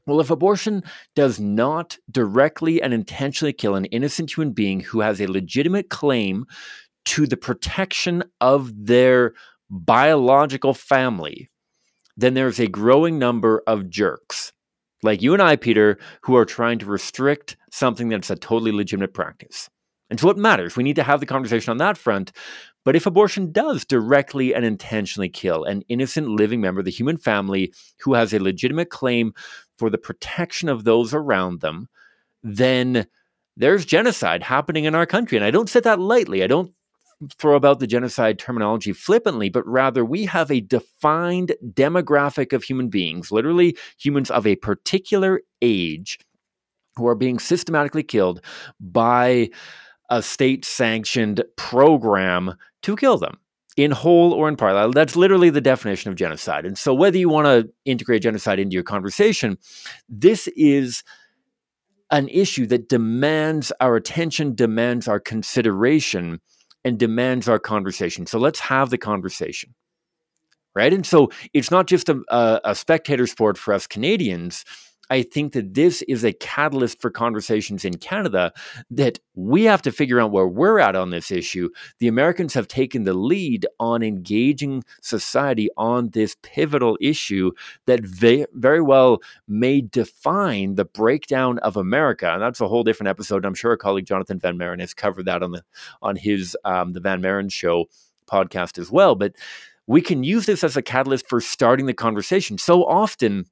Well, 0.08 0.20
if 0.20 0.30
abortion 0.30 0.82
does 1.14 1.38
not 1.38 1.98
directly 2.10 2.82
and 2.82 2.92
intentionally 2.92 3.52
kill 3.52 3.76
an 3.76 3.84
innocent 3.86 4.36
human 4.36 4.52
being 4.52 4.80
who 4.80 5.00
has 5.00 5.20
a 5.20 5.30
legitimate 5.30 5.90
claim 5.90 6.46
to 7.04 7.26
the 7.26 7.36
protection 7.36 8.24
of 8.40 8.72
their 8.86 9.34
biological 9.70 10.74
family, 10.74 11.50
then 12.16 12.34
there's 12.34 12.58
a 12.58 12.66
growing 12.66 13.18
number 13.18 13.62
of 13.66 13.88
jerks 13.88 14.52
like 15.02 15.22
you 15.22 15.32
and 15.32 15.42
I, 15.42 15.56
Peter, 15.56 15.98
who 16.22 16.36
are 16.36 16.44
trying 16.44 16.78
to 16.80 16.86
restrict 16.86 17.56
something 17.70 18.08
that's 18.08 18.30
a 18.30 18.36
totally 18.36 18.72
legitimate 18.72 19.14
practice. 19.14 19.68
And 20.10 20.18
so 20.18 20.30
it 20.30 20.38
matters. 20.38 20.74
We 20.74 20.84
need 20.84 20.96
to 20.96 21.02
have 21.02 21.20
the 21.20 21.26
conversation 21.26 21.70
on 21.70 21.76
that 21.78 21.98
front. 21.98 22.32
But 22.84 22.96
if 22.96 23.04
abortion 23.04 23.52
does 23.52 23.84
directly 23.84 24.54
and 24.54 24.64
intentionally 24.64 25.28
kill 25.28 25.64
an 25.64 25.82
innocent 25.88 26.28
living 26.28 26.60
member 26.60 26.80
of 26.80 26.86
the 26.86 26.90
human 26.90 27.18
family 27.18 27.72
who 28.00 28.14
has 28.14 28.32
a 28.32 28.38
legitimate 28.38 28.88
claim 28.88 29.34
for 29.78 29.90
the 29.90 29.98
protection 29.98 30.68
of 30.68 30.84
those 30.84 31.14
around 31.14 31.60
them, 31.60 31.88
then 32.42 33.06
there's 33.56 33.84
genocide 33.84 34.42
happening 34.42 34.84
in 34.84 34.94
our 34.94 35.06
country. 35.06 35.36
And 35.36 35.44
I 35.44 35.50
don't 35.50 35.68
say 35.68 35.80
that 35.80 36.00
lightly. 36.00 36.42
I 36.42 36.46
don't 36.46 36.72
throw 37.36 37.56
about 37.56 37.80
the 37.80 37.86
genocide 37.86 38.38
terminology 38.38 38.92
flippantly, 38.92 39.48
but 39.48 39.66
rather 39.66 40.04
we 40.04 40.24
have 40.26 40.50
a 40.50 40.60
defined 40.60 41.54
demographic 41.64 42.52
of 42.52 42.62
human 42.62 42.88
beings, 42.88 43.32
literally 43.32 43.76
humans 43.98 44.30
of 44.30 44.46
a 44.46 44.56
particular 44.56 45.40
age, 45.60 46.18
who 46.96 47.06
are 47.06 47.14
being 47.14 47.38
systematically 47.38 48.02
killed 48.02 48.40
by 48.80 49.48
a 50.10 50.22
state 50.22 50.64
sanctioned 50.64 51.42
program 51.56 52.54
to 52.82 52.96
kill 52.96 53.18
them 53.18 53.38
in 53.78 53.92
whole 53.92 54.32
or 54.32 54.48
in 54.48 54.56
part. 54.56 54.74
Uh, 54.74 54.88
that's 54.88 55.14
literally 55.14 55.50
the 55.50 55.60
definition 55.60 56.10
of 56.10 56.16
genocide. 56.16 56.66
And 56.66 56.76
so, 56.76 56.92
whether 56.92 57.16
you 57.16 57.28
want 57.28 57.46
to 57.46 57.72
integrate 57.84 58.22
genocide 58.22 58.58
into 58.58 58.74
your 58.74 58.82
conversation, 58.82 59.56
this 60.08 60.48
is 60.48 61.04
an 62.10 62.28
issue 62.28 62.66
that 62.66 62.88
demands 62.88 63.72
our 63.80 63.94
attention, 63.94 64.54
demands 64.54 65.06
our 65.06 65.20
consideration, 65.20 66.40
and 66.84 66.98
demands 66.98 67.48
our 67.48 67.60
conversation. 67.60 68.26
So, 68.26 68.38
let's 68.38 68.58
have 68.60 68.90
the 68.90 68.98
conversation. 68.98 69.74
Right. 70.74 70.92
And 70.92 71.04
so 71.04 71.30
it's 71.54 71.72
not 71.72 71.88
just 71.88 72.08
a, 72.08 72.20
a, 72.28 72.60
a 72.66 72.74
spectator 72.74 73.26
sport 73.26 73.58
for 73.58 73.74
us 73.74 73.88
Canadians. 73.88 74.64
I 75.10 75.22
think 75.22 75.52
that 75.52 75.74
this 75.74 76.02
is 76.02 76.24
a 76.24 76.32
catalyst 76.32 77.00
for 77.00 77.10
conversations 77.10 77.84
in 77.84 77.96
Canada 77.98 78.52
that 78.90 79.18
we 79.34 79.64
have 79.64 79.82
to 79.82 79.92
figure 79.92 80.20
out 80.20 80.32
where 80.32 80.48
we're 80.48 80.78
at 80.78 80.96
on 80.96 81.10
this 81.10 81.30
issue. 81.30 81.70
The 81.98 82.08
Americans 82.08 82.54
have 82.54 82.68
taken 82.68 83.04
the 83.04 83.14
lead 83.14 83.66
on 83.80 84.02
engaging 84.02 84.84
society 85.00 85.68
on 85.76 86.10
this 86.10 86.36
pivotal 86.42 86.98
issue 87.00 87.52
that 87.86 88.00
ve- 88.04 88.46
very 88.54 88.82
well 88.82 89.20
may 89.46 89.80
define 89.80 90.74
the 90.74 90.84
breakdown 90.84 91.58
of 91.60 91.76
America. 91.76 92.32
And 92.32 92.42
that's 92.42 92.60
a 92.60 92.68
whole 92.68 92.82
different 92.82 93.08
episode. 93.08 93.44
I'm 93.44 93.54
sure 93.54 93.70
our 93.72 93.76
colleague 93.76 94.06
Jonathan 94.06 94.38
Van 94.38 94.58
Maren 94.58 94.80
has 94.80 94.94
covered 94.94 95.26
that 95.26 95.42
on 95.42 95.52
the 95.52 95.64
on 96.02 96.16
his 96.16 96.56
um, 96.64 96.92
the 96.92 97.00
Van 97.00 97.20
Maren 97.20 97.48
Show 97.48 97.86
podcast 98.26 98.78
as 98.78 98.90
well. 98.90 99.14
But 99.14 99.34
we 99.86 100.02
can 100.02 100.22
use 100.22 100.46
this 100.46 100.62
as 100.62 100.76
a 100.76 100.82
catalyst 100.82 101.28
for 101.28 101.40
starting 101.40 101.86
the 101.86 101.94
conversation. 101.94 102.58
So 102.58 102.84
often 102.84 103.46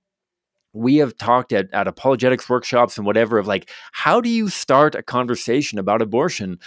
we 0.77 0.97
have 0.97 1.17
talked 1.17 1.53
at, 1.53 1.73
at 1.73 1.89
apologetics 1.89 2.49
workshops 2.49 2.97
and 2.97 3.07
whatever 3.07 3.39
of 3.39 3.47
like, 3.47 3.71
how 3.93 4.21
do 4.21 4.29
you 4.29 4.49
start 4.49 4.95
a 4.95 5.03
conversation 5.03 5.79
about 5.79 6.03
abortion 6.03 6.59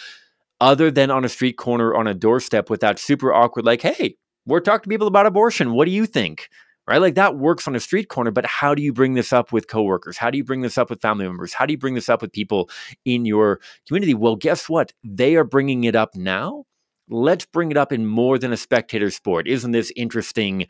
other 0.61 0.91
than 0.91 1.11
on 1.11 1.23
a 1.23 1.29
street 1.29 1.57
corner 1.57 1.95
on 1.95 2.07
a 2.07 2.13
doorstep 2.13 2.69
with 2.69 2.81
that 2.81 2.99
super 2.99 3.33
awkward, 3.33 3.65
like, 3.65 3.81
hey, 3.81 4.15
we're 4.45 4.59
talking 4.59 4.83
to 4.83 4.89
people 4.89 5.07
about 5.07 5.25
abortion. 5.25 5.73
What 5.73 5.85
do 5.85 5.91
you 5.91 6.05
think? 6.05 6.49
Right? 6.87 6.97
Like 6.97 7.15
that 7.15 7.37
works 7.37 7.67
on 7.67 7.75
a 7.75 7.79
street 7.79 8.09
corner, 8.09 8.31
but 8.31 8.47
how 8.47 8.73
do 8.73 8.81
you 8.81 8.91
bring 8.91 9.13
this 9.13 9.31
up 9.31 9.51
with 9.51 9.67
coworkers? 9.67 10.17
How 10.17 10.31
do 10.31 10.39
you 10.39 10.43
bring 10.43 10.61
this 10.61 10.75
up 10.75 10.89
with 10.89 11.01
family 11.01 11.25
members? 11.25 11.53
How 11.53 11.67
do 11.67 11.71
you 11.71 11.77
bring 11.77 11.93
this 11.93 12.09
up 12.09 12.23
with 12.23 12.31
people 12.31 12.67
in 13.05 13.25
your 13.25 13.59
community? 13.87 14.15
Well, 14.15 14.35
guess 14.35 14.67
what? 14.67 14.91
They 15.03 15.35
are 15.35 15.43
bringing 15.43 15.83
it 15.83 15.95
up 15.95 16.15
now 16.15 16.65
let's 17.09 17.45
bring 17.45 17.71
it 17.71 17.77
up 17.77 17.91
in 17.91 18.05
more 18.05 18.37
than 18.37 18.53
a 18.53 18.57
spectator 18.57 19.11
sport. 19.11 19.47
Isn't 19.47 19.71
this 19.71 19.91
interesting? 19.95 20.67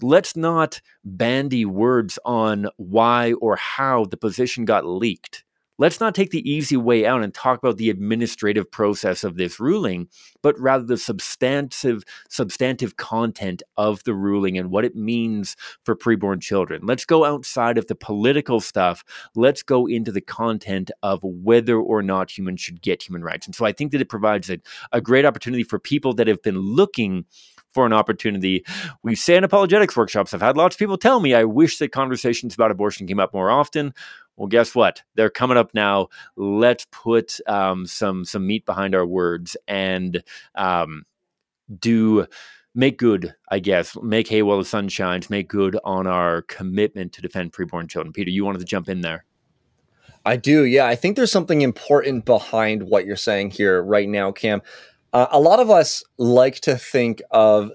Let's 0.00 0.36
not 0.36 0.80
bandy 1.04 1.64
words 1.64 2.18
on 2.24 2.66
why 2.76 3.34
or 3.34 3.56
how 3.56 4.04
the 4.06 4.16
position 4.16 4.64
got 4.64 4.86
leaked. 4.86 5.44
Let's 5.76 6.00
not 6.00 6.14
take 6.14 6.30
the 6.30 6.48
easy 6.48 6.76
way 6.76 7.04
out 7.04 7.22
and 7.22 7.34
talk 7.34 7.58
about 7.58 7.78
the 7.78 7.90
administrative 7.90 8.70
process 8.70 9.24
of 9.24 9.36
this 9.36 9.58
ruling, 9.58 10.08
but 10.42 10.58
rather 10.58 10.84
the 10.84 10.96
substantive 10.96 12.04
substantive 12.28 12.96
content 12.96 13.62
of 13.76 14.04
the 14.04 14.14
ruling 14.14 14.56
and 14.56 14.70
what 14.70 14.84
it 14.84 14.94
means 14.94 15.56
for 15.84 15.96
preborn 15.96 16.40
children. 16.40 16.82
Let's 16.84 17.04
go 17.04 17.24
outside 17.24 17.76
of 17.76 17.88
the 17.88 17.94
political 17.96 18.60
stuff. 18.60 19.04
Let's 19.34 19.62
go 19.62 19.86
into 19.86 20.12
the 20.12 20.20
content 20.20 20.90
of 21.02 21.20
whether 21.22 21.78
or 21.78 22.02
not 22.02 22.36
humans 22.36 22.60
should 22.60 22.80
get 22.80 23.02
human 23.02 23.22
rights. 23.22 23.46
And 23.46 23.54
so 23.54 23.64
I 23.64 23.72
think 23.72 23.92
that 23.92 24.00
it 24.00 24.08
provides 24.08 24.50
a, 24.50 24.58
a 24.92 25.00
great 25.00 25.24
opportunity 25.24 25.64
for 25.64 25.78
people 25.78 26.14
that 26.14 26.28
have 26.28 26.42
been 26.42 26.58
looking 26.58 27.24
for 27.74 27.84
an 27.84 27.92
opportunity. 27.92 28.64
We 29.02 29.16
say 29.16 29.36
in 29.36 29.44
apologetics 29.44 29.96
workshops, 29.96 30.32
I've 30.32 30.40
had 30.40 30.56
lots 30.56 30.76
of 30.76 30.78
people 30.78 30.96
tell 30.96 31.20
me 31.20 31.34
I 31.34 31.44
wish 31.44 31.78
that 31.78 31.90
conversations 31.90 32.54
about 32.54 32.70
abortion 32.70 33.06
came 33.06 33.18
up 33.18 33.34
more 33.34 33.50
often. 33.50 33.92
Well, 34.36 34.48
guess 34.48 34.74
what? 34.74 35.02
They're 35.14 35.30
coming 35.30 35.56
up 35.56 35.74
now. 35.74 36.08
Let's 36.36 36.86
put 36.90 37.38
um, 37.46 37.86
some 37.86 38.24
some 38.24 38.46
meat 38.46 38.66
behind 38.66 38.94
our 38.94 39.06
words 39.06 39.56
and 39.68 40.22
um, 40.54 41.04
do 41.78 42.26
make 42.74 42.98
good. 42.98 43.34
I 43.50 43.60
guess 43.60 43.96
make 44.02 44.28
hay 44.28 44.42
while 44.42 44.58
the 44.58 44.64
sun 44.64 44.88
shines. 44.88 45.30
Make 45.30 45.48
good 45.48 45.78
on 45.84 46.06
our 46.06 46.42
commitment 46.42 47.12
to 47.12 47.22
defend 47.22 47.52
preborn 47.52 47.88
children. 47.88 48.12
Peter, 48.12 48.30
you 48.30 48.44
wanted 48.44 48.58
to 48.58 48.64
jump 48.64 48.88
in 48.88 49.02
there. 49.02 49.24
I 50.26 50.36
do. 50.36 50.64
Yeah, 50.64 50.86
I 50.86 50.96
think 50.96 51.16
there's 51.16 51.32
something 51.32 51.60
important 51.60 52.24
behind 52.24 52.84
what 52.84 53.04
you're 53.04 53.16
saying 53.16 53.50
here 53.50 53.82
right 53.82 54.08
now, 54.08 54.32
Cam. 54.32 54.62
Uh, 55.12 55.26
a 55.30 55.38
lot 55.38 55.60
of 55.60 55.70
us 55.70 56.02
like 56.18 56.56
to 56.60 56.76
think 56.76 57.22
of 57.30 57.70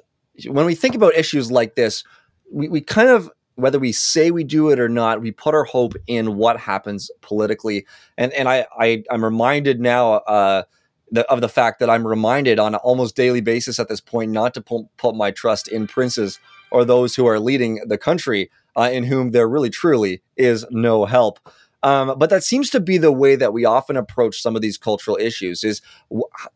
when 0.48 0.66
we 0.66 0.76
think 0.76 0.96
about 0.96 1.16
issues 1.16 1.52
like 1.52 1.76
this, 1.76 2.04
we, 2.52 2.68
we 2.68 2.82
kind 2.82 3.10
of 3.10 3.30
whether 3.60 3.80
we 3.80 3.92
say 3.92 4.32
we 4.32 4.44
do 4.44 4.70
it 4.70 4.80
or 4.80 4.90
not, 4.90 5.22
we 5.22 5.32
put 5.32 5.54
our 5.54 5.66
hope 5.66 5.94
in 6.08 6.36
what 6.36 6.60
happens 6.60 7.12
politically. 7.22 7.86
And 8.18 8.34
and 8.34 8.48
I, 8.48 8.66
I 8.78 9.04
am 9.12 9.24
reminded 9.24 9.80
now 9.80 10.14
uh, 10.14 10.64
the, 11.12 11.30
of 11.32 11.42
the 11.42 11.50
fact 11.50 11.80
that 11.80 11.90
I'm 11.90 12.06
reminded 12.08 12.60
on 12.60 12.74
an 12.74 12.80
almost 12.84 13.16
daily 13.16 13.42
basis 13.42 13.80
at 13.80 13.88
this 13.88 14.02
point 14.02 14.32
not 14.32 14.54
to 14.54 14.62
put, 14.62 14.86
put 14.98 15.16
my 15.16 15.32
trust 15.32 15.68
in 15.68 15.88
princes 15.88 16.40
or 16.72 16.86
those 16.86 17.16
who 17.16 17.26
are 17.26 17.40
leading 17.40 17.82
the 17.88 17.98
country, 17.98 18.50
uh, 18.76 18.90
in 18.92 19.04
whom 19.04 19.32
there 19.32 19.50
really 19.50 19.70
truly 19.70 20.22
is 20.38 20.66
no 20.70 21.06
help. 21.06 21.40
Um, 21.82 22.20
but 22.20 22.30
that 22.30 22.44
seems 22.44 22.70
to 22.72 22.80
be 22.80 22.98
the 22.98 23.12
way 23.12 23.38
that 23.38 23.54
we 23.54 23.64
often 23.64 23.96
approach 23.96 24.42
some 24.42 24.56
of 24.56 24.62
these 24.62 24.78
cultural 24.78 25.18
issues. 25.18 25.64
Is 25.64 25.82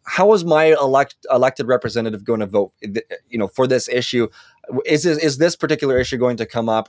how 0.03 0.33
is 0.33 0.43
my 0.43 0.65
elect, 0.65 1.15
elected 1.31 1.67
representative 1.67 2.25
going 2.25 2.41
to 2.41 2.45
vote? 2.45 2.73
You 2.81 3.39
know, 3.39 3.47
for 3.47 3.65
this 3.65 3.87
issue, 3.87 4.27
is 4.85 5.03
this, 5.03 5.17
is 5.17 5.37
this 5.37 5.55
particular 5.55 5.97
issue 5.97 6.17
going 6.17 6.37
to 6.37 6.45
come 6.45 6.69
up? 6.69 6.87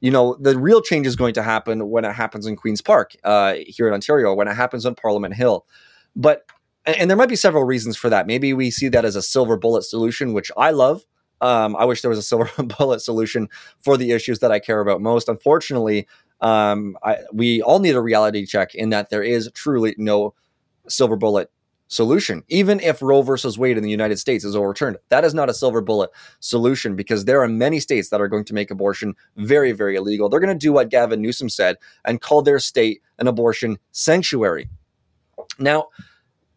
You 0.00 0.10
know, 0.10 0.36
the 0.40 0.58
real 0.58 0.82
change 0.82 1.06
is 1.06 1.16
going 1.16 1.34
to 1.34 1.42
happen 1.42 1.90
when 1.90 2.04
it 2.04 2.12
happens 2.12 2.46
in 2.46 2.56
Queens 2.56 2.82
Park 2.82 3.16
uh, 3.24 3.54
here 3.66 3.88
in 3.88 3.94
Ontario, 3.94 4.34
when 4.34 4.48
it 4.48 4.54
happens 4.54 4.86
on 4.86 4.94
Parliament 4.94 5.34
Hill. 5.34 5.66
But 6.14 6.46
and 6.86 7.10
there 7.10 7.16
might 7.16 7.28
be 7.28 7.36
several 7.36 7.64
reasons 7.64 7.96
for 7.96 8.08
that. 8.10 8.26
Maybe 8.26 8.52
we 8.52 8.70
see 8.70 8.88
that 8.88 9.04
as 9.04 9.16
a 9.16 9.22
silver 9.22 9.56
bullet 9.56 9.82
solution, 9.82 10.32
which 10.32 10.52
I 10.56 10.70
love. 10.70 11.04
Um, 11.40 11.76
I 11.76 11.84
wish 11.84 12.00
there 12.00 12.08
was 12.08 12.18
a 12.18 12.22
silver 12.22 12.50
bullet 12.78 13.00
solution 13.00 13.48
for 13.80 13.96
the 13.96 14.12
issues 14.12 14.38
that 14.38 14.52
I 14.52 14.60
care 14.60 14.80
about 14.80 15.00
most. 15.00 15.28
Unfortunately, 15.28 16.06
um, 16.40 16.96
I, 17.02 17.18
we 17.32 17.60
all 17.60 17.80
need 17.80 17.96
a 17.96 18.00
reality 18.00 18.46
check 18.46 18.74
in 18.74 18.90
that 18.90 19.10
there 19.10 19.22
is 19.22 19.50
truly 19.52 19.94
no 19.98 20.34
silver 20.88 21.16
bullet 21.16 21.50
solution. 21.88 22.42
Even 22.48 22.80
if 22.80 23.02
Roe 23.02 23.22
versus 23.22 23.58
Wade 23.58 23.76
in 23.76 23.82
the 23.82 23.90
United 23.90 24.18
States 24.18 24.44
is 24.44 24.56
overturned, 24.56 24.96
that 25.08 25.24
is 25.24 25.34
not 25.34 25.48
a 25.48 25.54
silver 25.54 25.80
bullet 25.80 26.10
solution 26.40 26.96
because 26.96 27.24
there 27.24 27.42
are 27.42 27.48
many 27.48 27.80
states 27.80 28.10
that 28.10 28.20
are 28.20 28.28
going 28.28 28.44
to 28.44 28.54
make 28.54 28.70
abortion 28.70 29.14
very, 29.36 29.72
very 29.72 29.96
illegal. 29.96 30.28
They're 30.28 30.40
going 30.40 30.56
to 30.56 30.66
do 30.66 30.72
what 30.72 30.90
Gavin 30.90 31.22
Newsom 31.22 31.48
said 31.48 31.76
and 32.04 32.20
call 32.20 32.42
their 32.42 32.58
state 32.58 33.02
an 33.18 33.28
abortion 33.28 33.78
sanctuary. 33.92 34.68
Now, 35.58 35.88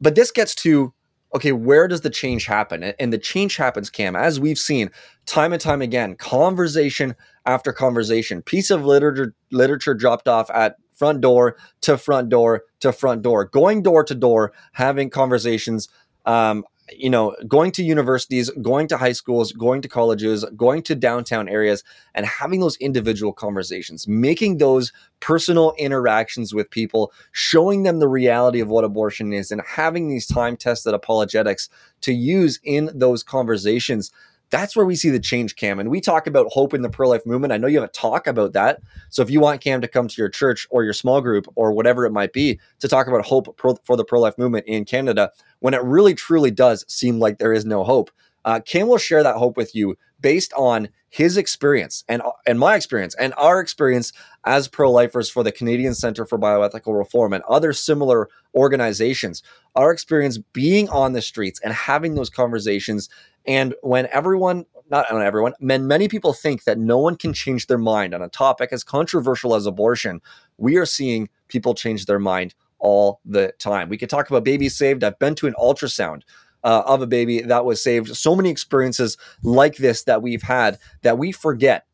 but 0.02 0.16
this 0.16 0.32
gets 0.32 0.56
to 0.56 0.94
okay, 1.36 1.52
where 1.52 1.88
does 1.88 2.02
the 2.02 2.10
change 2.10 2.46
happen? 2.46 2.84
And 2.84 3.14
the 3.14 3.18
change 3.18 3.56
happens, 3.56 3.90
Cam, 3.90 4.16
as 4.16 4.40
we've 4.40 4.58
seen 4.58 4.90
time 5.28 5.54
and 5.54 5.62
time 5.62 5.82
again, 5.82 6.16
conversation 6.16 7.16
after 7.46 7.72
conversation, 7.72 8.42
piece 8.42 8.72
of 8.72 8.86
literature 8.86 9.36
literature 9.52 9.94
dropped 9.94 10.28
off 10.28 10.50
at 10.50 10.78
front 11.00 11.22
door 11.22 11.56
to 11.82 11.98
front 11.98 12.30
door 12.30 12.66
to 12.82 12.92
front 12.92 13.22
door, 13.22 13.46
going 13.46 13.82
door 13.82 14.04
to 14.04 14.14
door, 14.14 14.52
having 14.74 15.10
conversations. 15.10 15.88
Um, 16.26 16.66
you 16.98 17.10
know, 17.10 17.36
going 17.48 17.72
to 17.74 17.84
universities, 17.84 18.50
going 18.64 18.88
to 18.88 18.98
high 18.98 19.12
schools, 19.12 19.52
going 19.52 19.80
to 19.84 19.88
colleges, 19.88 20.44
going 20.58 20.82
to 20.82 20.96
downtown 20.96 21.48
areas, 21.48 21.84
and 22.16 22.26
having 22.26 22.62
those 22.62 22.78
individual 22.78 23.32
conversations, 23.32 24.08
making 24.08 24.58
those 24.58 24.92
personal 25.20 25.76
interactions 25.78 26.52
with 26.52 26.72
people, 26.72 27.14
showing 27.32 27.84
them 27.84 28.00
the 28.00 28.08
reality 28.08 28.60
of 28.60 28.70
what 28.70 28.84
abortion 28.84 29.32
is, 29.34 29.52
and 29.52 29.62
having 29.62 30.10
these 30.10 30.26
time 30.26 30.58
tested 30.58 30.96
apologetics 30.96 31.70
to 32.02 32.12
use 32.12 32.60
in 32.64 32.90
those 32.92 33.22
conversations 33.22 34.12
that's 34.50 34.76
where 34.76 34.86
we 34.86 34.96
see 34.96 35.10
the 35.10 35.20
change, 35.20 35.56
Cam. 35.56 35.80
And 35.80 35.90
we 35.90 36.02
talk 36.02 36.28
about 36.28 36.48
hope 36.52 36.74
in 36.74 36.82
the 36.82 36.90
pro 36.90 37.08
life 37.08 37.26
movement. 37.26 37.54
I 37.54 37.58
know 37.58 37.68
you 37.68 37.80
have 37.80 37.90
a 37.90 37.92
talk 37.92 38.28
about 38.28 38.54
that. 38.54 38.82
So 39.10 39.22
if 39.22 39.30
you 39.30 39.40
want 39.40 39.62
Cam 39.62 39.82
to 39.82 39.88
come 39.88 40.08
to 40.08 40.22
your 40.22 40.30
church 40.30 40.68
or 40.70 40.84
your 40.84 40.94
small 40.94 41.22
group 41.22 41.48
or 41.56 41.72
whatever 41.72 42.06
it 42.06 42.12
might 42.12 42.34
be 42.34 42.60
to 42.80 42.88
talk 42.88 43.08
about 43.08 43.26
hope 43.26 43.56
pro- 43.58 43.78
for 43.84 43.96
the 43.96 44.06
pro 44.06 44.20
life 44.20 44.38
movement 44.38 44.66
in 44.68 44.86
Canada, 44.86 45.32
when 45.60 45.74
it 45.74 45.84
really 45.84 46.14
truly 46.14 46.52
does 46.52 46.86
seem 46.88 47.20
like 47.20 47.38
there 47.38 47.54
is 47.54 47.66
no 47.66 47.84
hope, 47.84 48.12
uh, 48.46 48.60
Cam 48.62 48.88
will 48.88 48.98
share 48.98 49.24
that 49.24 49.36
hope 49.36 49.58
with 49.58 49.76
you 49.76 49.98
based 50.22 50.54
on 50.54 50.90
his 51.10 51.38
experience 51.38 52.04
and 52.08 52.22
and 52.46 52.60
my 52.60 52.76
experience 52.76 53.16
and 53.16 53.34
our 53.38 53.60
experience 53.60 54.14
as 54.46 54.68
pro-lifers 54.68 55.30
for 55.30 55.44
the 55.44 55.52
Canadian 55.52 55.96
Center 55.96 56.26
for 56.26 56.38
Bioethical 56.38 56.98
Reform 56.98 57.34
and 57.34 57.44
other 57.46 57.74
similar 57.74 58.30
organizations 58.56 59.42
our 59.76 59.92
experience 59.92 60.38
being 60.54 60.90
on 60.90 61.14
the 61.14 61.22
streets 61.22 61.60
and 61.64 61.74
having 61.74 62.16
those 62.16 62.30
conversations 62.30 63.10
and 63.46 63.74
when 63.82 64.08
everyone, 64.12 64.66
not 64.90 65.10
on 65.12 65.22
everyone, 65.22 65.54
men, 65.60 65.88
many 65.88 66.08
people 66.08 66.34
think 66.34 66.66
that 66.66 66.78
no 66.78 66.98
one 66.98 67.16
can 67.16 67.34
change 67.34 67.68
their 67.68 67.78
mind 67.78 68.14
on 68.14 68.22
a 68.22 68.30
topic 68.30 68.70
as 68.72 68.84
controversial 68.84 69.56
as 69.56 69.66
abortion, 69.66 70.22
we 70.58 70.78
are 70.78 70.86
seeing 70.86 71.30
people 71.48 71.74
change 71.74 72.06
their 72.06 72.20
mind 72.20 72.54
all 72.80 73.20
the 73.26 73.54
time. 73.60 73.90
We 73.90 73.98
could 73.98 74.10
talk 74.10 74.30
about 74.30 74.44
babies 74.44 74.78
saved. 74.78 75.04
I've 75.04 75.20
been 75.20 75.36
to 75.36 75.48
an 75.48 75.56
ultrasound 75.58 76.22
uh, 76.64 76.84
of 76.86 77.02
a 77.02 77.08
baby 77.08 77.42
that 77.42 77.66
was 77.66 77.82
saved. 77.82 78.16
So 78.16 78.36
many 78.36 78.50
experiences 78.50 79.18
like 79.44 79.78
this 79.78 80.04
that 80.04 80.22
we've 80.22 80.44
had 80.44 80.78
that 81.02 81.18
we 81.18 81.32
forget 81.32 81.86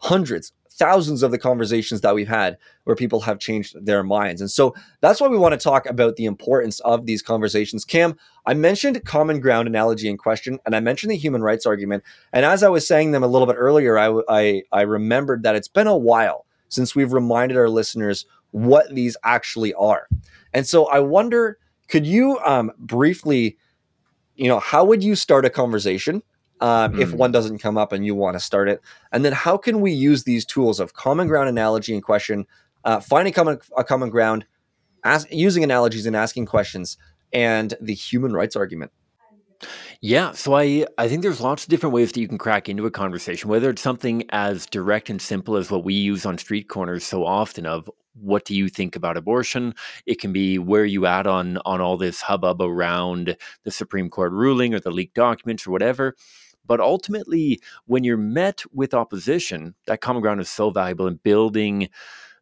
hundreds, 0.00 0.52
thousands 0.70 1.22
of 1.22 1.30
the 1.30 1.38
conversations 1.38 2.00
that 2.02 2.14
we've 2.14 2.28
had 2.28 2.56
where 2.84 2.96
people 2.96 3.20
have 3.20 3.38
changed 3.38 3.84
their 3.84 4.02
minds. 4.02 4.40
And 4.40 4.50
so 4.50 4.74
that's 5.00 5.20
why 5.20 5.28
we 5.28 5.36
want 5.36 5.52
to 5.52 5.58
talk 5.58 5.86
about 5.86 6.16
the 6.16 6.24
importance 6.24 6.78
of 6.80 7.06
these 7.06 7.20
conversations. 7.20 7.84
Cam, 7.84 8.16
I 8.46 8.54
mentioned 8.54 9.04
common 9.04 9.40
ground 9.40 9.66
analogy 9.66 10.08
in 10.08 10.16
question, 10.16 10.58
and 10.64 10.76
I 10.76 10.80
mentioned 10.80 11.10
the 11.10 11.16
human 11.16 11.42
rights 11.42 11.66
argument. 11.66 12.04
And 12.32 12.44
as 12.44 12.62
I 12.62 12.68
was 12.68 12.86
saying 12.86 13.10
them 13.10 13.24
a 13.24 13.28
little 13.28 13.46
bit 13.46 13.56
earlier, 13.56 13.98
I, 13.98 14.20
I, 14.28 14.62
I 14.72 14.82
remembered 14.82 15.42
that 15.42 15.56
it's 15.56 15.68
been 15.68 15.88
a 15.88 15.96
while 15.96 16.46
since 16.68 16.94
we've 16.94 17.12
reminded 17.12 17.56
our 17.56 17.68
listeners 17.68 18.24
what 18.52 18.94
these 18.94 19.16
actually 19.24 19.74
are. 19.74 20.06
And 20.54 20.66
so 20.66 20.86
I 20.86 21.00
wonder, 21.00 21.58
could 21.88 22.06
you 22.06 22.38
um, 22.44 22.70
briefly, 22.78 23.58
you 24.38 24.48
know, 24.48 24.60
how 24.60 24.84
would 24.84 25.02
you 25.02 25.14
start 25.14 25.44
a 25.44 25.50
conversation 25.50 26.22
um, 26.60 26.92
mm. 26.92 27.00
if 27.00 27.10
hmm. 27.10 27.16
one 27.16 27.32
doesn't 27.32 27.58
come 27.58 27.76
up 27.76 27.92
and 27.92 28.04
you 28.04 28.14
want 28.14 28.34
to 28.34 28.40
start 28.40 28.68
it. 28.68 28.80
And 29.12 29.24
then 29.24 29.32
how 29.32 29.56
can 29.56 29.80
we 29.80 29.92
use 29.92 30.24
these 30.24 30.44
tools 30.44 30.80
of 30.80 30.94
common 30.94 31.28
ground 31.28 31.48
analogy 31.48 31.94
and 31.94 32.02
question, 32.02 32.46
uh, 32.84 33.00
finding 33.00 33.32
common 33.32 33.58
a 33.76 33.84
common 33.84 34.10
ground, 34.10 34.46
ask, 35.04 35.28
using 35.30 35.62
analogies 35.64 36.06
and 36.06 36.16
asking 36.16 36.46
questions, 36.46 36.96
and 37.32 37.74
the 37.80 37.94
human 37.94 38.32
rights 38.32 38.56
argument. 38.56 38.92
Yeah, 40.00 40.32
so 40.32 40.54
I 40.54 40.86
I 40.96 41.08
think 41.08 41.22
there's 41.22 41.40
lots 41.40 41.64
of 41.64 41.68
different 41.68 41.92
ways 41.92 42.12
that 42.12 42.20
you 42.20 42.28
can 42.28 42.38
crack 42.38 42.68
into 42.68 42.86
a 42.86 42.90
conversation, 42.90 43.50
whether 43.50 43.70
it's 43.70 43.82
something 43.82 44.22
as 44.30 44.66
direct 44.66 45.10
and 45.10 45.20
simple 45.20 45.56
as 45.56 45.70
what 45.70 45.84
we 45.84 45.94
use 45.94 46.24
on 46.24 46.38
street 46.38 46.68
corners 46.68 47.04
so 47.04 47.26
often 47.26 47.66
of 47.66 47.90
what 48.20 48.44
do 48.44 48.54
you 48.54 48.68
think 48.68 48.96
about 48.96 49.16
abortion? 49.16 49.74
It 50.06 50.20
can 50.20 50.32
be 50.32 50.58
where 50.58 50.84
you 50.84 51.06
at 51.06 51.26
on 51.26 51.58
on 51.64 51.80
all 51.80 51.96
this 51.96 52.20
hubbub 52.20 52.60
around 52.62 53.36
the 53.64 53.70
Supreme 53.70 54.10
Court 54.10 54.32
ruling 54.32 54.74
or 54.74 54.80
the 54.80 54.90
leaked 54.90 55.14
documents 55.14 55.66
or 55.66 55.70
whatever. 55.70 56.14
But 56.66 56.80
ultimately, 56.80 57.60
when 57.86 58.04
you're 58.04 58.16
met 58.18 58.62
with 58.72 58.92
opposition, 58.94 59.74
that 59.86 60.02
common 60.02 60.22
ground 60.22 60.40
is 60.40 60.50
so 60.50 60.70
valuable 60.70 61.06
in 61.06 61.16
building 61.16 61.88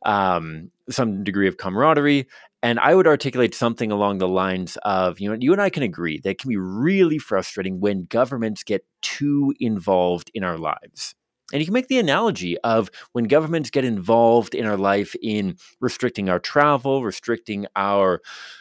um, 0.05 0.71
some 0.91 1.25
degree 1.25 1.49
of 1.49 1.57
camaraderie. 1.57 2.27
And 2.63 2.81
I 2.81 2.95
would 2.95 3.07
articulate 3.07 3.55
something 3.55 3.93
along 3.93 4.19
the 4.19 4.29
lines 4.29 4.77
of, 4.83 5.21
you 5.21 5.29
know, 5.29 5.37
you 5.39 5.53
and 5.53 5.63
I 5.63 5.71
can 5.71 5.85
agree 5.85 6.19
that 6.21 6.31
it 6.31 6.39
can 6.39 6.49
be 6.49 6.57
really 6.57 7.19
frustrating 7.19 7.81
when 7.81 8.07
governments 8.07 8.65
get 8.65 8.85
too 9.03 9.55
involved 9.61 10.31
in 10.35 10.43
our 10.43 10.59
lives. 10.59 11.15
And 11.53 11.61
you 11.61 11.67
can 11.67 11.75
make 11.75 11.89
the 11.89 12.01
analogy 12.01 12.59
of 12.59 12.91
when 13.13 13.25
governments 13.25 13.71
get 13.71 13.85
involved 13.85 14.55
in 14.55 14.67
our 14.67 14.77
life 14.77 15.15
in 15.23 15.57
restricting 15.81 16.29
our 16.29 16.41
travel, 16.41 17.05
restricting 17.05 17.67
our 17.77 18.21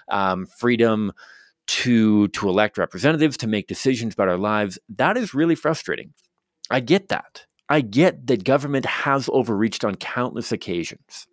um, 0.10 0.46
freedom 0.46 1.12
to 1.68 2.28
to 2.30 2.48
elect 2.48 2.78
representatives 2.78 3.38
to 3.38 3.48
make 3.48 3.68
decisions 3.68 4.14
about 4.14 4.28
our 4.28 4.38
lives 4.38 4.78
that 4.90 5.18
is 5.18 5.34
really 5.34 5.56
frustrating. 5.56 6.14
I 6.70 6.80
get 6.80 7.10
that. 7.10 7.46
I 7.70 7.82
get 7.82 8.28
that 8.28 8.44
government 8.44 8.86
has 8.86 9.30
overreached 9.34 9.84
on 9.84 9.96
countless 9.96 10.52
occasions. 10.52 11.28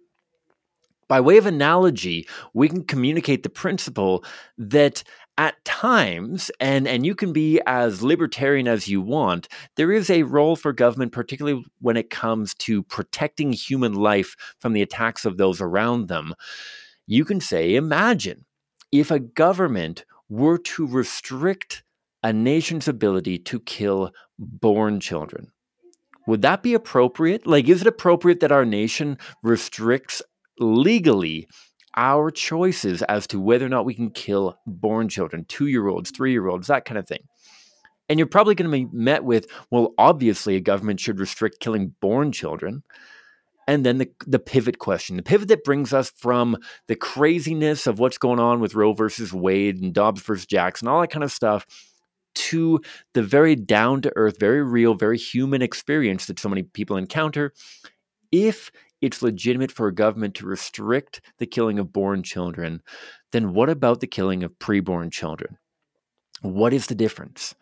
By 1.09 1.21
way 1.21 1.37
of 1.37 1.45
analogy 1.45 2.27
we 2.55 2.69
can 2.69 2.85
communicate 2.85 3.43
the 3.43 3.51
principle 3.51 4.25
that 4.57 5.05
at 5.39 5.65
times 5.65 6.51
and 6.61 6.87
and 6.87 7.07
you 7.07 7.15
can 7.15 7.33
be 7.33 7.61
as 7.67 8.03
libertarian 8.03 8.69
as 8.69 8.87
you 8.87 9.01
want 9.01 9.49
there 9.77 9.91
is 9.91 10.11
a 10.11 10.25
role 10.25 10.57
for 10.57 10.73
government 10.73 11.11
particularly 11.11 11.65
when 11.81 11.97
it 11.97 12.11
comes 12.11 12.55
to 12.55 12.83
protecting 12.83 13.53
human 13.53 13.95
life 13.95 14.37
from 14.59 14.75
the 14.75 14.83
attacks 14.83 15.25
of 15.25 15.39
those 15.39 15.61
around 15.61 16.09
them 16.09 16.35
you 17.07 17.25
can 17.25 17.41
say 17.41 17.75
imagine 17.75 18.45
if 18.93 19.11
a 19.11 19.19
government 19.19 20.05
were 20.29 20.59
to 20.59 20.87
restrict 20.87 21.83
a 22.23 22.33
nation's 22.33 22.87
ability 22.87 23.39
to 23.39 23.61
kill 23.61 24.13
born 24.39 25.01
children. 25.01 25.51
Would 26.27 26.43
that 26.43 26.63
be 26.63 26.75
appropriate? 26.75 27.47
Like, 27.47 27.69
is 27.69 27.81
it 27.81 27.87
appropriate 27.87 28.41
that 28.41 28.53
our 28.53 28.65
nation 28.65 29.19
restricts 29.43 30.23
legally 30.59 31.49
our 31.97 32.31
choices 32.31 33.03
as 33.03 33.27
to 33.29 33.41
whether 33.41 33.67
or 33.67 33.69
not 33.69 33.85
we 33.85 33.95
can 33.95 34.11
kill 34.11 34.59
born 34.67 35.09
children, 35.09 35.45
two 35.49 35.67
year 35.67 35.89
olds, 35.89 36.11
three 36.11 36.33
year 36.33 36.49
olds, 36.49 36.67
that 36.67 36.85
kind 36.85 36.99
of 36.99 37.07
thing? 37.07 37.23
And 38.09 38.19
you're 38.19 38.27
probably 38.27 38.55
going 38.55 38.71
to 38.71 38.77
be 38.77 38.97
met 38.97 39.25
with, 39.25 39.47
well, 39.71 39.95
obviously, 39.97 40.57
a 40.57 40.61
government 40.61 41.01
should 41.01 41.21
restrict 41.21 41.61
killing 41.61 41.95
born 42.01 42.33
children. 42.33 42.83
And 43.69 43.87
then 43.87 43.99
the, 43.99 44.11
the 44.27 44.41
pivot 44.41 44.79
question, 44.79 45.17
the 45.17 45.23
pivot 45.23 45.49
that 45.49 45.65
brings 45.65 45.93
us 45.93 46.11
from 46.17 46.57
the 46.89 46.97
craziness 46.97 47.87
of 47.87 48.01
what's 48.01 48.19
going 48.19 48.41
on 48.41 48.61
with 48.61 48.75
Roe 48.75 48.93
versus 48.93 49.33
Wade 49.33 49.81
and 49.81 49.95
Dobbs 49.95 50.21
versus 50.21 50.47
Jackson, 50.47 50.89
all 50.89 51.01
that 51.01 51.11
kind 51.11 51.23
of 51.23 51.31
stuff, 51.31 51.65
to 52.35 52.81
the 53.15 53.23
very 53.23 53.55
down 53.55 54.03
to 54.03 54.13
earth, 54.17 54.39
very 54.41 54.63
real, 54.63 54.95
very 54.95 55.19
human 55.19 55.63
experience 55.63 56.27
that 56.27 56.41
so 56.41 56.49
many 56.49 56.65
people 56.65 56.97
encounter. 56.97 57.53
If 58.33 58.73
it's 59.03 59.21
legitimate 59.21 59.71
for 59.71 59.89
a 59.89 59.95
government 59.95 60.35
to 60.37 60.47
restrict 60.47 61.21
the 61.39 61.47
killing 61.47 61.79
of 61.79 61.93
born 61.93 62.23
children, 62.23 62.81
then 63.33 63.53
what 63.53 63.69
about 63.69 64.01
the 64.01 64.07
killing 64.07 64.43
of 64.43 64.59
preborn 64.59 65.13
children? 65.13 65.59
What 66.41 66.73
is 66.73 66.87
the 66.87 66.95
difference? 66.95 67.55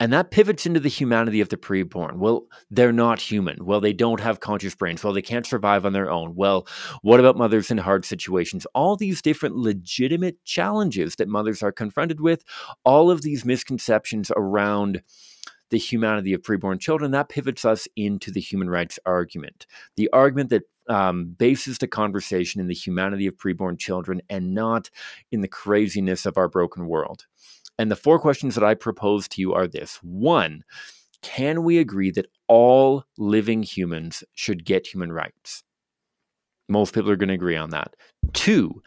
And 0.00 0.12
that 0.12 0.30
pivots 0.30 0.64
into 0.64 0.78
the 0.78 0.88
humanity 0.88 1.40
of 1.40 1.48
the 1.48 1.56
preborn. 1.56 2.18
Well, 2.18 2.46
they're 2.70 2.92
not 2.92 3.20
human. 3.20 3.64
Well, 3.64 3.80
they 3.80 3.92
don't 3.92 4.20
have 4.20 4.38
conscious 4.38 4.74
brains. 4.74 5.02
Well, 5.02 5.12
they 5.12 5.22
can't 5.22 5.46
survive 5.46 5.84
on 5.84 5.92
their 5.92 6.08
own. 6.08 6.36
Well, 6.36 6.68
what 7.02 7.18
about 7.18 7.36
mothers 7.36 7.70
in 7.70 7.78
hard 7.78 8.04
situations? 8.04 8.64
All 8.74 8.94
these 8.94 9.20
different 9.20 9.56
legitimate 9.56 10.44
challenges 10.44 11.16
that 11.16 11.28
mothers 11.28 11.64
are 11.64 11.72
confronted 11.72 12.20
with, 12.20 12.44
all 12.84 13.10
of 13.10 13.22
these 13.22 13.44
misconceptions 13.44 14.30
around 14.36 15.02
the 15.70 15.78
humanity 15.78 16.32
of 16.32 16.42
preborn 16.42 16.80
children, 16.80 17.10
that 17.10 17.28
pivots 17.28 17.64
us 17.64 17.88
into 17.96 18.30
the 18.30 18.40
human 18.40 18.70
rights 18.70 19.00
argument. 19.04 19.66
The 19.96 20.08
argument 20.12 20.50
that 20.50 20.62
um, 20.88 21.34
bases 21.38 21.78
the 21.78 21.86
conversation 21.86 22.60
in 22.60 22.68
the 22.68 22.74
humanity 22.74 23.26
of 23.26 23.36
preborn 23.36 23.78
children 23.78 24.20
and 24.28 24.54
not 24.54 24.90
in 25.30 25.40
the 25.40 25.48
craziness 25.48 26.26
of 26.26 26.36
our 26.36 26.48
broken 26.48 26.86
world. 26.86 27.26
And 27.78 27.90
the 27.90 27.96
four 27.96 28.18
questions 28.18 28.54
that 28.54 28.64
I 28.64 28.74
propose 28.74 29.28
to 29.28 29.40
you 29.40 29.52
are 29.54 29.66
this 29.66 29.96
one, 30.02 30.64
can 31.22 31.62
we 31.62 31.78
agree 31.78 32.10
that 32.12 32.26
all 32.48 33.04
living 33.16 33.62
humans 33.62 34.24
should 34.34 34.64
get 34.64 34.86
human 34.86 35.12
rights? 35.12 35.62
Most 36.68 36.94
people 36.94 37.10
are 37.10 37.16
going 37.16 37.28
to 37.28 37.34
agree 37.34 37.56
on 37.56 37.70
that. 37.70 37.94
Two, 38.32 38.82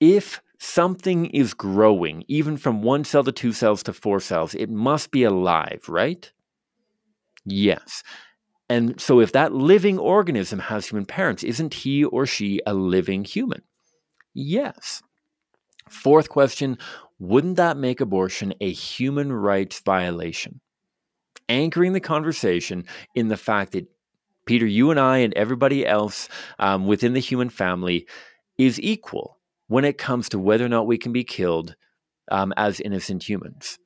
if 0.00 0.40
something 0.58 1.26
is 1.26 1.54
growing, 1.54 2.24
even 2.28 2.56
from 2.56 2.82
one 2.82 3.04
cell 3.04 3.24
to 3.24 3.32
two 3.32 3.52
cells 3.52 3.82
to 3.84 3.92
four 3.92 4.20
cells, 4.20 4.54
it 4.54 4.70
must 4.70 5.10
be 5.10 5.24
alive, 5.24 5.82
right? 5.88 6.30
Yes. 7.44 8.02
And 8.70 9.00
so, 9.00 9.18
if 9.18 9.32
that 9.32 9.52
living 9.52 9.98
organism 9.98 10.60
has 10.60 10.86
human 10.86 11.04
parents, 11.04 11.42
isn't 11.42 11.74
he 11.74 12.04
or 12.04 12.24
she 12.24 12.60
a 12.64 12.72
living 12.72 13.24
human? 13.24 13.62
Yes. 14.32 15.02
Fourth 15.88 16.28
question 16.28 16.78
wouldn't 17.18 17.56
that 17.56 17.76
make 17.76 18.00
abortion 18.00 18.54
a 18.60 18.72
human 18.72 19.32
rights 19.32 19.80
violation? 19.80 20.60
Anchoring 21.48 21.92
the 21.94 22.00
conversation 22.00 22.84
in 23.16 23.26
the 23.26 23.36
fact 23.36 23.72
that 23.72 23.88
Peter, 24.46 24.66
you 24.66 24.92
and 24.92 25.00
I, 25.00 25.18
and 25.18 25.34
everybody 25.34 25.84
else 25.84 26.28
um, 26.60 26.86
within 26.86 27.12
the 27.12 27.20
human 27.20 27.50
family 27.50 28.06
is 28.56 28.80
equal 28.80 29.36
when 29.66 29.84
it 29.84 29.98
comes 29.98 30.28
to 30.28 30.38
whether 30.38 30.64
or 30.64 30.68
not 30.68 30.86
we 30.86 30.96
can 30.96 31.12
be 31.12 31.24
killed 31.24 31.74
um, 32.30 32.54
as 32.56 32.80
innocent 32.80 33.28
humans 33.28 33.78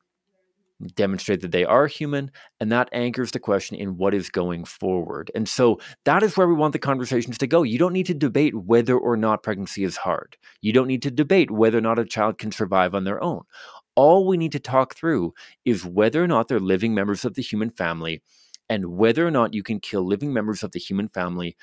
demonstrate 0.95 1.41
that 1.41 1.53
they 1.53 1.65
are 1.65 1.87
human, 1.87 2.31
and 2.61 2.71
that 2.73 2.89
anchors 2.93 3.31
the 3.31 3.39
question 3.39 3.77
in 3.77 3.97
what 3.97 4.15
is 4.15 4.31
going 4.31 4.65
forward. 4.65 5.31
And 5.35 5.49
so 5.49 5.81
that 6.05 6.23
is 6.23 6.37
where 6.37 6.49
we 6.49 6.55
want 6.55 6.73
the 6.73 6.79
conversations 6.79 7.39
to 7.39 7.47
go. 7.47 7.63
You 7.63 7.79
don't 7.79 7.93
need 7.93 8.07
to 8.07 8.15
debate 8.15 8.55
whether 8.55 8.99
or 8.99 9.17
not 9.17 9.43
pregnancy 9.43 9.85
is 9.85 9.97
hard. 9.97 10.37
You 10.61 10.73
don't 10.73 10.89
need 10.89 11.03
to 11.03 11.11
debate 11.11 11.51
whether 11.51 11.79
or 11.79 11.83
not 11.83 11.99
a 11.99 12.05
child 12.05 12.39
can 12.39 12.53
survive 12.53 12.95
on 12.95 13.05
their 13.05 13.23
own. 13.23 13.43
All 13.97 14.27
we 14.27 14.37
need 14.37 14.53
to 14.53 14.61
talk 14.61 14.97
through 14.97 15.35
is 15.65 15.85
whether 15.85 16.23
or 16.23 16.27
not 16.27 16.49
they're 16.49 16.61
living 16.61 16.95
members 16.95 17.25
of 17.25 17.35
the 17.35 17.43
human 17.43 17.71
family 17.71 18.23
and 18.69 18.97
whether 18.97 19.27
or 19.27 19.31
not 19.31 19.55
you 19.55 19.63
can 19.63 19.79
kill 19.79 20.07
living 20.07 20.33
members 20.33 20.63
of 20.63 20.73
the 20.73 20.81
human 20.81 21.09
family 21.09 21.57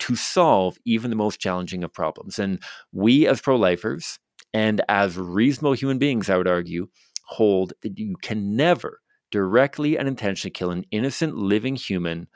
to 0.00 0.16
solve 0.16 0.78
even 0.84 1.10
the 1.10 1.16
most 1.16 1.40
challenging 1.40 1.84
of 1.84 1.92
problems. 1.92 2.38
And 2.38 2.62
we, 2.92 3.26
as 3.26 3.40
pro 3.40 3.56
lifers 3.56 4.18
and 4.54 4.80
as 4.88 5.16
reasonable 5.16 5.74
human 5.74 5.98
beings, 5.98 6.30
I 6.30 6.36
would 6.36 6.48
argue, 6.48 6.88
hold 7.28 7.72
that 7.82 7.98
you 7.98 8.16
can 8.22 8.56
never 8.56 9.00
directly 9.30 9.98
and 9.98 10.08
intentionally 10.08 10.50
kill 10.50 10.70
an 10.70 10.84
innocent 10.90 11.36
living 11.36 11.76
human 11.76 12.26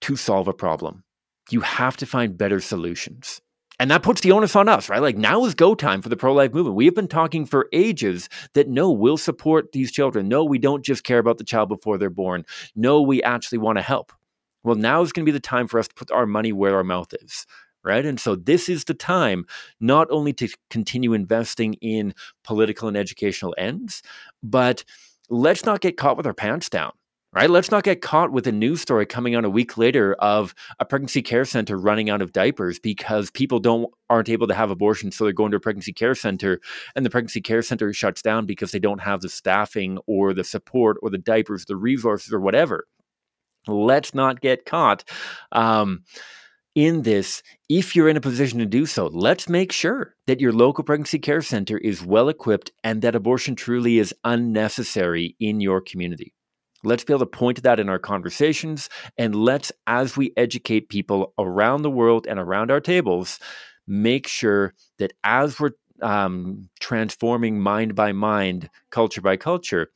to 0.00 0.16
solve 0.16 0.48
a 0.48 0.52
problem. 0.52 1.04
You 1.50 1.60
have 1.60 1.96
to 1.98 2.06
find 2.06 2.36
better 2.36 2.60
solutions. 2.60 3.40
And 3.78 3.90
that 3.90 4.02
puts 4.02 4.22
the 4.22 4.32
onus 4.32 4.56
on 4.56 4.70
us, 4.70 4.88
right? 4.88 5.02
Like 5.02 5.18
now 5.18 5.44
is 5.44 5.54
go 5.54 5.74
time 5.74 6.00
for 6.00 6.08
the 6.08 6.16
pro 6.16 6.32
life 6.32 6.54
movement. 6.54 6.76
We 6.76 6.86
have 6.86 6.94
been 6.94 7.08
talking 7.08 7.44
for 7.44 7.68
ages 7.72 8.30
that 8.54 8.68
no, 8.68 8.90
we'll 8.90 9.18
support 9.18 9.72
these 9.72 9.92
children. 9.92 10.28
No, 10.28 10.44
we 10.44 10.58
don't 10.58 10.84
just 10.84 11.04
care 11.04 11.18
about 11.18 11.36
the 11.36 11.44
child 11.44 11.68
before 11.68 11.98
they're 11.98 12.08
born. 12.08 12.44
No, 12.74 13.02
we 13.02 13.22
actually 13.22 13.58
want 13.58 13.76
to 13.76 13.82
help. 13.82 14.12
Well, 14.64 14.76
now 14.76 15.02
is 15.02 15.12
going 15.12 15.24
to 15.26 15.30
be 15.30 15.36
the 15.36 15.40
time 15.40 15.68
for 15.68 15.78
us 15.78 15.88
to 15.88 15.94
put 15.94 16.10
our 16.10 16.26
money 16.26 16.52
where 16.52 16.76
our 16.76 16.84
mouth 16.84 17.12
is, 17.22 17.46
right? 17.86 18.04
And 18.04 18.20
so 18.20 18.34
this 18.34 18.68
is 18.68 18.84
the 18.84 18.94
time 18.94 19.46
not 19.80 20.08
only 20.10 20.32
to 20.34 20.48
continue 20.68 21.14
investing 21.14 21.74
in 21.74 22.14
political 22.44 22.88
and 22.88 22.96
educational 22.96 23.54
ends, 23.56 24.02
but 24.42 24.84
let's 25.30 25.64
not 25.64 25.80
get 25.80 25.96
caught 25.96 26.16
with 26.16 26.26
our 26.26 26.34
pants 26.34 26.68
down. 26.68 26.92
Right? 27.32 27.50
Let's 27.50 27.70
not 27.70 27.84
get 27.84 28.00
caught 28.00 28.32
with 28.32 28.46
a 28.46 28.52
news 28.52 28.80
story 28.80 29.04
coming 29.04 29.36
on 29.36 29.44
a 29.44 29.50
week 29.50 29.76
later 29.76 30.14
of 30.20 30.54
a 30.78 30.86
pregnancy 30.86 31.20
care 31.20 31.44
center 31.44 31.76
running 31.76 32.08
out 32.08 32.22
of 32.22 32.32
diapers 32.32 32.78
because 32.78 33.30
people 33.30 33.58
don't 33.58 33.92
aren't 34.08 34.30
able 34.30 34.46
to 34.46 34.54
have 34.54 34.70
abortions, 34.70 35.16
so 35.16 35.24
they're 35.24 35.34
going 35.34 35.50
to 35.50 35.58
a 35.58 35.60
pregnancy 35.60 35.92
care 35.92 36.14
center, 36.14 36.60
and 36.94 37.04
the 37.04 37.10
pregnancy 37.10 37.42
care 37.42 37.60
center 37.60 37.92
shuts 37.92 38.22
down 38.22 38.46
because 38.46 38.72
they 38.72 38.78
don't 38.78 39.02
have 39.02 39.20
the 39.20 39.28
staffing 39.28 39.98
or 40.06 40.32
the 40.32 40.44
support 40.44 40.96
or 41.02 41.10
the 41.10 41.18
diapers, 41.18 41.66
the 41.66 41.76
resources, 41.76 42.32
or 42.32 42.40
whatever. 42.40 42.86
Let's 43.66 44.14
not 44.14 44.40
get 44.40 44.64
caught. 44.64 45.04
Um, 45.52 46.04
in 46.76 47.02
this, 47.02 47.42
if 47.70 47.96
you're 47.96 48.08
in 48.08 48.18
a 48.18 48.20
position 48.20 48.58
to 48.58 48.66
do 48.66 48.84
so, 48.84 49.06
let's 49.06 49.48
make 49.48 49.72
sure 49.72 50.14
that 50.26 50.40
your 50.40 50.52
local 50.52 50.84
pregnancy 50.84 51.18
care 51.18 51.40
center 51.40 51.78
is 51.78 52.04
well 52.04 52.28
equipped 52.28 52.70
and 52.84 53.00
that 53.00 53.16
abortion 53.16 53.56
truly 53.56 53.98
is 53.98 54.14
unnecessary 54.24 55.34
in 55.40 55.60
your 55.60 55.80
community. 55.80 56.34
Let's 56.84 57.02
be 57.02 57.14
able 57.14 57.20
to 57.20 57.26
point 57.26 57.56
to 57.56 57.62
that 57.62 57.80
in 57.80 57.88
our 57.88 57.98
conversations. 57.98 58.90
And 59.16 59.34
let's, 59.34 59.72
as 59.86 60.18
we 60.18 60.34
educate 60.36 60.90
people 60.90 61.32
around 61.38 61.80
the 61.80 61.90
world 61.90 62.26
and 62.28 62.38
around 62.38 62.70
our 62.70 62.80
tables, 62.80 63.40
make 63.88 64.28
sure 64.28 64.74
that 64.98 65.14
as 65.24 65.58
we're 65.58 65.70
um, 66.02 66.68
transforming 66.78 67.58
mind 67.58 67.94
by 67.94 68.12
mind, 68.12 68.68
culture 68.90 69.22
by 69.22 69.38
culture, 69.38 69.88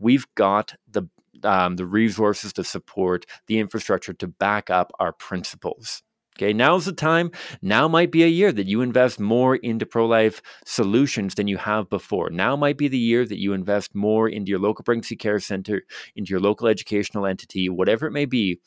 we've 0.00 0.26
got 0.34 0.74
the 0.90 1.08
um, 1.44 1.76
the 1.76 1.84
resources, 1.84 2.52
to 2.54 2.64
support, 2.64 3.26
the 3.48 3.58
infrastructure 3.58 4.14
to 4.14 4.26
back 4.26 4.70
up 4.70 4.92
our 4.98 5.12
principles. 5.12 6.02
Okay, 6.36 6.52
now's 6.52 6.84
the 6.84 6.92
time. 6.92 7.30
Now 7.62 7.86
might 7.86 8.10
be 8.10 8.24
a 8.24 8.28
year 8.28 8.50
that 8.50 8.66
you 8.66 8.80
invest 8.80 9.20
more 9.20 9.54
into 9.54 9.86
pro 9.86 10.06
life 10.06 10.42
solutions 10.64 11.36
than 11.36 11.46
you 11.46 11.56
have 11.58 11.88
before. 11.88 12.28
Now 12.28 12.56
might 12.56 12.76
be 12.76 12.88
the 12.88 12.98
year 12.98 13.24
that 13.24 13.38
you 13.38 13.52
invest 13.52 13.94
more 13.94 14.28
into 14.28 14.50
your 14.50 14.58
local 14.58 14.82
pregnancy 14.82 15.14
care 15.14 15.38
center, 15.38 15.82
into 16.16 16.30
your 16.30 16.40
local 16.40 16.66
educational 16.66 17.26
entity, 17.26 17.68
whatever 17.68 18.06
it 18.06 18.12
may 18.12 18.24
be. 18.24 18.58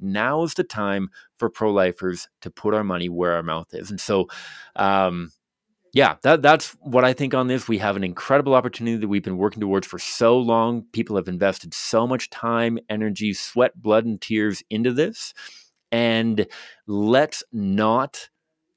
Now 0.00 0.44
is 0.44 0.54
the 0.54 0.64
time 0.64 1.10
for 1.36 1.50
pro 1.50 1.70
lifers 1.70 2.26
to 2.40 2.50
put 2.50 2.72
our 2.72 2.84
money 2.84 3.10
where 3.10 3.32
our 3.32 3.42
mouth 3.42 3.74
is. 3.74 3.90
And 3.90 4.00
so, 4.00 4.28
um, 4.76 5.30
yeah, 5.92 6.16
that, 6.22 6.40
that's 6.40 6.76
what 6.80 7.04
I 7.04 7.12
think 7.12 7.34
on 7.34 7.48
this. 7.48 7.68
We 7.68 7.78
have 7.78 7.96
an 7.96 8.04
incredible 8.04 8.54
opportunity 8.54 8.96
that 8.96 9.08
we've 9.08 9.22
been 9.22 9.36
working 9.36 9.60
towards 9.60 9.86
for 9.86 9.98
so 9.98 10.38
long. 10.38 10.84
People 10.92 11.16
have 11.16 11.28
invested 11.28 11.74
so 11.74 12.06
much 12.06 12.30
time, 12.30 12.78
energy, 12.88 13.34
sweat, 13.34 13.72
blood, 13.80 14.06
and 14.06 14.18
tears 14.20 14.62
into 14.70 14.92
this. 14.92 15.34
And 15.92 16.46
let's 16.86 17.42
not 17.52 18.28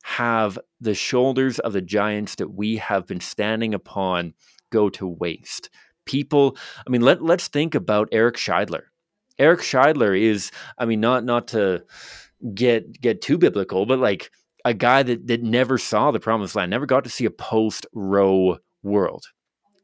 have 0.03 0.59
the 0.81 0.93
shoulders 0.93 1.59
of 1.59 1.73
the 1.73 1.81
giants 1.81 2.35
that 2.35 2.53
we 2.53 2.77
have 2.77 3.07
been 3.07 3.21
standing 3.21 3.73
upon 3.73 4.33
go 4.71 4.89
to 4.89 5.07
waste. 5.07 5.69
People, 6.05 6.57
I 6.85 6.89
mean, 6.89 7.01
let 7.01 7.23
let's 7.23 7.47
think 7.47 7.75
about 7.75 8.09
Eric 8.11 8.35
Scheidler. 8.35 8.83
Eric 9.39 9.61
Scheidler 9.61 10.19
is, 10.19 10.51
I 10.77 10.85
mean, 10.85 10.99
not 10.99 11.23
not 11.23 11.47
to 11.49 11.83
get 12.53 12.99
get 12.99 13.21
too 13.21 13.37
biblical, 13.37 13.85
but 13.85 13.99
like 13.99 14.29
a 14.65 14.73
guy 14.73 15.03
that 15.03 15.27
that 15.27 15.41
never 15.41 15.77
saw 15.77 16.11
the 16.11 16.19
promised 16.19 16.55
land, 16.55 16.71
never 16.71 16.85
got 16.85 17.05
to 17.05 17.09
see 17.09 17.25
a 17.25 17.31
post 17.31 17.85
Roe 17.93 18.57
world. 18.83 19.25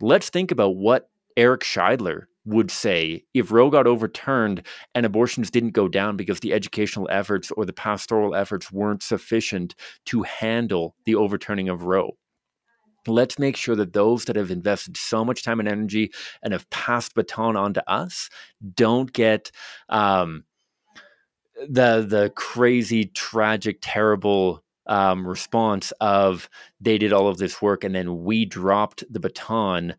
Let's 0.01 0.29
think 0.29 0.51
about 0.51 0.75
what 0.75 1.09
Eric 1.37 1.61
Scheidler 1.61 2.23
would 2.45 2.71
say 2.71 3.23
if 3.33 3.51
Roe 3.51 3.69
got 3.69 3.87
overturned 3.87 4.65
and 4.95 5.05
abortions 5.05 5.51
didn't 5.51 5.71
go 5.71 5.87
down 5.87 6.17
because 6.17 6.39
the 6.39 6.53
educational 6.53 7.07
efforts 7.11 7.51
or 7.51 7.65
the 7.65 7.73
pastoral 7.73 8.35
efforts 8.35 8.71
weren't 8.71 9.03
sufficient 9.03 9.75
to 10.05 10.23
handle 10.23 10.95
the 11.05 11.15
overturning 11.15 11.69
of 11.69 11.83
Roe. 11.83 12.17
Let's 13.07 13.39
make 13.39 13.55
sure 13.55 13.75
that 13.75 13.93
those 13.93 14.25
that 14.25 14.35
have 14.35 14.51
invested 14.51 14.97
so 14.97 15.23
much 15.23 15.43
time 15.43 15.59
and 15.59 15.69
energy 15.69 16.11
and 16.43 16.53
have 16.53 16.69
passed 16.69 17.15
baton 17.15 17.55
on 17.55 17.73
to 17.73 17.91
us 17.91 18.29
don't 18.75 19.11
get 19.11 19.51
um, 19.89 20.43
the 21.67 22.05
the 22.07 22.31
crazy, 22.35 23.05
tragic, 23.05 23.79
terrible 23.81 24.63
um, 24.85 25.27
response 25.27 25.91
of 26.01 26.49
they 26.81 26.97
did 26.97 27.13
all 27.13 27.27
of 27.27 27.37
this 27.37 27.61
work 27.61 27.83
and 27.83 27.93
then 27.93 28.23
we 28.23 28.43
dropped 28.43 29.03
the 29.09 29.19
baton 29.19 29.95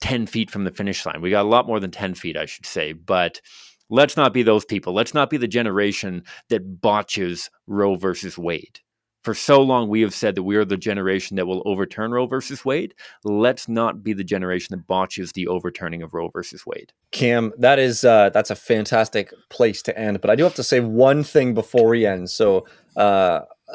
10 0.00 0.26
feet 0.26 0.50
from 0.50 0.64
the 0.64 0.70
finish 0.70 1.04
line. 1.06 1.20
We 1.20 1.30
got 1.30 1.44
a 1.44 1.48
lot 1.48 1.66
more 1.66 1.80
than 1.80 1.90
10 1.90 2.14
feet, 2.14 2.36
I 2.36 2.46
should 2.46 2.66
say, 2.66 2.92
but 2.92 3.40
let's 3.88 4.16
not 4.16 4.32
be 4.32 4.42
those 4.42 4.64
people. 4.64 4.92
Let's 4.92 5.14
not 5.14 5.30
be 5.30 5.36
the 5.36 5.48
generation 5.48 6.22
that 6.48 6.80
botches 6.80 7.50
Roe 7.66 7.96
versus 7.96 8.36
Wade. 8.36 8.80
For 9.26 9.34
so 9.34 9.60
long, 9.60 9.88
we 9.88 10.02
have 10.02 10.14
said 10.14 10.36
that 10.36 10.44
we 10.44 10.54
are 10.54 10.64
the 10.64 10.76
generation 10.76 11.36
that 11.36 11.48
will 11.48 11.60
overturn 11.66 12.12
Roe 12.12 12.26
versus 12.28 12.64
Wade. 12.64 12.94
Let's 13.24 13.68
not 13.68 14.04
be 14.04 14.12
the 14.12 14.22
generation 14.22 14.68
that 14.70 14.86
botches 14.86 15.32
the 15.32 15.48
overturning 15.48 16.00
of 16.02 16.14
Roe 16.14 16.28
versus 16.28 16.64
Wade. 16.64 16.92
Cam, 17.10 17.52
that 17.58 17.80
is 17.80 18.04
uh, 18.04 18.30
that's 18.30 18.50
a 18.50 18.54
fantastic 18.54 19.32
place 19.50 19.82
to 19.82 19.98
end. 19.98 20.20
But 20.20 20.30
I 20.30 20.36
do 20.36 20.44
have 20.44 20.54
to 20.54 20.62
say 20.62 20.78
one 20.78 21.24
thing 21.24 21.54
before 21.54 21.88
we 21.88 22.06
end. 22.06 22.30
So 22.30 22.68
uh, 22.94 23.40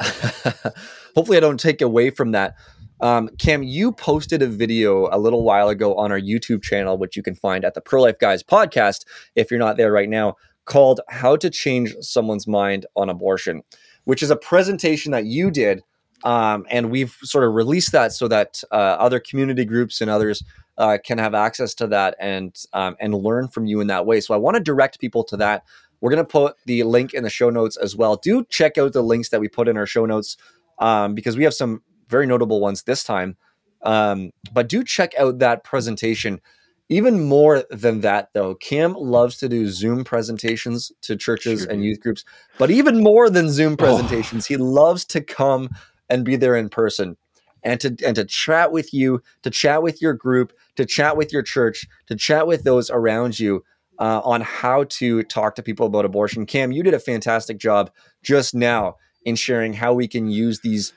hopefully, 1.14 1.36
I 1.36 1.40
don't 1.40 1.60
take 1.60 1.82
away 1.82 2.08
from 2.08 2.30
that. 2.30 2.54
Um, 3.02 3.28
Cam, 3.36 3.64
you 3.64 3.90
posted 3.90 4.42
a 4.42 4.46
video 4.46 5.08
a 5.10 5.18
little 5.18 5.42
while 5.42 5.68
ago 5.68 5.96
on 5.96 6.12
our 6.12 6.20
YouTube 6.20 6.62
channel, 6.62 6.96
which 6.96 7.16
you 7.16 7.22
can 7.22 7.34
find 7.34 7.64
at 7.64 7.74
the 7.74 7.80
Pro 7.80 8.02
Life 8.02 8.20
Guys 8.20 8.44
podcast 8.44 9.04
if 9.34 9.50
you're 9.50 9.58
not 9.58 9.76
there 9.76 9.90
right 9.90 10.08
now, 10.08 10.36
called 10.66 11.00
How 11.08 11.34
to 11.36 11.50
Change 11.50 11.94
Someone's 12.00 12.46
Mind 12.46 12.86
on 12.94 13.10
Abortion, 13.10 13.62
which 14.04 14.22
is 14.22 14.30
a 14.30 14.36
presentation 14.36 15.10
that 15.10 15.26
you 15.26 15.50
did. 15.50 15.82
Um, 16.22 16.64
and 16.70 16.92
we've 16.92 17.16
sort 17.24 17.42
of 17.42 17.54
released 17.54 17.90
that 17.90 18.12
so 18.12 18.28
that 18.28 18.62
uh, 18.70 18.76
other 18.76 19.18
community 19.18 19.64
groups 19.64 20.00
and 20.00 20.08
others 20.08 20.44
uh, 20.78 20.98
can 21.04 21.18
have 21.18 21.34
access 21.34 21.74
to 21.74 21.88
that 21.88 22.14
and 22.20 22.56
um, 22.72 22.94
and 23.00 23.12
learn 23.16 23.48
from 23.48 23.66
you 23.66 23.80
in 23.80 23.88
that 23.88 24.06
way. 24.06 24.20
So 24.20 24.32
I 24.32 24.36
want 24.36 24.56
to 24.56 24.62
direct 24.62 25.00
people 25.00 25.24
to 25.24 25.36
that. 25.38 25.64
We're 26.00 26.10
going 26.10 26.24
to 26.24 26.30
put 26.30 26.54
the 26.66 26.84
link 26.84 27.14
in 27.14 27.24
the 27.24 27.30
show 27.30 27.50
notes 27.50 27.76
as 27.76 27.96
well. 27.96 28.14
Do 28.14 28.44
check 28.44 28.78
out 28.78 28.92
the 28.92 29.02
links 29.02 29.30
that 29.30 29.40
we 29.40 29.48
put 29.48 29.66
in 29.66 29.76
our 29.76 29.86
show 29.86 30.06
notes 30.06 30.36
um, 30.78 31.14
because 31.16 31.36
we 31.36 31.42
have 31.42 31.54
some 31.54 31.82
very 32.12 32.26
notable 32.26 32.60
ones 32.60 32.84
this 32.84 33.02
time. 33.02 33.36
Um, 33.82 34.30
but 34.52 34.68
do 34.68 34.84
check 34.84 35.12
out 35.18 35.40
that 35.40 35.64
presentation. 35.64 36.40
Even 36.88 37.24
more 37.24 37.64
than 37.70 38.02
that, 38.02 38.28
though, 38.34 38.54
Cam 38.54 38.92
loves 38.92 39.38
to 39.38 39.48
do 39.48 39.68
Zoom 39.68 40.04
presentations 40.04 40.92
to 41.00 41.16
churches 41.16 41.62
sure. 41.62 41.70
and 41.70 41.82
youth 41.82 42.00
groups. 42.00 42.24
But 42.58 42.70
even 42.70 43.02
more 43.02 43.30
than 43.30 43.50
Zoom 43.50 43.76
presentations, 43.76 44.44
oh. 44.44 44.48
he 44.48 44.56
loves 44.58 45.04
to 45.06 45.20
come 45.20 45.70
and 46.10 46.24
be 46.24 46.36
there 46.36 46.54
in 46.54 46.68
person 46.68 47.16
and 47.62 47.80
to 47.80 47.96
and 48.04 48.14
to 48.16 48.24
chat 48.24 48.72
with 48.72 48.92
you, 48.92 49.22
to 49.42 49.50
chat 49.50 49.82
with 49.82 50.02
your 50.02 50.12
group, 50.12 50.52
to 50.76 50.84
chat 50.84 51.16
with 51.16 51.32
your 51.32 51.42
church, 51.42 51.86
to 52.06 52.14
chat 52.14 52.46
with 52.46 52.64
those 52.64 52.90
around 52.90 53.38
you 53.40 53.64
uh, 53.98 54.20
on 54.24 54.40
how 54.40 54.84
to 54.84 55.22
talk 55.22 55.54
to 55.54 55.62
people 55.62 55.86
about 55.86 56.04
abortion. 56.04 56.44
Cam, 56.46 56.72
you 56.72 56.82
did 56.82 56.94
a 56.94 56.98
fantastic 56.98 57.58
job 57.58 57.90
just 58.22 58.54
now 58.54 58.96
in 59.24 59.36
sharing 59.36 59.72
how 59.72 59.94
we 59.94 60.08
can 60.08 60.28
use 60.28 60.60
these 60.60 60.92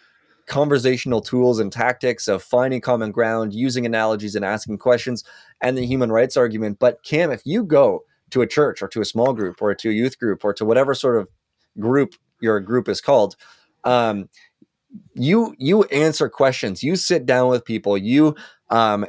conversational 0.47 1.21
tools 1.21 1.59
and 1.59 1.71
tactics 1.71 2.27
of 2.27 2.43
finding 2.43 2.81
common 2.81 3.11
ground, 3.11 3.53
using 3.53 3.85
analogies 3.85 4.35
and 4.35 4.45
asking 4.45 4.77
questions, 4.77 5.23
and 5.61 5.77
the 5.77 5.85
human 5.85 6.11
rights 6.11 6.37
argument. 6.37 6.79
But 6.79 7.03
Cam, 7.03 7.31
if 7.31 7.41
you 7.45 7.63
go 7.63 8.03
to 8.31 8.41
a 8.41 8.47
church 8.47 8.81
or 8.81 8.87
to 8.89 9.01
a 9.01 9.05
small 9.05 9.33
group 9.33 9.61
or 9.61 9.73
to 9.73 9.89
a 9.89 9.93
youth 9.93 10.19
group 10.19 10.43
or 10.43 10.53
to 10.53 10.65
whatever 10.65 10.93
sort 10.93 11.17
of 11.17 11.27
group 11.79 12.15
your 12.41 12.59
group 12.59 12.87
is 12.87 13.01
called, 13.01 13.35
um, 13.83 14.29
you 15.13 15.55
you 15.57 15.83
answer 15.85 16.29
questions. 16.29 16.83
You 16.83 16.95
sit 16.95 17.25
down 17.25 17.49
with 17.49 17.65
people. 17.65 17.97
You 17.97 18.35
um, 18.69 19.05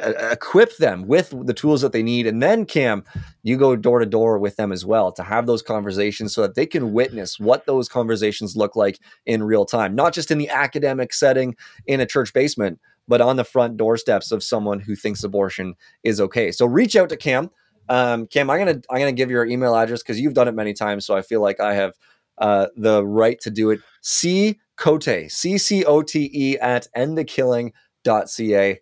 equip 0.00 0.76
them 0.76 1.06
with 1.06 1.34
the 1.46 1.54
tools 1.54 1.80
that 1.82 1.92
they 1.92 2.02
need. 2.02 2.26
And 2.26 2.42
then 2.42 2.64
cam 2.64 3.04
you 3.42 3.56
go 3.56 3.76
door 3.76 3.98
to 3.98 4.06
door 4.06 4.38
with 4.38 4.56
them 4.56 4.72
as 4.72 4.84
well 4.84 5.12
to 5.12 5.22
have 5.22 5.46
those 5.46 5.62
conversations 5.62 6.34
so 6.34 6.42
that 6.42 6.54
they 6.54 6.66
can 6.66 6.92
witness 6.92 7.38
what 7.38 7.66
those 7.66 7.88
conversations 7.88 8.56
look 8.56 8.76
like 8.76 8.98
in 9.26 9.42
real 9.42 9.64
time 9.64 9.94
not 9.94 10.12
just 10.12 10.30
in 10.30 10.38
the 10.38 10.48
academic 10.48 11.12
setting 11.12 11.56
in 11.86 12.00
a 12.00 12.06
church 12.06 12.32
basement 12.32 12.78
but 13.08 13.20
on 13.20 13.36
the 13.36 13.44
front 13.44 13.76
doorsteps 13.76 14.30
of 14.30 14.42
someone 14.42 14.78
who 14.78 14.94
thinks 14.94 15.24
abortion 15.24 15.74
is 16.04 16.20
okay. 16.20 16.52
So 16.52 16.66
reach 16.66 16.94
out 16.96 17.08
to 17.08 17.16
cam. 17.16 17.50
Um, 17.88 18.28
cam 18.28 18.48
i'm 18.48 18.58
gonna 18.58 18.80
i'm 18.90 19.00
gonna 19.00 19.12
give 19.12 19.30
your 19.30 19.44
email 19.44 19.74
address 19.74 20.02
because 20.02 20.20
you've 20.20 20.34
done 20.34 20.46
it 20.46 20.54
many 20.54 20.72
times 20.72 21.04
so 21.04 21.16
i 21.16 21.20
feel 21.20 21.42
like 21.42 21.58
i 21.58 21.74
have 21.74 21.94
uh, 22.38 22.66
the 22.76 23.04
right 23.06 23.40
to 23.40 23.50
do 23.50 23.70
it. 23.70 23.80
C 24.02 24.58
cote 24.76 25.04
c-c-o-t-e 25.04 26.58
at 26.58 26.86
endthekilling.ca 26.96 28.80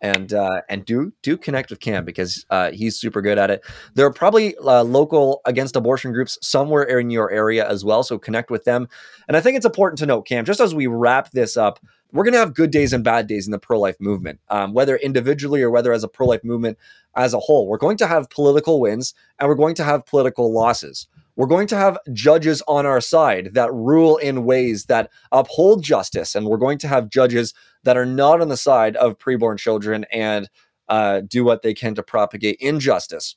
and 0.00 0.32
uh, 0.32 0.62
and 0.68 0.84
do 0.84 1.12
do 1.22 1.36
connect 1.36 1.70
with 1.70 1.80
Cam 1.80 2.04
because 2.04 2.44
uh, 2.50 2.70
he's 2.70 2.98
super 2.98 3.20
good 3.20 3.38
at 3.38 3.50
it. 3.50 3.62
There 3.94 4.06
are 4.06 4.12
probably 4.12 4.56
uh, 4.56 4.84
local 4.84 5.40
against 5.44 5.76
abortion 5.76 6.12
groups 6.12 6.38
somewhere 6.42 6.82
in 6.82 7.10
your 7.10 7.30
area 7.30 7.68
as 7.68 7.84
well, 7.84 8.02
so 8.02 8.18
connect 8.18 8.50
with 8.50 8.64
them. 8.64 8.88
And 9.28 9.36
I 9.36 9.40
think 9.40 9.56
it's 9.56 9.66
important 9.66 9.98
to 10.00 10.06
note, 10.06 10.22
Cam, 10.22 10.44
just 10.44 10.60
as 10.60 10.74
we 10.74 10.86
wrap 10.86 11.30
this 11.30 11.56
up, 11.56 11.80
we're 12.12 12.24
going 12.24 12.34
to 12.34 12.40
have 12.40 12.54
good 12.54 12.70
days 12.70 12.92
and 12.92 13.04
bad 13.04 13.26
days 13.26 13.46
in 13.46 13.52
the 13.52 13.58
pro 13.58 13.78
life 13.78 13.96
movement, 14.00 14.40
um, 14.48 14.72
whether 14.72 14.96
individually 14.96 15.62
or 15.62 15.70
whether 15.70 15.92
as 15.92 16.04
a 16.04 16.08
pro 16.08 16.26
life 16.26 16.44
movement 16.44 16.78
as 17.16 17.34
a 17.34 17.40
whole. 17.40 17.66
We're 17.66 17.78
going 17.78 17.96
to 17.98 18.06
have 18.06 18.30
political 18.30 18.80
wins 18.80 19.14
and 19.38 19.48
we're 19.48 19.54
going 19.54 19.74
to 19.76 19.84
have 19.84 20.06
political 20.06 20.52
losses. 20.52 21.06
We're 21.40 21.46
going 21.46 21.68
to 21.68 21.76
have 21.76 21.96
judges 22.12 22.62
on 22.68 22.84
our 22.84 23.00
side 23.00 23.54
that 23.54 23.72
rule 23.72 24.18
in 24.18 24.44
ways 24.44 24.84
that 24.84 25.10
uphold 25.32 25.82
justice, 25.82 26.34
and 26.34 26.44
we're 26.44 26.58
going 26.58 26.76
to 26.80 26.86
have 26.86 27.08
judges 27.08 27.54
that 27.82 27.96
are 27.96 28.04
not 28.04 28.42
on 28.42 28.50
the 28.50 28.58
side 28.58 28.94
of 28.96 29.16
preborn 29.16 29.58
children 29.58 30.04
and 30.12 30.50
uh, 30.90 31.22
do 31.26 31.42
what 31.42 31.62
they 31.62 31.72
can 31.72 31.94
to 31.94 32.02
propagate 32.02 32.58
injustice. 32.60 33.36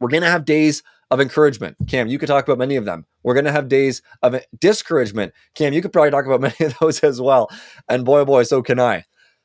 We're 0.00 0.08
going 0.08 0.22
to 0.22 0.30
have 0.30 0.46
days 0.46 0.82
of 1.10 1.20
encouragement. 1.20 1.76
Cam, 1.86 2.06
you 2.06 2.18
could 2.18 2.28
talk 2.28 2.48
about 2.48 2.56
many 2.56 2.76
of 2.76 2.86
them. 2.86 3.04
We're 3.22 3.34
going 3.34 3.44
to 3.44 3.52
have 3.52 3.68
days 3.68 4.00
of 4.22 4.40
discouragement. 4.58 5.34
Cam, 5.54 5.74
you 5.74 5.82
could 5.82 5.92
probably 5.92 6.12
talk 6.12 6.24
about 6.24 6.40
many 6.58 6.64
of 6.64 6.78
those 6.78 7.00
as 7.00 7.20
well. 7.20 7.50
And 7.90 8.06
boy, 8.06 8.24
boy, 8.24 8.44
so 8.44 8.62
can 8.62 8.80
I. 8.80 9.04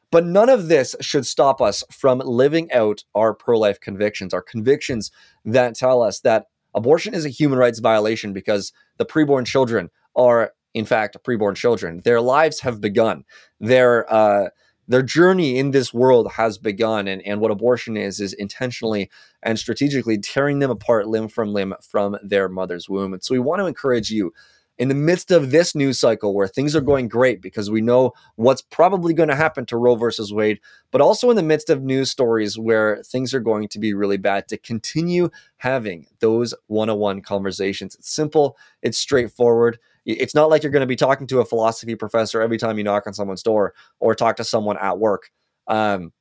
But 0.10 0.26
none 0.26 0.48
of 0.48 0.70
this 0.70 0.96
should 1.02 1.26
stop 1.26 1.60
us 1.60 1.84
from 1.92 2.20
living 2.20 2.72
out 2.72 3.04
our 3.14 3.34
pro 3.34 3.60
life 3.60 3.82
convictions, 3.82 4.34
our 4.34 4.42
convictions 4.42 5.12
that 5.44 5.76
tell 5.76 6.02
us 6.02 6.22
that 6.22 6.46
abortion 6.76 7.14
is 7.14 7.26
a 7.26 7.30
human 7.30 7.60
rights 7.60 7.80
violation 7.80 8.34
because 8.34 8.72
the 8.98 9.06
preborn 9.06 9.46
children 9.46 9.90
are 10.16 10.54
in 10.74 10.86
fact, 10.86 11.18
preborn 11.24 11.56
children. 11.56 12.02
Their 12.04 12.20
lives 12.20 12.62
have 12.62 12.82
begun. 12.82 13.26
Their 13.60 14.12
uh, 14.12 14.50
their 14.88 15.04
journey 15.04 15.58
in 15.58 15.72
this 15.72 15.94
world 15.94 16.32
has 16.34 16.58
begun. 16.58 17.08
And, 17.08 17.22
and 17.22 17.40
what 17.40 17.52
abortion 17.52 17.96
is, 17.96 18.20
is 18.20 18.34
intentionally 18.34 19.10
and 19.42 19.58
strategically 19.58 20.18
tearing 20.18 20.60
them 20.60 20.72
apart 20.72 21.08
limb 21.08 21.30
from 21.30 21.54
limb 21.54 21.74
from 21.82 22.18
their 22.22 22.50
mother's 22.50 22.90
womb. 22.90 23.14
And 23.14 23.24
so 23.24 23.34
we 23.34 23.40
want 23.40 23.62
to 23.62 23.66
encourage 23.66 24.10
you 24.10 24.34
in 24.80 24.88
the 24.88 24.96
midst 24.96 25.32
of 25.32 25.52
this 25.52 25.76
news 25.76 26.00
cycle 26.00 26.34
where 26.34 26.48
things 26.48 26.76
are 26.76 26.82
going 26.82 27.08
great 27.08 27.42
because 27.42 27.70
we 27.70 27.82
know 27.82 28.12
what's 28.36 28.62
probably 28.62 29.14
going 29.14 29.30
to 29.30 29.36
happen 29.36 29.66
to 29.68 29.78
Roe 29.78 29.96
versus 29.96 30.34
Wade, 30.34 30.60
but 30.92 31.02
also 31.02 31.30
in 31.30 31.36
the 31.36 31.44
midst 31.44 31.70
of 31.70 31.84
news 31.84 32.10
stories 32.10 32.58
where 32.58 33.04
things 33.04 33.34
are 33.34 33.40
going 33.40 33.68
to 33.70 33.80
be 33.80 33.94
really 33.94 34.18
bad, 34.18 34.48
to 34.48 34.58
continue 34.58 35.30
having 35.58 36.08
those 36.20 36.54
one 36.68 36.90
on 36.90 36.98
one 36.98 37.22
conversations. 37.22 37.96
It's 37.96 38.10
simple, 38.10 38.58
it's 38.82 38.98
straightforward. 38.98 39.78
It's 40.06 40.36
not 40.36 40.50
like 40.50 40.64
you're 40.64 40.72
going 40.72 40.82
to 40.82 40.88
be 40.88 40.96
talking 40.96 41.28
to 41.28 41.40
a 41.40 41.46
philosophy 41.46 41.96
professor 41.96 42.42
every 42.42 42.58
time 42.58 42.78
you 42.78 42.84
knock 42.84 43.08
on 43.08 43.14
someone's 43.14 43.44
door 43.44 43.74
or 44.00 44.16
talk 44.16 44.36
to 44.38 44.44
someone 44.44 44.78
at 44.78 45.00
work. 45.00 45.32
Um, 45.68 46.12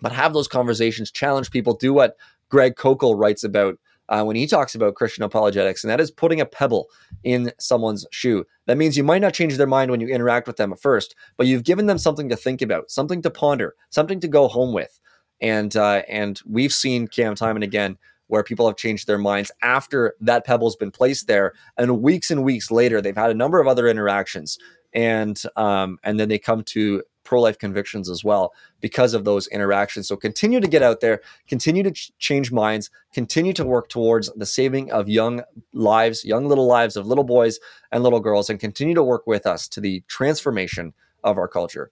but 0.00 0.12
have 0.12 0.32
those 0.32 0.48
conversations, 0.48 1.10
challenge 1.10 1.50
people, 1.50 1.74
do 1.74 1.92
what 1.92 2.16
Greg 2.48 2.76
Koukl 2.76 3.18
writes 3.18 3.44
about 3.44 3.78
uh, 4.08 4.24
when 4.24 4.36
he 4.36 4.46
talks 4.46 4.74
about 4.74 4.94
Christian 4.94 5.24
apologetics, 5.24 5.84
and 5.84 5.90
that 5.90 6.00
is 6.00 6.10
putting 6.10 6.40
a 6.40 6.46
pebble 6.46 6.88
in 7.24 7.52
someone's 7.58 8.06
shoe. 8.10 8.44
That 8.66 8.78
means 8.78 8.96
you 8.96 9.04
might 9.04 9.22
not 9.22 9.34
change 9.34 9.56
their 9.56 9.66
mind 9.66 9.90
when 9.90 10.00
you 10.00 10.08
interact 10.08 10.46
with 10.46 10.56
them 10.56 10.72
at 10.72 10.80
first, 10.80 11.14
but 11.36 11.46
you've 11.46 11.64
given 11.64 11.86
them 11.86 11.98
something 11.98 12.28
to 12.28 12.36
think 12.36 12.62
about, 12.62 12.90
something 12.90 13.22
to 13.22 13.30
ponder, 13.30 13.74
something 13.90 14.20
to 14.20 14.28
go 14.28 14.48
home 14.48 14.72
with. 14.72 14.98
And 15.40 15.76
uh, 15.76 16.02
and 16.08 16.40
we've 16.46 16.72
seen 16.72 17.06
Cam 17.08 17.34
time 17.34 17.56
and 17.56 17.64
again 17.64 17.98
where 18.28 18.44
people 18.44 18.66
have 18.66 18.76
changed 18.76 19.06
their 19.06 19.18
minds 19.18 19.50
after 19.62 20.14
that 20.20 20.44
pebble's 20.44 20.76
been 20.76 20.90
placed 20.90 21.26
there, 21.26 21.54
and 21.76 22.02
weeks 22.02 22.30
and 22.30 22.44
weeks 22.44 22.70
later 22.70 23.00
they've 23.00 23.16
had 23.16 23.30
a 23.30 23.34
number 23.34 23.60
of 23.60 23.66
other 23.66 23.86
interactions, 23.88 24.58
and 24.92 25.42
um, 25.56 25.98
and 26.02 26.18
then 26.18 26.28
they 26.28 26.38
come 26.38 26.62
to 26.62 27.02
pro 27.28 27.42
life 27.42 27.58
convictions 27.58 28.08
as 28.08 28.24
well 28.24 28.54
because 28.80 29.12
of 29.12 29.26
those 29.26 29.48
interactions. 29.48 30.08
So 30.08 30.16
continue 30.16 30.60
to 30.60 30.66
get 30.66 30.82
out 30.82 31.00
there, 31.00 31.20
continue 31.46 31.82
to 31.82 31.90
ch- 31.90 32.10
change 32.18 32.50
minds, 32.50 32.90
continue 33.12 33.52
to 33.52 33.66
work 33.66 33.90
towards 33.90 34.32
the 34.34 34.46
saving 34.46 34.90
of 34.90 35.10
young 35.10 35.42
lives, 35.74 36.24
young 36.24 36.48
little 36.48 36.66
lives 36.66 36.96
of 36.96 37.06
little 37.06 37.24
boys 37.24 37.60
and 37.92 38.02
little 38.02 38.20
girls, 38.20 38.48
and 38.48 38.58
continue 38.58 38.94
to 38.94 39.02
work 39.02 39.26
with 39.26 39.46
us 39.46 39.68
to 39.68 39.80
the 39.82 40.02
transformation 40.08 40.94
of 41.22 41.36
our 41.36 41.48
culture. 41.48 41.90